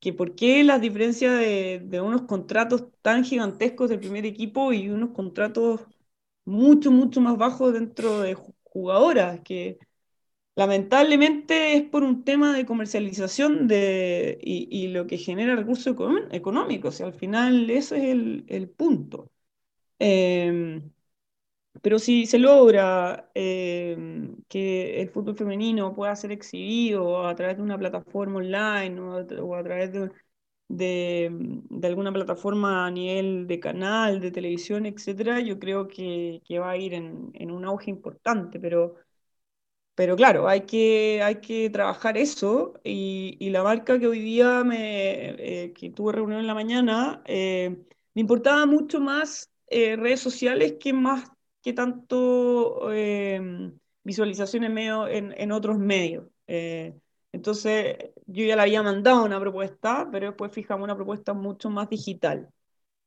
que 0.00 0.12
por 0.12 0.34
qué 0.34 0.64
las 0.64 0.80
diferencias 0.80 1.38
de, 1.38 1.80
de 1.84 2.00
unos 2.00 2.22
contratos 2.22 2.86
tan 3.02 3.24
gigantescos 3.24 3.88
del 3.90 4.00
primer 4.00 4.26
equipo 4.26 4.72
y 4.72 4.88
unos 4.90 5.10
contratos 5.12 5.80
mucho, 6.44 6.90
mucho 6.90 7.20
más 7.20 7.36
bajos 7.38 7.72
dentro 7.72 8.20
de 8.20 8.34
jugadoras, 8.64 9.40
que 9.44 9.78
Lamentablemente 10.54 11.74
es 11.74 11.82
por 11.84 12.02
un 12.02 12.24
tema 12.24 12.54
de 12.54 12.66
comercialización 12.66 13.66
de, 13.68 14.38
y, 14.42 14.88
lo 14.88 15.06
que 15.06 15.16
genera 15.16 15.56
recursos 15.56 15.96
económicos. 16.30 17.00
Y 17.00 17.02
al 17.04 17.14
final 17.14 17.70
ese 17.70 17.96
es 17.96 18.02
el, 18.48 18.68
punto. 18.68 19.30
Em, 19.98 20.90
pero 21.82 21.98
si 21.98 22.26
se 22.26 22.38
logra 22.38 23.30
em, 23.34 24.36
que 24.48 25.00
el 25.00 25.10
fútbol 25.10 25.36
femenino 25.36 25.94
pueda 25.94 26.14
ser 26.16 26.32
exhibido 26.32 27.26
a 27.26 27.34
través 27.34 27.56
de 27.56 27.62
una 27.62 27.78
plataforma 27.78 28.38
online 28.38 29.00
o, 29.00 29.54
a, 29.56 29.62
través 29.64 29.92
de, 30.68 31.30
alguna 31.82 32.12
plataforma 32.12 32.86
a 32.86 32.90
nivel 32.90 33.46
de 33.46 33.60
canal, 33.60 34.20
de 34.20 34.30
televisión, 34.30 34.86
etcétera, 34.86 35.40
yo 35.40 35.58
creo 35.58 35.88
que, 35.88 36.42
que 36.44 36.58
va 36.58 36.70
a 36.70 36.76
ir 36.76 36.94
en, 36.94 37.30
en 37.34 37.50
un 37.50 37.64
auge 37.64 37.90
importante. 37.90 38.60
Pero 38.60 38.96
pero 39.94 40.16
claro, 40.16 40.48
hay 40.48 40.62
que, 40.62 41.22
hay 41.22 41.40
que 41.40 41.68
trabajar 41.70 42.16
eso 42.16 42.74
y, 42.84 43.50
la 43.50 43.62
marca 43.62 43.98
que 43.98 44.06
hoy 44.06 44.20
día 44.20 44.64
me, 44.64 45.64
eh, 45.64 45.72
que 45.74 45.90
tuve 45.90 46.12
reunión 46.12 46.40
en 46.40 46.46
la 46.46 46.54
mañana, 46.54 47.22
eh, 47.26 47.76
me 48.14 48.20
importaba 48.22 48.64
mucho 48.66 49.00
más 49.00 49.50
eh, 49.68 49.96
redes 49.96 50.20
sociales 50.20 50.76
que 50.80 50.92
más 50.92 51.30
que 51.62 51.72
tanto 51.72 52.88
visualizaciones 54.04 54.70
medio 54.70 55.06
en, 55.08 55.32
en, 55.38 55.52
otros 55.52 55.78
medios. 55.78 56.26
entonces 57.32 57.96
yo 58.26 58.44
ya 58.44 58.56
le 58.56 58.62
había 58.62 58.82
mandado 58.82 59.24
una 59.24 59.38
propuesta, 59.40 60.08
pero 60.10 60.26
después 60.28 60.52
fijamos 60.52 60.84
una 60.84 60.96
propuesta 60.96 61.32
mucho 61.34 61.70
más 61.70 61.88
digital 61.88 62.48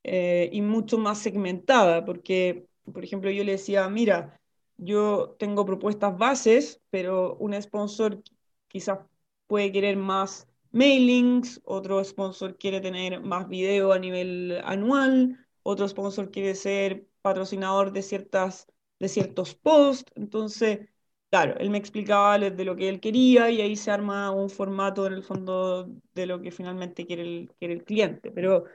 y 0.03 0.61
mucho 0.61 0.97
más 0.97 1.19
segmentada, 1.19 2.05
porque, 2.05 2.67
por 2.91 3.03
ejemplo, 3.03 3.31
yo 3.31 3.43
le 3.43 3.53
decía, 3.53 3.89
mira, 3.89 4.39
yo 4.77 5.35
tengo 5.39 5.65
propuestas 5.65 6.17
bases, 6.17 6.81
pero 6.89 7.35
un 7.37 7.59
sponsor 7.61 8.21
quizás 8.67 8.99
puede 9.47 9.71
querer 9.71 9.97
más 9.97 10.47
mailings, 10.71 11.61
otro 11.65 12.03
sponsor 12.03 12.57
quiere 12.57 12.81
tener 12.81 13.21
más 13.21 13.47
video 13.47 13.93
a 13.93 13.99
nivel 13.99 14.61
anual, 14.65 15.39
otro 15.63 15.87
sponsor 15.87 16.31
quiere 16.31 16.55
ser 16.55 17.07
patrocinador 17.21 17.91
de, 17.93 18.01
ciertas, 18.01 18.67
de 18.99 19.07
ciertos 19.09 19.55
posts. 19.55 20.11
Entonces, 20.15 20.89
claro, 21.29 21.57
él 21.59 21.69
me 21.69 21.77
explicaba 21.77 22.37
de 22.37 22.65
lo 22.65 22.75
que 22.75 22.89
él 22.89 22.99
quería 22.99 23.49
y 23.49 23.61
ahí 23.61 23.75
se 23.75 23.91
arma 23.91 24.31
un 24.31 24.49
formato 24.49 25.07
en 25.07 25.13
el 25.13 25.23
fondo 25.23 25.89
de 26.13 26.25
lo 26.25 26.41
que 26.41 26.51
finalmente 26.51 27.05
quiere 27.05 27.23
el, 27.23 27.51
quiere 27.57 27.75
el 27.75 27.83
cliente. 27.85 28.31
Pero, 28.31 28.65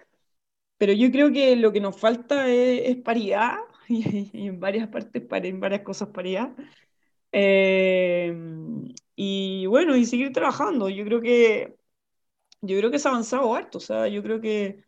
pero 0.78 0.92
yo 0.92 1.10
creo 1.12 1.32
que 1.32 1.56
lo 1.56 1.72
que 1.72 1.80
nos 1.80 1.98
falta 1.98 2.48
es 2.48 2.96
paridad 2.98 3.58
y, 4.32 4.46
en 4.48 4.60
varias 4.60 4.88
partes, 4.88 5.22
para, 5.22 5.46
en 5.48 5.60
varias 5.60 5.82
cosas 5.82 6.08
para 6.08 6.28
allá. 6.28 6.56
Eh, 7.32 8.34
y 9.16 9.66
bueno, 9.66 9.96
y 9.96 10.06
seguir 10.06 10.32
trabajando. 10.32 10.88
Yo 10.88 11.04
creo 11.04 11.20
que 11.20 11.76
yo 12.62 12.78
creo 12.78 12.90
que 12.90 12.98
se 12.98 13.08
ha 13.08 13.12
avanzado 13.12 13.54
harto. 13.54 13.78
O 13.78 13.80
sea, 13.80 14.08
yo 14.08 14.22
creo 14.22 14.40
que, 14.40 14.84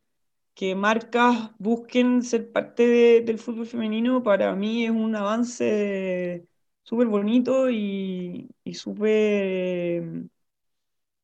que 0.55 0.75
marcas 0.75 1.53
busquen 1.59 2.23
ser 2.23 2.53
parte 2.53 3.23
del 3.23 3.39
fútbol 3.39 3.67
femenino, 3.67 4.23
para 4.23 4.55
mí 4.57 4.85
es 4.85 4.91
un 4.93 5.17
avance 5.17 6.47
súper 6.85 7.09
bonito 7.09 7.71
y, 7.71 8.51
y 8.65 8.75
súper 8.75 10.29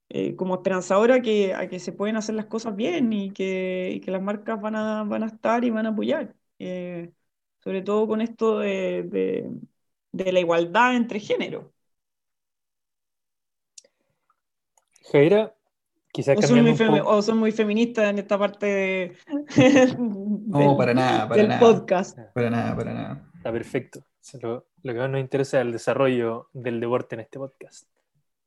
eh, 0.08 0.36
como 0.36 0.54
esperanzadora 0.56 1.20
que, 1.22 1.54
a 1.54 1.68
que 1.68 1.78
se 1.80 1.92
pueden 1.92 2.16
hacer 2.16 2.34
las 2.34 2.46
cosas 2.46 2.74
bien 2.76 3.12
y 3.12 3.30
que, 3.32 3.92
y 3.94 4.00
que 4.00 4.10
las 4.10 4.22
marcas 4.22 4.60
van 4.60 4.76
a, 4.76 5.04
van 5.04 5.22
a 5.22 5.26
estar 5.26 5.64
y 5.64 5.70
van 5.70 5.86
a 5.86 5.90
apoyar. 5.90 6.34
Eh, 6.58 7.12
sobre 7.68 7.82
todo 7.82 8.08
con 8.08 8.22
esto 8.22 8.60
de, 8.60 9.50
la 10.12 10.40
igualdad 10.40 10.96
entre 10.96 11.20
géneros. 11.20 11.66
Jaira, 15.12 15.54
quizás 16.10 16.38
o 16.38 16.42
son, 16.46 16.62
muy 16.62 17.00
o 17.04 17.20
son 17.20 17.36
muy 17.36 17.52
feministas 17.52 18.08
en 18.08 18.20
esta 18.20 18.38
parte 18.38 18.64
de, 18.64 19.16
no, 19.98 20.78
para 20.78 20.94
nada, 20.94 21.28
para 21.28 21.42
del 21.42 21.58
podcast. 21.58 22.18
Para 22.32 22.48
nada, 22.48 22.74
para 22.74 22.94
nada. 22.94 23.30
Está 23.36 23.52
perfecto. 23.52 24.02
Lo, 24.40 24.64
que 24.82 24.94
más 24.94 25.10
nos 25.10 25.20
interesa 25.20 25.58
es 25.58 25.66
el 25.66 25.72
desarrollo 25.72 26.48
del 26.54 26.80
deporte 26.80 27.16
en 27.16 27.20
este 27.20 27.38
podcast. 27.38 27.86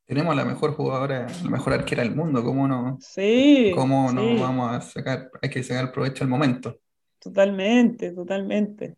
Tenemos 0.06 0.36
la 0.36 0.46
mejor 0.46 0.74
jugadora, 0.74 1.28
la 1.44 1.50
mejor 1.52 1.74
arquera 1.74 2.02
del 2.02 2.16
mundo. 2.16 2.44
¿Cómo 2.44 2.68
no? 2.68 2.98
Sí. 3.00 3.72
¿Cómo 3.76 4.12
no 4.12 4.40
vamos 4.40 4.72
a 4.72 4.82
sacar? 4.82 5.30
Hay 5.44 5.52
que 5.52 5.62
sacar 5.62 5.92
provecho 5.92 6.24
al 6.24 6.30
momento. 6.32 6.80
Totalmente, 7.20 8.14
totalmente. 8.14 8.98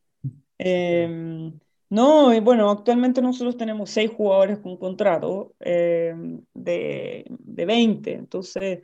Em, 0.66 1.60
no, 1.90 2.34
y 2.34 2.40
bueno, 2.40 2.70
actualmente 2.72 3.22
nosotros 3.22 3.58
tenemos 3.58 3.90
seis 3.90 4.10
jugadores 4.16 4.60
con 4.60 4.78
contrato 4.78 5.54
em, 5.60 6.42
de, 6.54 7.26
de 7.30 7.66
20, 7.66 8.14
entonces 8.14 8.84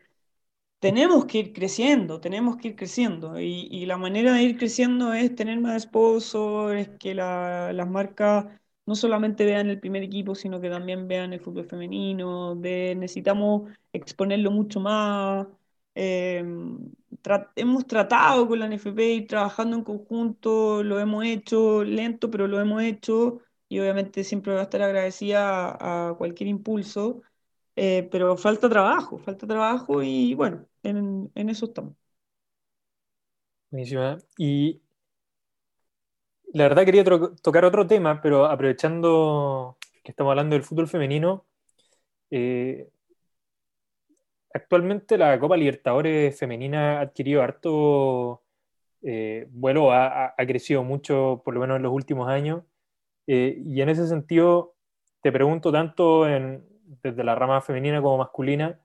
tenemos 0.80 1.26
que 1.26 1.40
ir 1.40 1.54
creciendo, 1.54 2.22
tenemos 2.22 2.58
que 2.58 2.70
ir 2.70 2.76
creciendo 2.76 3.40
y, 3.40 3.68
y 3.72 3.86
la 3.86 3.98
manera 3.98 4.34
de 4.34 4.44
ir 4.44 4.58
creciendo 4.58 5.14
es 5.14 5.36
tener 5.36 5.60
más 5.60 5.84
sponsors, 5.84 6.90
que 7.00 7.14
las 7.16 7.90
marcas 7.90 8.46
no 8.86 8.96
solamente 8.96 9.46
vean 9.46 9.70
el 9.70 9.80
primer 9.80 10.04
equipo, 10.04 10.36
sino 10.36 10.62
que 10.62 10.70
también 10.70 11.08
vean 11.08 11.34
el 11.34 11.40
fútbol 11.42 11.66
femenino, 11.66 12.56
de, 12.56 12.96
necesitamos 12.96 13.72
exponerlo 13.94 14.52
mucho 14.52 14.80
más. 14.80 15.48
Eh, 16.02 16.42
hemos 17.58 17.86
tratado 17.86 18.48
con 18.48 18.58
la 18.58 18.68
NFP 18.68 19.16
y 19.16 19.26
trabajando 19.26 19.76
en 19.76 19.84
conjunto, 19.84 20.82
lo 20.82 20.98
hemos 20.98 21.26
hecho 21.26 21.84
lento, 21.84 22.32
pero 22.32 22.48
lo 22.48 22.62
hemos 22.62 22.82
hecho 22.84 23.42
y 23.68 23.80
obviamente 23.80 24.24
siempre 24.24 24.54
voy 24.54 24.62
a 24.62 24.64
estar 24.64 24.82
agradecida 24.82 26.08
a, 26.10 26.14
cualquier 26.14 26.48
impulso, 26.48 27.22
eh, 27.76 28.08
pero 28.10 28.38
falta 28.38 28.70
trabajo, 28.70 29.18
falta 29.18 29.46
trabajo 29.46 30.02
y 30.02 30.36
bueno, 30.36 30.66
en, 30.84 31.30
eso 31.36 31.66
estamos. 31.66 31.96
Buenísima. 33.70 34.20
Y 34.38 34.82
la 36.54 36.64
verdad 36.64 36.86
quería 36.86 37.04
tocar 37.04 37.66
otro 37.66 37.86
tema, 37.86 38.22
pero 38.22 38.46
aprovechando 38.46 39.78
que 40.02 40.12
estamos 40.12 40.32
hablando 40.32 40.56
del 40.56 40.64
fútbol 40.64 40.88
femenino, 40.88 41.46
eh, 42.32 42.90
actualmente 44.54 45.18
la 45.18 45.40
Copa 45.40 45.58
Libertadores 45.58 46.38
femenina 46.38 47.00
ha 47.00 47.02
adquirido 47.02 47.42
harto 47.42 48.44
eh, 49.02 49.48
vuelo, 49.52 49.92
ha, 49.94 50.34
crecido 50.40 50.84
mucho, 50.84 51.42
por 51.46 51.54
lo 51.54 51.62
menos 51.62 51.78
en 51.78 51.84
los 51.84 51.94
últimos 51.94 52.28
años. 52.30 52.64
Eh, 53.28 53.62
y 53.66 53.82
en 53.82 53.90
ese 53.90 54.08
sentido, 54.08 54.76
te 55.22 55.32
pregunto 55.32 55.72
tanto 55.72 56.26
desde 56.26 57.24
la 57.24 57.36
rama 57.36 57.62
femenina 57.62 58.02
como 58.02 58.18
masculina, 58.18 58.80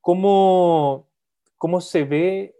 ¿cómo, 0.00 1.08
cómo 1.56 1.80
se 1.80 2.04
ve 2.04 2.54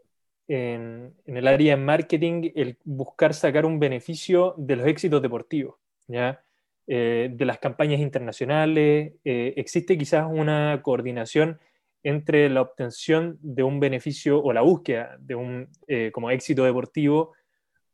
en, 0.48 1.14
el 1.26 1.46
área 1.46 1.76
de 1.76 1.82
marketing 1.82 2.50
el 2.54 2.78
buscar 2.84 3.34
sacar 3.34 3.64
un 3.64 3.78
beneficio 3.78 4.54
de 4.58 4.76
los 4.76 4.86
éxitos 4.86 5.22
deportivos? 5.22 5.76
¿ya? 6.08 6.44
Eh, 6.86 7.30
de 7.32 7.44
las 7.44 7.58
campañas 7.58 8.00
internacionales, 8.00 9.14
existe 9.24 9.96
quizás 9.96 10.26
una 10.28 10.80
coordinación 10.82 11.60
entre 12.02 12.48
la 12.50 12.62
obtención 12.62 13.38
de 13.40 13.62
un 13.62 13.80
beneficio 13.80 14.42
o 14.42 14.52
la 14.52 14.62
búsqueda 14.62 15.16
de 15.20 15.34
un 15.34 15.68
eh, 15.86 16.10
como 16.12 16.30
éxito 16.30 16.64
deportivo 16.64 17.32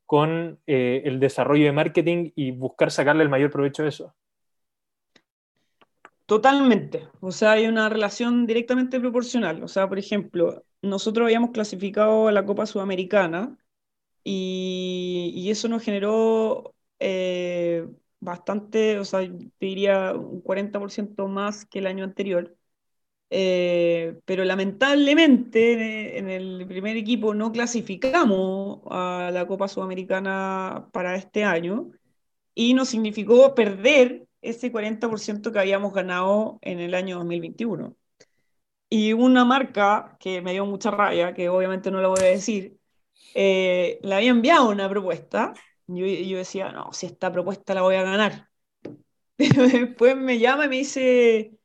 con 0.07 0.59
eh, 0.67 1.03
el 1.05 1.21
desarrollo 1.21 1.67
de 1.67 1.73
marketing 1.73 2.31
y 2.35 2.51
buscar 2.53 2.91
sacarle 2.91 3.23
el 3.23 3.29
mayor 3.29 3.51
provecho 3.51 3.83
de 3.83 3.91
eso? 3.91 4.15
Totalmente. 6.25 7.09
O 7.21 7.33
sea, 7.33 7.53
hay 7.53 7.67
una 7.67 7.89
relación 7.89 8.47
directamente 8.47 9.01
proporcional. 9.01 9.63
O 9.63 9.69
sea, 9.69 9.89
por 9.89 9.99
ejemplo, 9.99 10.65
nosotros 10.83 11.25
habíamos 11.25 11.51
clasificado 11.51 12.29
a 12.29 12.33
la 12.33 12.45
Copa 12.45 12.67
Sudamericana 12.67 13.57
y, 14.25 15.49
eso 15.51 15.69
nos 15.69 15.83
generó 15.83 16.75
eh, 16.99 17.89
bastante, 18.21 18.99
o 18.99 19.05
sea, 19.05 19.21
diría 19.61 20.13
un 20.15 20.43
40% 20.43 21.29
más 21.29 21.65
que 21.65 21.79
el 21.79 21.87
año 21.87 22.05
anterior. 22.05 22.55
Eh, 23.31 24.21
pero 24.25 24.45
lamentablemente 24.45 26.19
en 26.19 26.31
el 26.31 26.67
primer 26.67 26.97
equipo 26.97 27.35
no 27.35 27.53
clasificamos 27.53 28.81
a 28.91 29.31
la 29.33 29.47
Copa 29.47 29.69
Sudamericana 29.69 30.89
para 30.93 31.15
este 31.17 31.45
año 31.45 31.91
y 32.55 32.75
nos 32.75 32.89
significó 32.89 33.55
perder 33.55 34.27
ese 34.43 34.73
40% 34.73 35.53
que 35.53 35.59
habíamos 35.59 35.93
ganado 35.93 36.59
en 36.63 36.81
el 36.81 36.95
año 36.95 37.19
2021. 37.19 37.97
Y 38.91 39.13
una 39.13 39.45
marca 39.45 40.17
que 40.21 40.41
me 40.43 40.53
dio 40.53 40.65
mucha 40.67 40.91
rabia, 40.91 41.35
que 41.35 41.49
obviamente 41.49 41.91
no 41.91 42.01
la 42.01 42.09
voy 42.09 42.21
a 42.21 42.25
decir, 42.25 42.79
eh, 43.35 43.99
le 44.03 44.15
había 44.15 44.31
enviado 44.31 44.71
una 44.71 44.89
propuesta. 44.89 45.55
Yo, 45.87 46.07
yo 46.07 46.39
decía, 46.39 46.73
no, 46.73 46.93
si 46.93 47.07
esta 47.07 47.33
propuesta 47.33 47.75
la 47.75 47.83
voy 47.83 47.97
a 47.97 48.03
ganar. 48.03 48.49
Pero 49.37 49.69
después 49.69 50.17
me 50.17 50.39
llama 50.39 50.67
y 50.67 50.69
me 50.69 50.77
dice, 50.77 51.58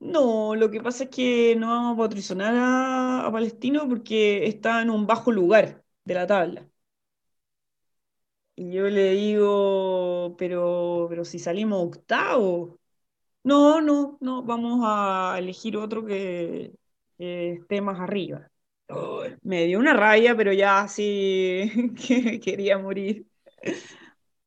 no, 0.00 0.56
lo 0.56 0.70
que 0.70 0.80
pasa 0.80 1.04
es 1.04 1.10
que 1.10 1.56
no 1.56 1.68
vamos 1.68 1.94
a 1.94 1.98
patrocinar 2.02 2.54
a, 2.56 3.30
Palestino 3.32 3.88
porque 3.88 4.46
está 4.46 4.82
en 4.82 4.90
un 4.90 5.06
bajo 5.06 5.30
lugar 5.32 5.84
de 6.04 6.14
la 6.14 6.26
tabla. 6.26 6.68
Y 8.56 8.72
yo 8.72 8.88
le 8.88 9.12
digo, 9.12 10.34
pero, 10.38 11.06
pero 11.08 11.24
si 11.24 11.38
salimos 11.38 11.82
octavo. 11.86 12.78
No, 13.44 13.80
no, 13.80 14.18
no, 14.20 14.42
vamos 14.44 14.80
a 14.84 15.36
elegir 15.38 15.76
otro 15.76 16.04
que, 16.06 16.74
esté 17.18 17.80
más 17.80 18.00
arriba. 18.00 18.50
me 19.42 19.66
dio 19.66 19.78
una 19.78 19.94
raya, 19.94 20.36
pero 20.36 20.52
ya 20.52 20.88
sí 20.88 21.70
que 22.08 22.40
quería 22.40 22.78
morir. 22.78 23.26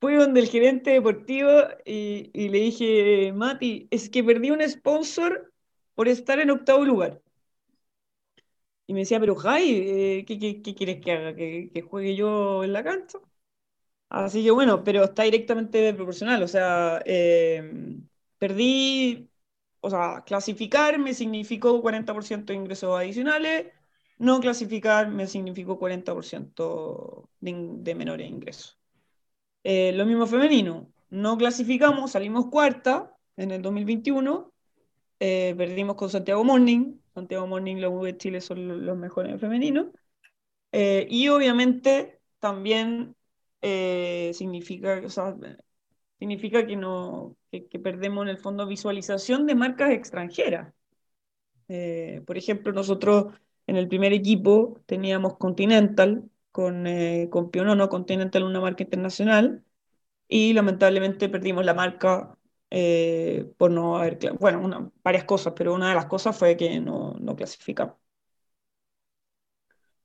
Fui 0.03 0.15
donde 0.15 0.41
el 0.41 0.49
gerente 0.49 0.91
deportivo 0.91 1.49
y, 1.85 2.49
le 2.49 2.59
dije, 2.59 3.31
Mati, 3.33 3.87
es 3.89 4.09
que 4.09 4.21
perdí 4.21 4.51
un 4.51 4.61
sponsor 4.69 5.53
por 5.95 6.09
estar 6.09 6.39
en 6.41 6.49
octavo 6.51 6.83
lugar. 6.83 7.21
Y 8.85 8.93
me 8.93 9.01
decía, 9.01 9.19
pero 9.19 9.35
Jai, 9.35 9.63
eh, 9.71 10.25
¿qué, 10.27 10.61
quieres 10.75 10.99
que 11.01 11.11
haga? 11.11 11.35
¿Que, 11.35 11.69
¿Que, 11.73 11.81
juegue 11.81 12.15
yo 12.15 12.63
en 12.63 12.73
la 12.73 12.83
cancha? 12.83 13.19
Así 14.09 14.43
que 14.43 14.51
bueno, 14.51 14.83
pero 14.83 15.05
está 15.05 15.23
directamente 15.23 15.93
proporcional, 15.93 16.43
o 16.43 16.47
sea, 16.47 17.01
em, 17.05 18.07
perdí, 18.39 19.29
o 19.81 19.89
sea, 19.89 20.23
clasificar 20.25 20.99
me 20.99 21.13
significó 21.13 21.81
40% 21.81 22.53
de 22.53 22.59
ingresos 22.59 22.97
adicionales, 22.97 23.73
no 24.19 24.39
clasificar 24.41 25.09
me 25.09 25.27
significó 25.27 25.79
40% 25.79 27.29
de, 27.41 27.53
de, 27.83 27.95
menores 27.95 28.29
ingresos. 28.29 28.82
Eh, 29.63 29.93
lo 29.93 30.05
mismo 30.05 30.27
femenino, 30.27 30.91
no 31.09 31.37
clasificamos, 31.37 32.11
salimos 32.11 32.47
cuarta 32.47 33.15
en 33.37 33.51
el 33.51 33.61
2021, 33.61 34.51
eh, 35.19 35.55
perdimos 35.57 35.95
con 35.95 36.09
Santiago 36.09 36.43
Morning, 36.43 36.97
Santiago 37.13 37.47
Morning, 37.47 37.77
los 37.77 37.93
V 37.93 38.11
de 38.11 38.17
Chile 38.17 38.41
son 38.41 38.85
los 38.85 38.97
mejores 38.97 39.39
femeninos, 39.39 39.87
eh, 40.71 41.07
y 41.09 41.27
obviamente 41.29 42.19
también 42.39 43.15
eh, 43.61 44.31
significa, 44.33 45.01
o 45.05 45.09
sea, 45.09 45.35
significa 46.19 46.65
que, 46.65 46.75
no, 46.75 47.37
que, 47.51 47.79
perdemos 47.79 48.23
en 48.23 48.29
el 48.29 48.37
fondo 48.37 48.67
visualización 48.67 49.45
de 49.45 49.55
marcas 49.55 49.91
extranjeras. 49.91 50.73
Eh, 51.69 52.21
por 52.25 52.37
ejemplo, 52.37 52.73
nosotros 52.73 53.33
en 53.67 53.77
el 53.77 53.87
primer 53.87 54.13
equipo 54.13 54.81
teníamos 54.85 55.37
Continental 55.37 56.29
con, 56.53 56.87
eh, 56.87 57.27
con 57.29 57.51
Pionono, 57.51 57.89
Continental 57.89 58.43
una 58.43 58.61
marca 58.61 58.83
internacional, 58.83 59.65
y 60.29 60.53
lamentablemente 60.53 61.27
perdimos 61.27 61.65
la 61.65 61.73
marca 61.73 62.37
por 63.57 63.69
no 63.69 63.97
haber, 63.97 64.17
bueno, 64.39 64.91
varias 65.03 65.25
cosas, 65.25 65.53
pero 65.55 65.75
una 65.75 65.89
de 65.89 65.95
las 65.95 66.07
cosas 66.07 66.35
fue 66.35 66.57
que 66.57 66.79
no, 66.79 67.13
no 67.19 67.35
clasificamos. 67.35 67.97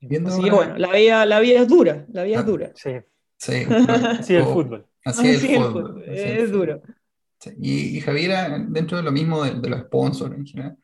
Así 0.01 0.43
que 0.43 0.51
bueno, 0.51 0.77
la 0.77 0.93
vida, 0.93 1.27
la 1.27 1.41
vida 1.41 1.61
es 1.63 1.69
dura, 1.69 2.07
la 2.13 2.25
vida 2.25 2.37
es 2.37 2.43
ah, 2.43 2.47
dura. 2.47 2.73
Sí. 2.75 2.91
Sí, 3.39 3.65
así 3.89 4.35
el 4.35 4.45
fútbol. 4.45 4.87
Así, 5.05 5.29
es 5.29 5.45
el 5.45 5.63
fútbol. 5.63 6.05
Es 6.07 6.51
duro. 6.51 6.83
Y, 7.57 7.97
y, 7.97 8.01
Javiera, 8.01 8.59
dentro 8.69 8.97
de 8.97 9.05
lo 9.05 9.13
mismo 9.13 9.45
de, 9.45 9.69
los 9.69 9.81
sponsors 9.83 10.35
en 10.35 10.45
general, 10.45 10.77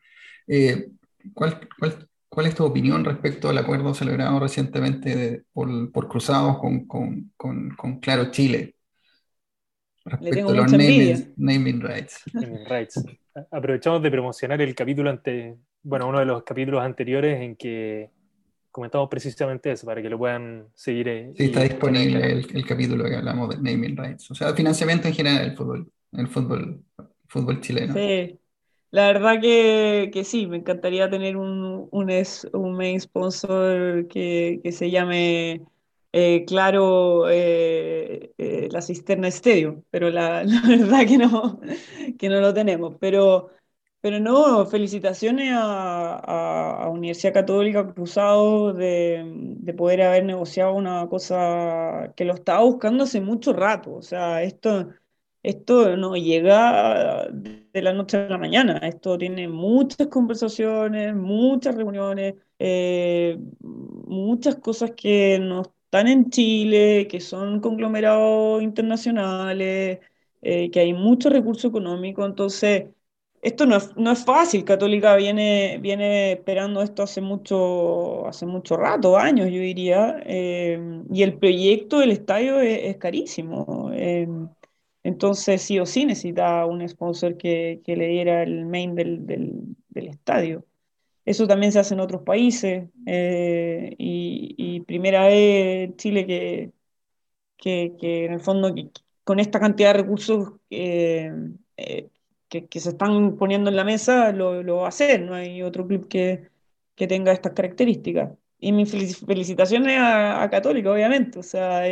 eh, 0.47 0.89
¿cuál, 1.33 1.67
cuál, 1.77 2.07
cuál, 2.35 2.47
es 2.47 2.55
tu 2.55 2.65
opinión 2.65 3.03
respecto 3.03 3.49
al 3.49 3.57
acuerdo 3.57 3.93
celebrado 3.93 4.39
recientemente 4.39 5.43
por, 5.51 5.91
por, 5.91 6.07
Cruzados 6.07 6.59
con, 6.59 6.85
con, 6.85 7.31
con, 7.37 7.99
Claro 7.99 8.29
Chile? 8.31 8.75
Respecto 10.03 10.49
a 10.49 10.53
los 10.53 10.71
naming, 10.71 11.33
naming, 11.37 11.81
rights. 11.81 12.21
naming 12.33 12.65
rights. 12.69 13.03
Aprovechamos 13.49 14.03
de 14.03 14.11
promocionar 14.11 14.61
el 14.61 14.75
capítulo 14.75 15.09
ante, 15.09 15.57
bueno, 15.81 16.07
uno 16.07 16.19
de 16.19 16.25
los 16.25 16.43
capítulos 16.43 16.83
anteriores 16.83 17.41
en 17.41 17.55
que 17.55 18.11
comentamos 18.75 19.07
precisamente 19.09 19.71
eso, 19.71 19.85
para 19.85 20.01
que 20.01 20.09
lo 20.09 20.17
puedan 20.17 20.67
seguir. 20.73 21.07
Eh, 21.07 21.33
sí, 21.37 21.45
está 21.45 21.63
disponible 21.63 22.43
el, 22.53 22.65
capítulo 22.65 23.05
que 23.05 23.15
hablamos 23.15 23.49
de 23.49 23.55
naming 23.55 23.95
rights, 23.95 24.29
o 24.31 24.35
sea, 24.35 24.53
financiamiento 24.53 25.07
en 25.07 25.13
general 25.13 25.45
del 25.45 25.55
fútbol, 25.55 25.89
el 26.11 26.27
fútbol, 26.27 26.83
fútbol 27.25 27.61
chileno. 27.61 27.93
Sí, 27.93 28.37
la 28.95 29.07
verdad 29.07 29.41
que, 29.41 30.09
que 30.13 30.23
sí, 30.23 30.47
me 30.47 30.57
encantaría 30.57 31.09
tener 31.09 31.35
un, 31.35 31.89
un, 31.91 32.75
main 32.77 33.01
sponsor 33.01 34.07
que, 34.07 34.61
que 34.63 34.71
se 34.71 34.89
llame, 34.89 35.65
eh, 36.13 36.45
claro, 36.47 37.29
eh, 37.29 38.31
la 38.71 38.81
Cisterna 38.81 39.27
Stadium, 39.27 39.83
pero 39.91 40.09
la, 40.11 40.45
verdad 40.67 41.05
que 41.07 41.17
no, 41.17 41.59
que 42.17 42.29
no 42.29 42.39
lo 42.41 42.53
tenemos, 42.53 42.95
pero... 42.99 43.49
Pero 44.01 44.19
no, 44.19 44.65
felicitaciones 44.67 45.51
a, 45.55 46.87
Universidad 46.91 47.33
Católica 47.33 47.91
Cruzado 47.93 48.71
de, 48.73 49.73
poder 49.77 50.03
haber 50.03 50.25
negociado 50.25 50.73
una 50.73 51.07
cosa 51.09 52.13
que 52.15 52.25
lo 52.25 52.35
estaba 52.35 52.63
buscando 52.63 53.03
hace 53.05 53.19
mucho 53.21 53.51
rato. 53.53 53.93
O 53.95 54.01
sea, 54.03 54.43
esto, 54.43 54.89
esto 55.43 55.97
no 55.97 56.15
llega 56.15 57.27
de 57.75 57.81
la 57.81 57.93
noche 57.93 58.17
a 58.17 58.29
la 58.29 58.37
mañana. 58.37 58.77
Esto 58.79 59.17
tiene 59.17 59.47
muchas 59.49 60.07
conversaciones, 60.07 61.13
muchas 61.15 61.75
reuniones, 61.75 62.35
eh, 62.57 63.37
muchas 63.59 64.55
cosas 64.55 64.91
que 64.91 65.37
no 65.39 65.61
están 65.63 66.07
en 66.07 66.29
Chile, 66.29 67.07
que 67.09 67.19
son 67.19 67.59
conglomerados 67.59 68.63
internacionales, 68.63 69.99
eh, 70.41 70.71
que 70.71 70.79
hay 70.79 70.93
mucho 70.93 71.29
recurso 71.29 71.67
económico. 71.67 72.25
Entonces 72.25 72.85
esto 73.41 73.65
no 73.65 73.75
es, 73.77 73.95
no 73.97 74.11
es, 74.11 74.25
fácil, 74.25 74.63
Católica 74.63 75.15
viene, 75.17 75.77
viene 75.81 76.31
esperando 76.33 76.81
esto 76.81 77.03
hace 77.03 77.21
mucho, 77.21 78.25
hace 78.27 78.45
mucho 78.45 78.75
rato, 78.77 79.17
años 79.17 79.51
yo 79.51 79.59
diría, 79.59 80.19
eh, 80.25 80.79
y 81.11 81.21
el 81.23 81.37
proyecto 81.37 81.99
del 81.99 82.11
estadio 82.11 82.59
es, 82.61 82.97
carísimo. 82.97 83.91
Eh, 85.05 85.09
entonces 85.09 85.61
sí 85.61 85.79
o 85.79 85.85
sí 85.85 86.05
necesita 86.05 86.65
un 86.65 86.87
sponsor 86.87 87.37
que, 87.37 87.81
que 87.85 87.95
le 87.95 88.07
diera 88.07 88.43
el 88.43 88.65
main 88.65 88.95
del, 88.95 89.25
del, 89.25 89.75
del, 89.89 90.07
estadio. 90.07 90.65
Eso 91.25 91.47
también 91.47 91.71
se 91.71 91.79
hace 91.79 91.93
en 91.95 92.01
otros 92.01 92.23
países 92.23 92.89
eh, 93.05 93.95
y, 93.97 94.55
y, 94.57 94.81
primera 94.81 95.25
vez 95.27 95.95
Chile 95.97 96.25
que, 96.27 96.73
que, 97.57 97.95
que 97.99 98.25
en 98.25 98.33
el 98.33 98.39
fondo 98.41 98.73
con 99.23 99.39
esta 99.39 99.59
cantidad 99.59 99.93
de 99.93 100.01
recursos 100.01 100.53
que, 100.69 101.31
se 102.79 102.89
están 102.89 103.37
poniendo 103.37 103.69
en 103.69 103.75
la 103.75 103.83
mesa 103.83 104.31
lo, 104.31 104.63
lo, 104.63 104.77
va 104.77 104.85
a 104.85 104.89
hacer, 104.89 105.21
no 105.21 105.35
hay 105.35 105.61
otro 105.63 105.87
club 105.87 106.07
que, 106.07 106.49
que 106.95 107.07
tenga 107.07 107.31
estas 107.31 107.53
características. 107.53 108.33
Y 108.59 108.71
mis 108.71 108.91
felicitaciones 109.25 109.97
a, 109.99 110.43
a 110.43 110.49
Católica, 110.49 110.91
obviamente, 110.91 111.39
o 111.39 111.43
sea, 111.43 111.87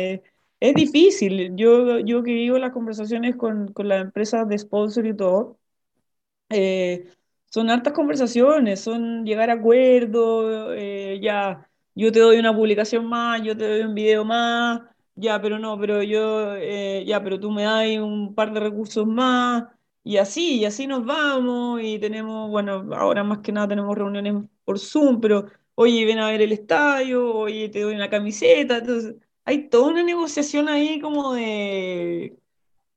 es 0.60 0.74
difícil. 0.74 1.54
Yo, 1.56 1.98
yo 2.00 2.22
que 2.22 2.32
vivo 2.32 2.58
las 2.58 2.72
conversaciones 2.72 3.36
con, 3.36 3.72
con 3.72 3.88
las 3.88 4.02
empresas 4.02 4.48
de 4.48 4.58
sponsor 4.58 5.06
y 5.06 5.16
todo, 5.16 5.58
eh, 6.50 7.08
son 7.46 7.70
hartas 7.70 7.92
conversaciones, 7.92 8.80
son 8.80 9.24
llegar 9.24 9.50
a 9.50 9.54
acuerdos, 9.54 10.74
eh, 10.76 11.18
ya, 11.22 11.70
yo 11.94 12.12
te 12.12 12.20
doy 12.20 12.38
una 12.38 12.54
publicación 12.54 13.06
más, 13.06 13.42
yo 13.42 13.56
te 13.56 13.68
doy 13.68 13.80
un 13.82 13.94
video 13.94 14.24
más, 14.24 14.82
ya, 15.14 15.40
pero 15.40 15.58
no, 15.58 15.78
pero 15.78 16.02
yo, 16.02 16.54
eh, 16.56 17.04
ya, 17.06 17.22
pero 17.22 17.38
tú 17.40 17.50
me 17.50 17.62
das 17.64 17.86
un 17.98 18.34
par 18.34 18.52
de 18.52 18.60
recursos 18.60 19.06
más, 19.06 19.64
y 20.02 20.16
así, 20.18 20.58
y 20.60 20.64
así 20.64 20.86
nos 20.86 21.04
vamos, 21.04 21.80
y 21.82 21.98
tenemos, 21.98 22.50
bueno, 22.50 22.88
ahora 22.94 23.24
más 23.24 23.38
que 23.38 23.52
nada 23.52 23.68
tenemos 23.68 23.96
reuniones 23.96 24.34
por 24.64 24.78
Zoom, 24.78 25.20
pero 25.20 25.46
oye, 25.76 26.04
ven 26.04 26.18
a 26.18 26.30
ver 26.30 26.42
el 26.42 26.52
estadio, 26.52 27.32
oye, 27.34 27.68
te 27.68 27.80
doy 27.80 27.94
una 27.94 28.10
camiseta, 28.10 28.78
entonces 28.78 29.16
hay 29.44 29.68
toda 29.68 29.92
una 29.92 30.02
negociación 30.02 30.68
ahí 30.68 31.00
como 31.00 31.34
de, 31.34 32.38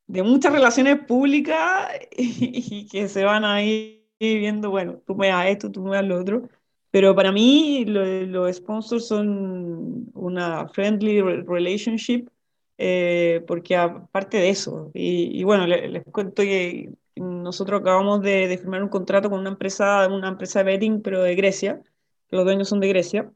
de 0.07 0.23
muchas 0.23 0.53
relaciones 0.53 0.99
públicas 1.05 1.89
y, 2.17 2.87
que 2.89 3.07
se 3.09 3.23
van 3.23 3.45
a 3.45 3.63
ir 3.63 4.03
viendo, 4.19 4.69
bueno, 4.71 5.01
tú 5.05 5.15
me 5.15 5.27
das 5.29 5.47
esto, 5.47 5.71
tú 5.71 5.83
me 5.83 5.95
das 5.95 6.05
lo 6.05 6.19
otro. 6.19 6.49
Pero 6.91 7.15
para 7.15 7.31
mí 7.31 7.85
los 7.85 8.55
sponsors 8.55 9.07
son 9.07 10.09
una 10.13 10.67
friendly 10.69 11.21
relationship, 11.21 12.29
eh, 12.77 13.43
porque 13.47 13.75
aparte 13.75 14.37
de 14.37 14.49
eso, 14.49 14.91
y, 14.93 15.43
bueno, 15.43 15.67
les, 15.67 16.03
cuento 16.05 16.43
que 16.43 16.91
nosotros 17.15 17.81
acabamos 17.81 18.21
de, 18.21 18.47
de, 18.47 18.57
firmar 18.57 18.83
un 18.83 18.89
contrato 18.89 19.29
con 19.29 19.39
una 19.41 19.49
empresa, 19.49 20.07
una 20.07 20.29
empresa 20.29 20.59
de 20.59 20.65
betting, 20.65 21.01
pero 21.01 21.21
de 21.23 21.35
Grecia, 21.35 21.81
que 22.29 22.35
los 22.35 22.45
dueños 22.45 22.69
son 22.69 22.79
de 22.79 22.87
Grecia, 22.89 23.31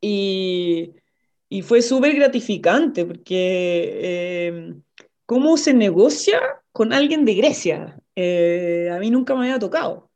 y, 0.00 0.94
y 1.52 1.60
fue 1.60 1.82
súper 1.82 2.14
gratificante, 2.16 3.04
porque 3.04 3.90
eh, 4.02 4.74
cómo 5.26 5.58
se 5.58 5.74
negocia 5.74 6.40
con 6.72 6.94
alguien 6.94 7.26
de 7.26 7.34
Grecia, 7.34 8.00
eh, 8.16 8.88
a 8.90 8.98
mí 8.98 9.10
nunca 9.10 9.34
me 9.34 9.42
había 9.42 9.58
tocado 9.58 10.10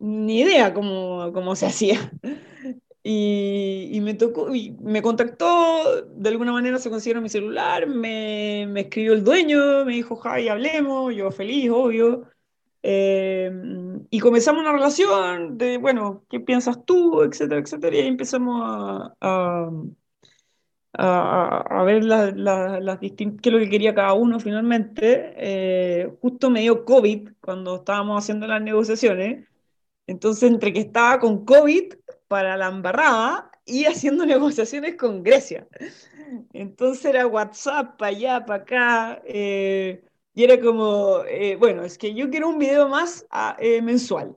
ni 0.00 0.40
idea 0.40 0.74
cómo, 0.74 1.32
cómo 1.32 1.56
se 1.56 1.66
hacía. 1.66 2.12
Y, 3.08 3.88
y, 3.92 4.00
me 4.00 4.14
tocó, 4.14 4.52
y 4.52 4.72
me 4.80 5.00
contactó, 5.00 6.02
de 6.06 6.28
alguna 6.28 6.50
manera 6.50 6.80
se 6.80 6.90
consiguió 6.90 7.20
mi 7.22 7.28
celular, 7.28 7.86
me, 7.86 8.66
me, 8.68 8.80
escribió 8.80 9.12
el 9.12 9.22
dueño, 9.22 9.84
me 9.84 9.92
dijo, 9.92 10.16
Jai, 10.16 10.48
hablemos, 10.48 11.14
yo 11.14 11.30
feliz, 11.30 11.70
obvio. 11.70 12.28
Eh, 12.82 13.48
y 14.10 14.18
comenzamos 14.18 14.62
una 14.62 14.72
relación 14.72 15.56
de, 15.56 15.78
bueno, 15.78 16.24
¿qué 16.28 16.40
piensas 16.40 16.84
tú? 16.84 17.22
etcétera, 17.22 17.60
etcétera. 17.60 17.96
Y 17.96 18.00
ahí 18.00 18.08
empezamos 18.08 18.60
a, 18.64 19.14
a, 19.20 19.70
a, 20.98 21.58
a 21.80 21.82
ver 21.84 22.04
las 22.04 22.34
la, 22.36 22.96
distintas, 22.96 23.40
qué 23.42 23.48
es 23.50 23.52
lo 23.54 23.58
que 23.60 23.70
quería 23.70 23.94
cada 23.94 24.14
uno 24.14 24.40
finalmente. 24.40 25.34
Eh, 25.36 26.10
justo 26.20 26.50
me 26.50 26.60
dio 26.62 26.84
COVID 26.84 27.30
cuando 27.40 27.76
estábamos 27.76 28.22
haciendo 28.22 28.46
las 28.46 28.62
negociaciones. 28.62 29.46
Entonces, 30.06 30.50
entre 30.50 30.72
que 30.72 30.80
estaba 30.80 31.18
con 31.20 31.44
COVID 31.44 31.94
para 32.28 32.56
la 32.56 32.68
embarrada 32.68 33.50
y 33.64 33.84
haciendo 33.86 34.26
negociaciones 34.26 34.96
con 34.96 35.22
Grecia. 35.22 35.68
Entonces 36.52 37.04
era 37.04 37.26
WhatsApp 37.26 37.96
para 37.98 38.10
allá, 38.10 38.44
para 38.46 38.62
acá. 38.62 39.22
Eh, 39.24 40.04
y 40.34 40.44
era 40.44 40.60
como, 40.60 41.22
eh, 41.28 41.56
bueno, 41.56 41.82
es 41.84 41.98
que 41.98 42.14
yo 42.14 42.30
quiero 42.30 42.48
un 42.48 42.58
video 42.58 42.88
más 42.88 43.26
ah, 43.30 43.56
eh, 43.60 43.80
mensual. 43.82 44.36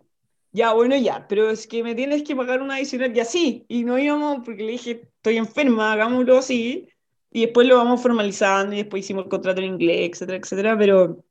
Ya, 0.51 0.73
bueno, 0.73 0.95
ya, 0.97 1.27
pero 1.27 1.49
es 1.51 1.67
que 1.67 1.83
me 1.83 1.93
tienes 1.95 2.23
que 2.23 2.35
pagar 2.35 2.61
una 2.61 2.75
adicional 2.75 3.15
y 3.15 3.19
así. 3.19 3.65
Y 3.67 3.83
no 3.83 3.99
íbamos, 3.99 4.39
porque 4.43 4.63
le 4.63 4.71
dije, 4.73 5.07
estoy 5.17 5.37
enferma, 5.37 5.93
hagámoslo 5.93 6.37
así. 6.39 6.87
Y 7.31 7.41
después 7.45 7.67
lo 7.67 7.77
vamos 7.77 8.01
formalizando 8.01 8.73
y 8.73 8.79
después 8.79 9.05
hicimos 9.05 9.25
el 9.25 9.29
contrato 9.29 9.61
en 9.61 9.67
inglés, 9.67 10.09
etcétera, 10.11 10.39
etcétera. 10.39 10.77
Pero, 10.77 11.23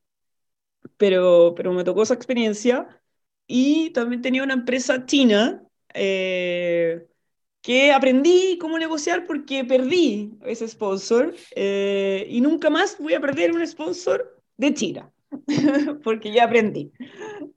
pero, 0.97 1.55
pero 1.57 1.73
me 1.73 1.85
tocó 1.85 2.03
esa 2.03 2.15
experiencia 2.15 2.89
y 3.47 3.91
también 3.91 4.23
tenía 4.23 4.43
una 4.43 4.55
empresa 4.55 5.07
china 5.07 5.63
eh, 5.95 7.07
que 7.63 7.93
aprendí 7.93 8.59
cómo 8.61 8.79
negociar 8.79 9.27
porque 9.27 9.65
perdí 9.65 10.33
ese 10.47 10.69
sponsor 10.69 11.35
eh, 11.57 12.27
y 12.31 12.41
nunca 12.41 12.71
más 12.71 12.99
voy 12.99 13.15
a 13.15 13.21
perder 13.21 13.53
un 13.53 13.67
sponsor 13.67 14.43
de 14.57 14.75
China 14.75 15.13
porque 16.05 16.33
ya 16.33 16.45
aprendí. 16.45 16.93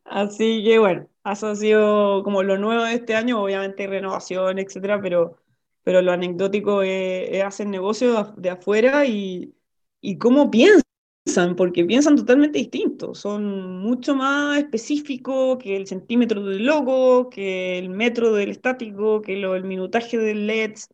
Así 0.05 0.63
que 0.63 0.79
bueno, 0.79 1.07
eso 1.25 1.47
ha 1.49 1.55
sido 1.55 2.23
como 2.23 2.43
lo 2.43 2.57
nuevo 2.57 2.83
de 2.83 2.95
este 2.95 3.15
año, 3.15 3.41
obviamente 3.41 3.87
renovación, 3.87 4.59
etcétera, 4.59 5.01
pero, 5.01 5.37
pero 5.83 6.01
lo 6.01 6.11
anecdótico 6.11 6.81
es, 6.83 7.43
hacer 7.43 7.67
negocios 7.67 8.33
de 8.37 8.49
afuera 8.51 9.05
y, 9.05 9.53
y 10.01 10.17
cómo 10.17 10.51
piensan 10.51 10.83
porque 11.55 11.85
piensan 11.85 12.15
totalmente 12.15 12.59
distintos, 12.59 13.19
son 13.19 13.79
mucho 13.79 14.15
más 14.15 14.57
específicos 14.57 15.57
que 15.59 15.77
el 15.77 15.87
centímetro 15.87 16.43
del 16.43 16.65
logo, 16.65 17.29
que 17.29 17.77
el 17.77 17.89
metro 17.89 18.33
del 18.33 18.49
estático, 18.51 19.21
que 19.21 19.37
lo, 19.37 19.55
el 19.55 19.63
minutaje 19.63 20.17
del 20.17 20.47
LEDs, 20.47 20.89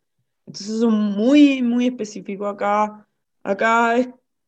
entonces 0.46 0.80
son 0.80 0.94
muy, 0.94 1.62
muy 1.62 1.86
específicos 1.88 2.52
acá. 2.52 3.06
Acá 3.42 3.96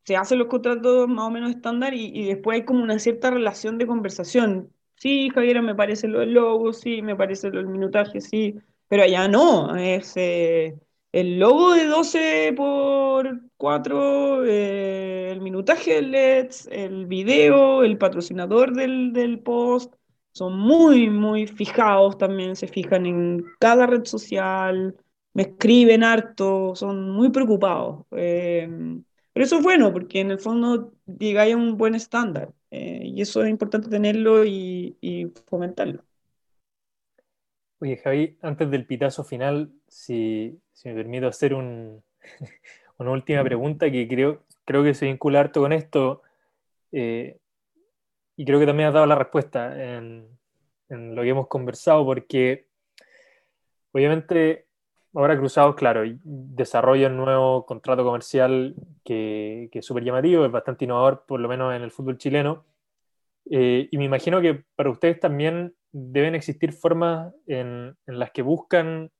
se 0.04 0.16
hacen 0.16 0.38
los 0.38 0.48
contratos 0.48 1.08
más 1.08 1.26
o 1.26 1.30
menos 1.30 1.50
estándar 1.50 1.94
y, 1.94 2.26
después 2.26 2.56
hay 2.60 2.64
como 2.64 2.82
una 2.82 2.98
cierta 2.98 3.30
relación 3.30 3.78
de 3.78 3.86
conversación. 3.86 4.72
Sí, 4.96 5.30
Javiera, 5.30 5.62
me 5.62 5.74
parece 5.74 6.08
lo 6.08 6.20
del 6.20 6.34
logo, 6.34 6.72
sí, 6.72 7.02
me 7.02 7.16
parece 7.16 7.50
lo 7.50 7.58
del 7.58 7.68
minutaje, 7.68 8.20
sí, 8.20 8.56
pero 8.88 9.02
allá 9.04 9.28
no, 9.28 9.76
es... 9.76 10.16
Eh, 10.16 10.78
el 11.12 11.40
logo 11.40 11.74
de 11.74 11.86
12 11.86 12.52
por 12.56 13.40
4, 13.56 14.46
eh, 14.46 15.32
el 15.32 15.40
minutaje 15.40 15.94
del 15.94 16.12
LEDs, 16.12 16.68
el 16.70 17.06
video, 17.06 17.82
el 17.82 17.98
patrocinador 17.98 18.72
del, 18.74 19.40
post, 19.40 19.92
son 20.32 20.56
muy, 20.56 21.10
muy 21.10 21.48
fijados 21.48 22.16
también, 22.16 22.54
se 22.54 22.68
fijan 22.68 23.06
en 23.06 23.44
cada 23.58 23.86
red 23.86 24.04
social, 24.04 24.94
me 25.34 25.42
escriben 25.42 26.04
harto, 26.04 26.76
son 26.76 27.10
muy 27.10 27.30
preocupados. 27.30 28.04
Eh, 28.12 28.68
pero 29.40 29.46
eso 29.46 29.56
es 29.56 29.62
bueno, 29.62 29.90
porque 29.90 30.20
en 30.20 30.32
el 30.32 30.38
fondo 30.38 30.92
llegáis 31.06 31.54
a 31.54 31.56
un 31.56 31.78
buen 31.78 31.94
estándar, 31.94 32.52
eh, 32.70 33.04
y 33.06 33.22
eso 33.22 33.42
es 33.42 33.48
importante 33.48 33.88
tenerlo 33.88 34.44
y, 34.44 35.32
fomentarlo. 35.46 36.04
Oye, 37.78 37.96
Javi, 37.96 38.36
antes 38.42 38.70
del 38.70 38.84
pitazo 38.84 39.24
final, 39.24 39.72
si, 39.88 40.60
me 40.84 40.92
permito 40.92 41.26
hacer 41.26 41.54
una 42.98 43.10
última 43.10 43.42
pregunta 43.42 43.90
que 43.90 44.06
creo, 44.06 44.44
creo 44.66 44.84
que 44.84 44.92
se 44.92 45.06
vincula 45.06 45.40
harto 45.40 45.62
con 45.62 45.72
esto, 45.72 46.20
eh, 46.92 47.38
y 48.36 48.44
creo 48.44 48.60
que 48.60 48.66
también 48.66 48.88
has 48.88 48.94
dado 48.94 49.06
la 49.06 49.16
respuesta 49.16 49.96
en, 49.96 50.38
lo 50.90 51.22
que 51.22 51.28
hemos 51.30 51.48
conversado, 51.48 52.04
porque 52.04 52.66
obviamente 53.92 54.66
ahora 55.14 55.36
Cruzados, 55.36 55.74
claro, 55.74 56.02
desarrolla 56.22 57.08
un 57.08 57.16
nuevo 57.16 57.66
contrato 57.66 58.04
comercial 58.04 58.74
que, 59.04 59.68
que 59.72 59.80
es 59.80 59.86
súper 59.86 60.04
llamativo, 60.04 60.44
es 60.44 60.52
bastante 60.52 60.84
innovador, 60.84 61.24
por 61.26 61.40
lo 61.40 61.48
menos 61.48 61.74
en 61.74 61.82
el 61.82 61.90
fútbol 61.90 62.18
chileno, 62.18 62.64
eh, 63.50 63.88
y 63.90 63.98
me 63.98 64.04
imagino 64.04 64.40
que 64.40 64.64
para 64.76 64.90
ustedes 64.90 65.18
también 65.18 65.74
deben 65.92 66.34
existir 66.34 66.72
formas 66.72 67.34
en, 67.46 67.96
las 68.06 68.30
que 68.30 68.42
buscan 68.42 69.10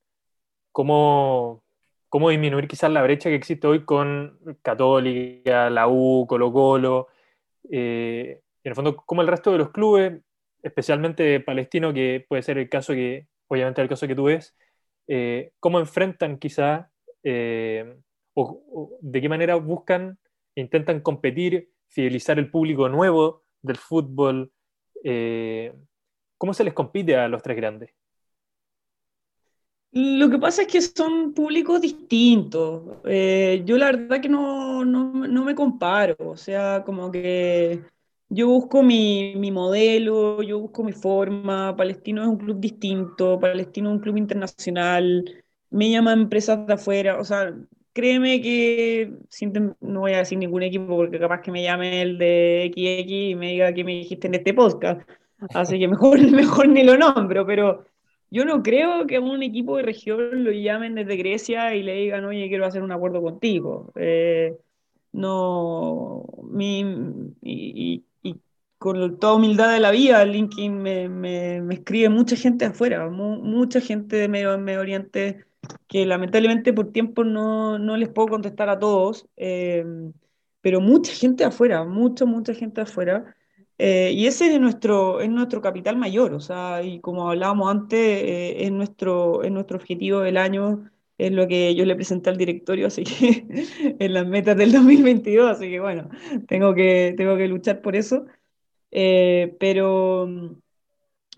cómo, 0.73 1.65
cómo, 2.09 2.31
disminuir 2.31 2.69
quizás 2.69 2.93
la 2.93 3.03
brecha 3.03 3.29
que 3.29 3.35
existe 3.35 3.67
hoy 3.67 3.85
con 3.85 4.39
Católica, 4.63 5.69
la 5.69 5.89
U, 5.89 6.27
Colo 6.29 6.53
Colo, 6.53 7.09
eh, 7.71 8.41
en 8.63 8.71
el 8.71 8.77
fondo 8.77 8.97
como 8.97 9.23
el 9.23 9.29
resto 9.29 9.51
de 9.53 9.59
los 9.59 9.71
clubes, 9.71 10.23
especialmente 10.63 11.41
Palestino, 11.41 11.93
que 11.93 12.25
puede 12.29 12.43
ser 12.43 12.59
el 12.59 12.69
caso 12.69 12.93
que, 12.93 13.27
obviamente 13.49 13.83
el 13.83 13.89
caso 13.89 14.07
que 14.07 14.15
tú 14.15 14.25
ves, 14.25 14.55
eh, 15.13 15.53
cómo 15.59 15.81
enfrentan 15.81 16.39
quizás 16.39 16.87
o, 18.35 18.99
de 19.01 19.21
qué 19.21 19.29
manera 19.29 19.57
buscan, 19.57 20.19
intentan 20.55 21.01
competir, 21.01 21.71
fidelizar 21.89 22.39
el 22.39 22.51
público 22.51 22.89
nuevo 22.89 23.45
del 23.63 23.77
fútbol. 23.77 24.53
Eh, 25.05 25.75
¿Cómo 26.39 26.55
se 26.55 26.65
les 26.65 26.73
compite 26.73 27.17
a 27.17 27.29
los 27.29 27.43
tres 27.43 27.57
grandes? 27.57 27.91
Lo 29.93 30.31
que 30.31 30.39
pasa 30.39 30.63
es 30.63 30.69
que 30.69 30.81
son 30.81 31.35
públicos 31.35 31.81
distintos. 31.81 32.99
Eh, 33.05 33.63
yo 33.65 33.77
la 33.77 33.87
verdad 33.87 34.21
que 34.21 34.29
no, 34.29 34.85
no, 34.85 35.45
me 35.45 35.55
comparo. 35.55 36.15
O 36.21 36.37
sea, 36.37 36.85
como 36.85 37.11
que 37.11 37.83
yo 38.31 38.49
busco 38.49 38.83
mi, 38.83 39.35
mi, 39.37 39.51
modelo, 39.51 40.43
yo 40.43 40.61
busco 40.61 40.85
mi 40.85 40.93
forma. 40.93 41.77
Palestino 41.77 42.23
es 42.23 42.29
un 42.29 42.39
club 42.39 42.61
distinto, 42.61 43.39
Palestino 43.41 43.91
es 43.91 43.97
un 43.97 44.01
club 44.01 44.17
internacional. 44.17 45.45
Me 45.71 45.91
llaman 45.91 46.21
empresas 46.23 46.67
de 46.67 46.75
afuera. 46.75 47.19
O 47.21 47.25
sea, 47.25 47.55
créeme 47.93 48.41
que 48.41 49.13
no 49.81 50.01
voy 50.01 50.13
a 50.15 50.19
decir 50.19 50.39
ningún 50.39 50.63
equipo 50.63 50.87
porque 50.97 51.19
capaz 51.19 51.43
que 51.43 51.53
me 51.53 51.63
llame 51.63 52.03
el 52.03 52.19
de 52.19 52.71
XX 52.73 53.11
y 53.11 53.35
me 53.35 53.51
diga 53.53 53.75
que 53.75 53.85
me 53.85 53.93
dijiste 53.93 54.29
en 54.29 54.37
este 54.37 54.55
podcast. 54.55 55.03
Así 55.55 55.79
que 55.79 55.89
mejor, 55.89 56.21
mejor 56.33 56.69
ni 56.69 56.83
lo 56.85 56.97
nombro, 56.99 57.47
pero 57.47 57.87
yo 58.31 58.45
no 58.45 58.63
creo 58.63 59.07
que 59.07 59.17
a 59.17 59.21
un 59.21 59.43
equipo 59.43 59.77
de 59.77 59.83
región 59.83 60.45
lo 60.45 60.53
llamen 60.53 60.95
desde 60.95 61.17
Grecia 61.17 61.75
y 61.75 61.83
le 61.83 61.95
digan, 61.95 62.25
oye, 62.25 62.49
quiero 62.49 62.67
hacer 62.67 62.83
un 62.83 62.93
acuerdo 62.93 63.23
contigo. 63.23 63.93
Eh, 63.97 64.57
no, 65.13 66.25
mi, 66.45 66.85
y, 67.43 68.05
con 68.81 69.19
toda 69.19 69.35
humildad 69.35 69.75
de 69.75 69.81
la 69.81 69.91
vida, 69.91 70.25
LinkedIn 70.25 70.83
me, 70.83 71.07
me, 71.11 71.75
escribe 71.75 72.09
mucha 72.09 72.35
gente 72.35 72.65
afuera, 72.65 73.11
mucha 73.11 73.79
gente 73.83 74.17
de 74.17 74.27
Medio, 74.27 74.57
Medio 74.57 74.81
Oriente 74.81 75.45
que 75.87 76.07
lamentablemente 76.07 76.73
por 76.73 76.91
tiempo 76.91 77.23
no, 77.23 77.79
no 77.79 77.99
les 77.99 78.09
puedo 78.09 78.29
contestar 78.29 78.71
a 78.71 78.79
todos, 78.79 79.29
eh, 79.37 79.85
pero 80.63 80.81
mucha 80.81 81.13
gente 81.13 81.45
afuera, 81.45 81.85
mucha, 81.85 82.25
mucha 82.25 82.55
gente 82.55 82.81
afuera. 82.81 83.37
Eh, 83.77 84.13
y 84.15 84.27
ese 84.27 84.55
es 84.55 84.59
nuestro, 84.59 85.21
es 85.21 85.29
nuestro 85.29 85.61
capital 85.61 85.97
mayor, 85.99 86.33
o 86.33 86.41
sea, 86.41 86.83
y 86.83 87.01
como 87.01 87.29
hablábamos 87.31 87.71
antes, 87.71 87.99
eh, 87.99 88.65
es, 88.65 88.73
nuestro, 88.73 89.43
es 89.43 89.53
nuestro 89.53 89.77
objetivo 89.77 90.21
del 90.21 90.39
año 90.39 90.91
es 91.19 91.33
lo 91.33 91.47
que 91.47 91.75
yo 91.75 91.85
le 91.85 91.97
presenté 91.97 92.31
al 92.31 92.39
directorio, 92.39 92.87
así 92.87 93.05
que 93.05 93.47
en 93.99 94.15
las 94.15 94.27
metas 94.27 94.57
del 94.57 94.73
2022, 94.73 95.51
así 95.51 95.69
que 95.69 95.81
bueno, 95.81 96.09
tengo 96.49 96.75
que, 96.75 97.15
tengo 97.17 97.37
que 97.37 97.47
luchar 97.47 97.83
por 97.83 97.95
eso. 97.95 98.25
Eh, 98.91 99.57
pero, 99.61 100.29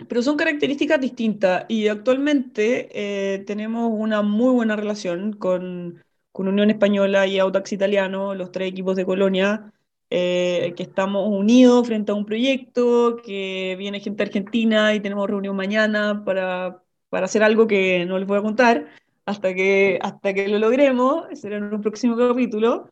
pero 0.09 0.23
son 0.23 0.37
características 0.37 1.01
distintas 1.01 1.65
y 1.69 1.89
actualmente 1.89 2.89
eh, 3.35 3.39
tenemos 3.41 3.91
una 3.93 4.23
muy 4.23 4.53
buena 4.55 4.77
relación 4.77 5.33
con, 5.35 6.03
con 6.33 6.49
Unión 6.49 6.71
Española 6.71 7.27
y 7.27 7.39
Audax 7.39 7.73
Italiano, 7.73 8.35
los 8.35 8.53
tres 8.53 8.71
equipos 8.71 8.97
de 8.97 9.07
Colonia, 9.07 9.73
eh, 10.11 10.75
que 10.77 10.83
estamos 10.83 11.29
unidos 11.29 11.87
frente 11.87 12.13
a 12.13 12.15
un 12.15 12.27
proyecto, 12.27 13.17
que 13.25 13.77
viene 13.79 14.01
gente 14.01 14.23
argentina 14.23 14.95
y 14.95 15.01
tenemos 15.01 15.29
reunión 15.29 15.57
mañana 15.57 16.23
para, 16.25 16.83
para 17.09 17.27
hacer 17.27 17.43
algo 17.43 17.67
que 17.67 18.05
no 18.07 18.19
les 18.19 18.27
voy 18.29 18.39
a 18.39 18.43
contar 18.43 18.89
hasta 19.25 19.55
que, 19.55 19.99
hasta 20.03 20.35
que 20.35 20.49
lo 20.49 20.59
logremos, 20.59 21.27
será 21.39 21.57
en 21.57 21.65
un 21.65 21.81
próximo 21.81 22.17
capítulo. 22.17 22.92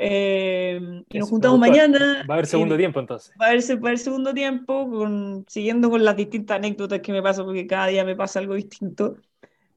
Eh, 0.00 0.80
y 1.08 1.18
nos 1.18 1.28
juntamos 1.28 1.58
mañana. 1.58 2.24
Va 2.28 2.34
a 2.34 2.36
haber 2.36 2.46
segundo 2.46 2.76
tiempo 2.76 3.00
entonces. 3.00 3.34
Va 3.40 3.46
a 3.46 3.48
haber, 3.50 3.62
va 3.62 3.74
a 3.74 3.88
haber 3.88 3.98
segundo 3.98 4.32
tiempo, 4.32 4.88
con, 4.88 5.44
siguiendo 5.48 5.90
con 5.90 6.04
las 6.04 6.16
distintas 6.16 6.58
anécdotas 6.58 7.00
que 7.00 7.12
me 7.12 7.20
pasan, 7.20 7.46
porque 7.46 7.66
cada 7.66 7.88
día 7.88 8.04
me 8.04 8.14
pasa 8.14 8.38
algo 8.38 8.54
distinto. 8.54 9.16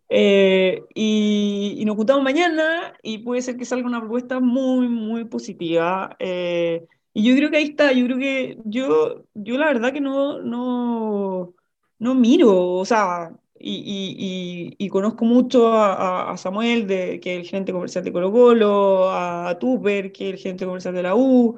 Eh, 0.09 0.84
y, 0.93 1.78
y, 1.80 1.86
nos 1.86 1.95
juntamos 1.95 2.22
mañana 2.22 2.93
y 3.01 3.19
puede 3.19 3.41
ser 3.41 3.57
que 3.57 3.65
salga 3.65 3.88
una 3.88 3.99
propuesta 3.99 4.39
muy, 4.39 4.88
muy 4.88 5.26
positiva. 5.26 6.15
Eh, 6.19 6.86
y 7.13 7.24
yo 7.28 7.36
creo 7.36 7.49
que 7.49 7.57
ahí 7.57 7.69
está, 7.69 7.91
yo 7.91 8.05
creo 8.05 8.17
que 8.17 8.57
yo, 8.65 9.26
yo 9.34 9.57
la 9.57 9.65
verdad 9.67 9.91
que 9.91 10.01
no, 10.01 10.39
no, 10.41 11.53
no 11.97 12.15
miro, 12.15 12.74
o 12.74 12.86
sea, 12.86 13.32
y, 13.64 14.89
conozco 14.89 15.26
mucho 15.26 15.74
a, 15.74 16.36
Samuel, 16.38 16.88
de, 16.88 17.20
que 17.20 17.34
es 17.36 17.39
el 17.41 17.47
gerente 17.47 17.72
comercial 17.72 18.03
de 18.03 18.12
Colo 18.12 18.32
Colo, 18.32 19.09
a, 19.12 19.57
Tupper, 19.59 20.12
que 20.12 20.30
es 20.30 20.34
el 20.36 20.39
gerente 20.39 20.66
comercial 20.66 20.93
de 20.93 21.03
la 21.03 21.16
U, 21.16 21.57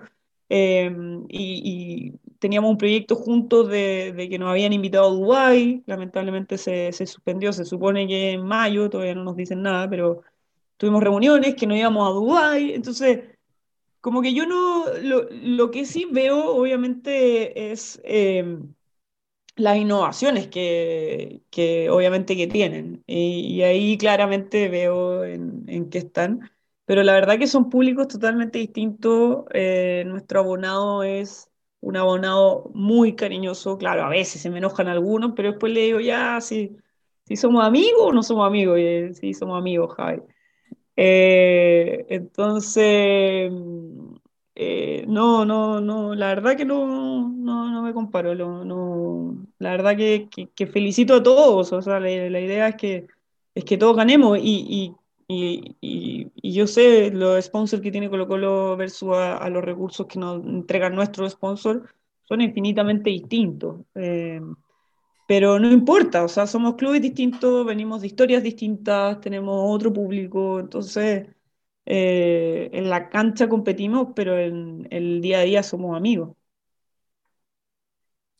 em, 0.49 1.25
y, 1.29 2.13
teníamos 2.39 2.71
un 2.71 2.77
proyecto 2.77 3.15
juntos 3.15 3.69
de, 3.69 4.27
que 4.29 4.37
nos 4.37 4.49
habían 4.49 4.73
invitado 4.73 5.07
a 5.07 5.13
Dubái, 5.13 5.83
lamentablemente 5.85 6.57
se, 6.57 6.91
suspendió, 6.91 7.53
se 7.53 7.65
supone 7.65 8.07
que 8.07 8.31
en 8.33 8.45
mayo, 8.45 8.89
todavía 8.89 9.15
no 9.15 9.23
nos 9.23 9.35
dicen 9.37 9.61
nada, 9.61 9.89
pero 9.89 10.21
tuvimos 10.77 11.01
reuniones 11.03 11.55
que 11.55 11.67
no 11.67 11.75
íbamos 11.75 12.07
a 12.07 12.11
Dubái, 12.11 12.73
entonces 12.73 13.21
como 14.01 14.21
que 14.21 14.33
yo 14.33 14.45
no, 14.45 14.85
lo, 15.01 15.71
que 15.71 15.85
sí 15.85 16.07
veo 16.11 16.55
obviamente 16.55 17.71
es... 17.71 18.01
Em, 18.03 18.73
las 19.55 19.77
innovaciones 19.77 20.47
que, 20.47 21.41
que, 21.49 21.89
obviamente 21.89 22.35
que 22.35 22.47
tienen. 22.47 23.03
Y, 23.07 23.61
ahí 23.61 23.97
claramente 23.97 24.69
veo 24.69 25.23
en, 25.25 25.63
en, 25.67 25.89
qué 25.89 25.99
están. 25.99 26.51
Pero 26.85 27.03
la 27.03 27.13
verdad 27.13 27.39
que 27.39 27.47
son 27.47 27.69
públicos 27.69 28.07
totalmente 28.07 28.59
distintos. 28.59 29.45
Eh, 29.53 30.03
nuestro 30.07 30.39
abonado 30.41 31.03
es 31.03 31.49
un 31.81 31.97
abonado 31.97 32.71
muy 32.73 33.15
cariñoso. 33.15 33.77
Claro, 33.77 34.03
a 34.03 34.09
veces 34.09 34.41
se 34.41 34.49
me 34.49 34.57
enojan 34.59 34.87
algunos, 34.87 35.33
pero 35.35 35.51
después 35.51 35.73
le 35.73 35.81
digo, 35.81 35.99
ya, 35.99 36.41
si, 36.41 36.75
si 37.25 37.35
somos 37.35 37.63
amigos 37.63 38.01
o 38.01 38.13
no 38.13 38.23
somos 38.23 38.47
amigos. 38.47 38.79
Sí, 39.19 39.33
somos 39.33 39.57
amigos, 39.59 39.95
Javi. 39.95 40.21
Eh, 40.95 42.05
entonces, 42.09 43.51
eh, 44.55 45.05
no, 45.07 45.45
no, 45.45 45.81
no, 45.81 46.13
la 46.13 46.27
verdad 46.27 46.55
que 46.55 46.65
no, 46.65 47.29
no, 47.29 47.71
no 47.71 47.81
me 47.81 47.93
comparo, 47.93 48.35
no, 48.35 49.47
la 49.57 49.71
verdad 49.71 49.97
que, 49.97 50.67
felicito 50.67 51.15
a 51.15 51.23
todos, 51.23 51.73
o 51.73 51.81
sea, 51.81 51.99
la, 51.99 52.11
idea 52.11 52.67
es 52.67 52.75
que, 52.75 53.07
es 53.55 53.65
que 53.65 53.77
todos 53.77 53.95
ganemos 53.97 54.37
y, 54.39 54.95
y, 55.27 55.75
y, 55.81 56.53
yo 56.53 56.67
sé 56.67 57.09
los 57.11 57.43
sponsors 57.45 57.81
que 57.81 57.91
tiene 57.91 58.09
Colo 58.09 58.27
Colo 58.27 58.77
versus 58.77 59.09
a, 59.15 59.49
los 59.49 59.63
recursos 59.63 60.05
que 60.05 60.19
nos 60.19 60.45
entregan 60.45 60.93
nuestros 60.95 61.31
sponsors 61.31 61.81
son 62.23 62.41
infinitamente 62.41 63.09
distintos, 63.09 63.81
eh, 63.95 64.39
pero 65.27 65.59
no 65.59 65.71
importa, 65.71 66.23
o 66.23 66.27
sea, 66.27 66.45
somos 66.45 66.75
clubes 66.75 67.01
distintos, 67.01 67.65
venimos 67.65 68.01
de 68.01 68.07
historias 68.07 68.43
distintas, 68.43 69.19
tenemos 69.19 69.55
otro 69.75 69.91
público, 69.91 70.59
entonces 70.59 71.27
eh, 71.85 72.69
en 72.73 72.89
la 72.89 73.09
cancha 73.09 73.49
competimos, 73.49 74.09
pero 74.15 74.37
en 74.37 74.87
el 74.91 75.21
día 75.21 75.39
a 75.39 75.43
día 75.43 75.63
somos 75.63 75.95
amigos. 75.97 76.35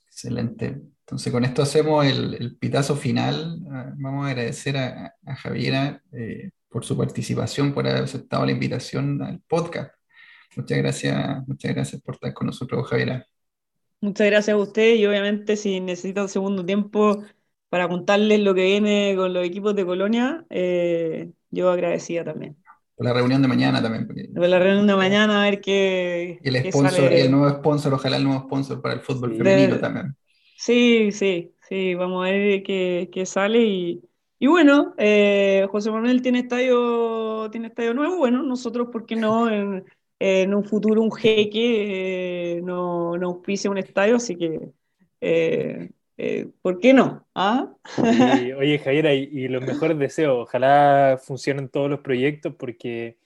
Excelente. 0.08 0.82
Entonces 1.00 1.34
con 1.34 1.44
esto 1.44 1.62
hacemos 1.62 2.06
el, 2.06 2.56
pitazo 2.58 2.96
final. 2.96 3.60
Ah, 3.70 3.94
vamos 3.98 4.26
a 4.26 4.30
agradecer 4.30 4.78
a, 4.78 5.14
Javiera 5.38 6.02
eh, 6.14 6.52
por 6.70 6.86
su 6.86 6.98
participación, 6.98 7.74
por 7.74 7.88
haber 7.88 8.04
aceptado 8.04 8.46
la 8.46 8.54
invitación 8.54 9.22
al 9.22 9.42
podcast. 9.42 9.94
Muchas 10.56 10.78
gracias, 10.78 11.48
muchas 11.48 11.74
gracias 11.74 12.02
por 12.02 12.16
estar 12.16 12.34
con 12.34 12.48
nosotros, 12.48 12.88
Javiera. 12.88 13.26
Muchas 14.00 14.28
gracias 14.28 14.54
a 14.54 14.58
usted 14.58 14.96
y 14.96 15.06
obviamente 15.06 15.56
si 15.56 15.80
necesita 15.80 16.22
un 16.22 16.30
segundo 16.30 16.66
tiempo 16.66 17.24
para 17.70 17.88
contarles 17.88 18.40
lo 18.42 18.54
que 18.54 18.66
viene 18.66 19.16
con 19.16 19.34
los 19.34 19.46
equipos 19.46 19.76
de 19.76 19.86
Colonia, 19.86 20.46
eh, 20.50 21.32
yo 21.50 21.72
agradecía 21.72 22.24
también. 22.24 22.63
Por 22.96 23.06
la 23.06 23.14
reunión 23.14 23.42
de 23.42 23.48
mañana 23.48 23.82
también. 23.82 24.08
Por 24.34 24.48
la 24.48 24.60
reunión 24.60 24.88
de 24.88 24.96
mañana, 24.96 25.42
a 25.42 25.50
ver 25.50 25.62
qué. 25.62 26.40
Y 26.44 26.50
el 26.50 26.72
sponsor, 26.72 27.12
y 27.12 27.22
el 27.22 27.32
nuevo 27.32 27.50
sponsor, 27.50 27.94
ojalá 27.94 28.18
el 28.18 28.24
nuevo 28.24 28.42
sponsor 28.42 28.82
para 28.82 28.96
el 28.96 29.02
fútbol 29.02 29.36
femenino 29.36 29.80
también. 29.80 30.16
Sí, 30.56 31.12
sí, 31.12 31.54
sí, 31.68 31.96
vamos 31.96 32.26
a 32.26 32.30
ver 32.30 32.64
qué, 32.64 33.10
qué 33.12 33.26
sale. 33.26 33.62
Y, 33.64 34.02
y 34.40 34.48
bueno, 34.48 34.94
eh, 34.98 35.68
José 35.72 35.92
Manuel 35.92 36.22
tiene 36.22 36.40
estadio, 36.40 37.50
tiene 37.52 37.68
estadio 37.68 37.94
nuevo. 37.94 38.18
Bueno, 38.18 38.44
nosotros, 38.44 38.90
¿por 38.92 39.06
qué 39.06 39.16
no? 39.16 39.50
En, 39.52 39.86
en 40.20 40.54
un 40.54 40.64
futuro, 40.64 41.02
un 41.02 41.12
jeque 41.12 42.58
eh, 42.58 42.62
no, 42.62 43.18
no 43.18 43.28
auspicia 43.28 43.70
un 43.70 43.78
estadio, 43.78 44.16
así 44.18 44.38
que. 44.38 44.72
Eh, 45.20 45.90
eh, 46.18 46.48
¿por 46.62 46.80
qué 46.80 46.94
no? 46.94 47.26
¿Ah? 47.36 47.74
oye, 48.58 48.80
Javiera, 48.84 49.14
y, 49.14 49.48
los 49.48 49.64
mejores 49.64 49.98
deseos. 49.98 50.44
Ojalá 50.44 51.20
funcionen 51.22 51.70
todos 51.70 51.90
los 51.90 52.00
proyectos 52.00 52.54
porque 52.56 53.18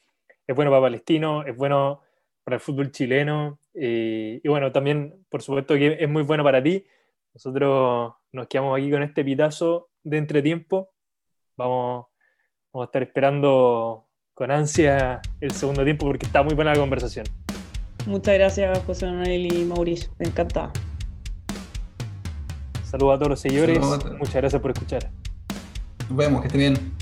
es 0.46 0.56
bueno 0.56 0.72
para 0.72 0.84
Palestino, 0.84 1.44
es 1.44 1.56
bueno 1.56 2.02
para 2.44 2.56
el 2.56 2.62
fútbol 2.62 2.92
chileno 2.92 3.60
eh, 3.74 4.40
y 4.44 4.48
bueno, 4.48 4.72
también 4.72 5.26
por 5.30 5.42
supuesto 5.42 5.76
que 5.76 5.98
es 6.00 6.10
muy 6.10 6.24
bueno 6.24 6.44
para 6.44 6.64
ti. 6.64 6.86
Nosotros 7.34 8.14
nos 8.32 8.48
quedamos 8.48 8.78
aquí 8.78 8.90
con 8.90 9.04
este 9.04 9.24
pitazo 9.24 9.90
de 10.04 10.18
entretiempo. 10.18 10.90
Vamos, 11.56 12.08
vamos 12.72 12.86
a 12.86 12.88
estar 12.88 13.04
esperando 13.04 14.08
con 14.34 14.50
ansia 14.50 15.22
el 15.42 15.52
segundo 15.52 15.84
tiempo 15.84 16.06
porque 16.06 16.26
está 16.26 16.42
muy 16.42 16.56
buena 16.56 16.74
la 16.74 16.80
conversación. 16.80 17.26
Muchas 18.06 18.36
gracias, 18.36 18.80
José 18.86 19.06
Manuel 19.08 19.54
y 19.54 19.66
Mauricio. 19.66 20.10
Me. 20.18 20.32
Saludos 22.90 23.16
a 23.16 23.18
todos 23.18 23.30
los 23.32 23.40
seguidores. 23.42 23.80
Muchas 24.18 24.36
gracias 24.36 24.62
por 24.62 24.72
escuchar. 24.72 25.10
Nos 26.10 26.18
vemos, 26.18 26.42
que 26.42 26.48
estén 26.48 26.60
bien. 26.60 26.94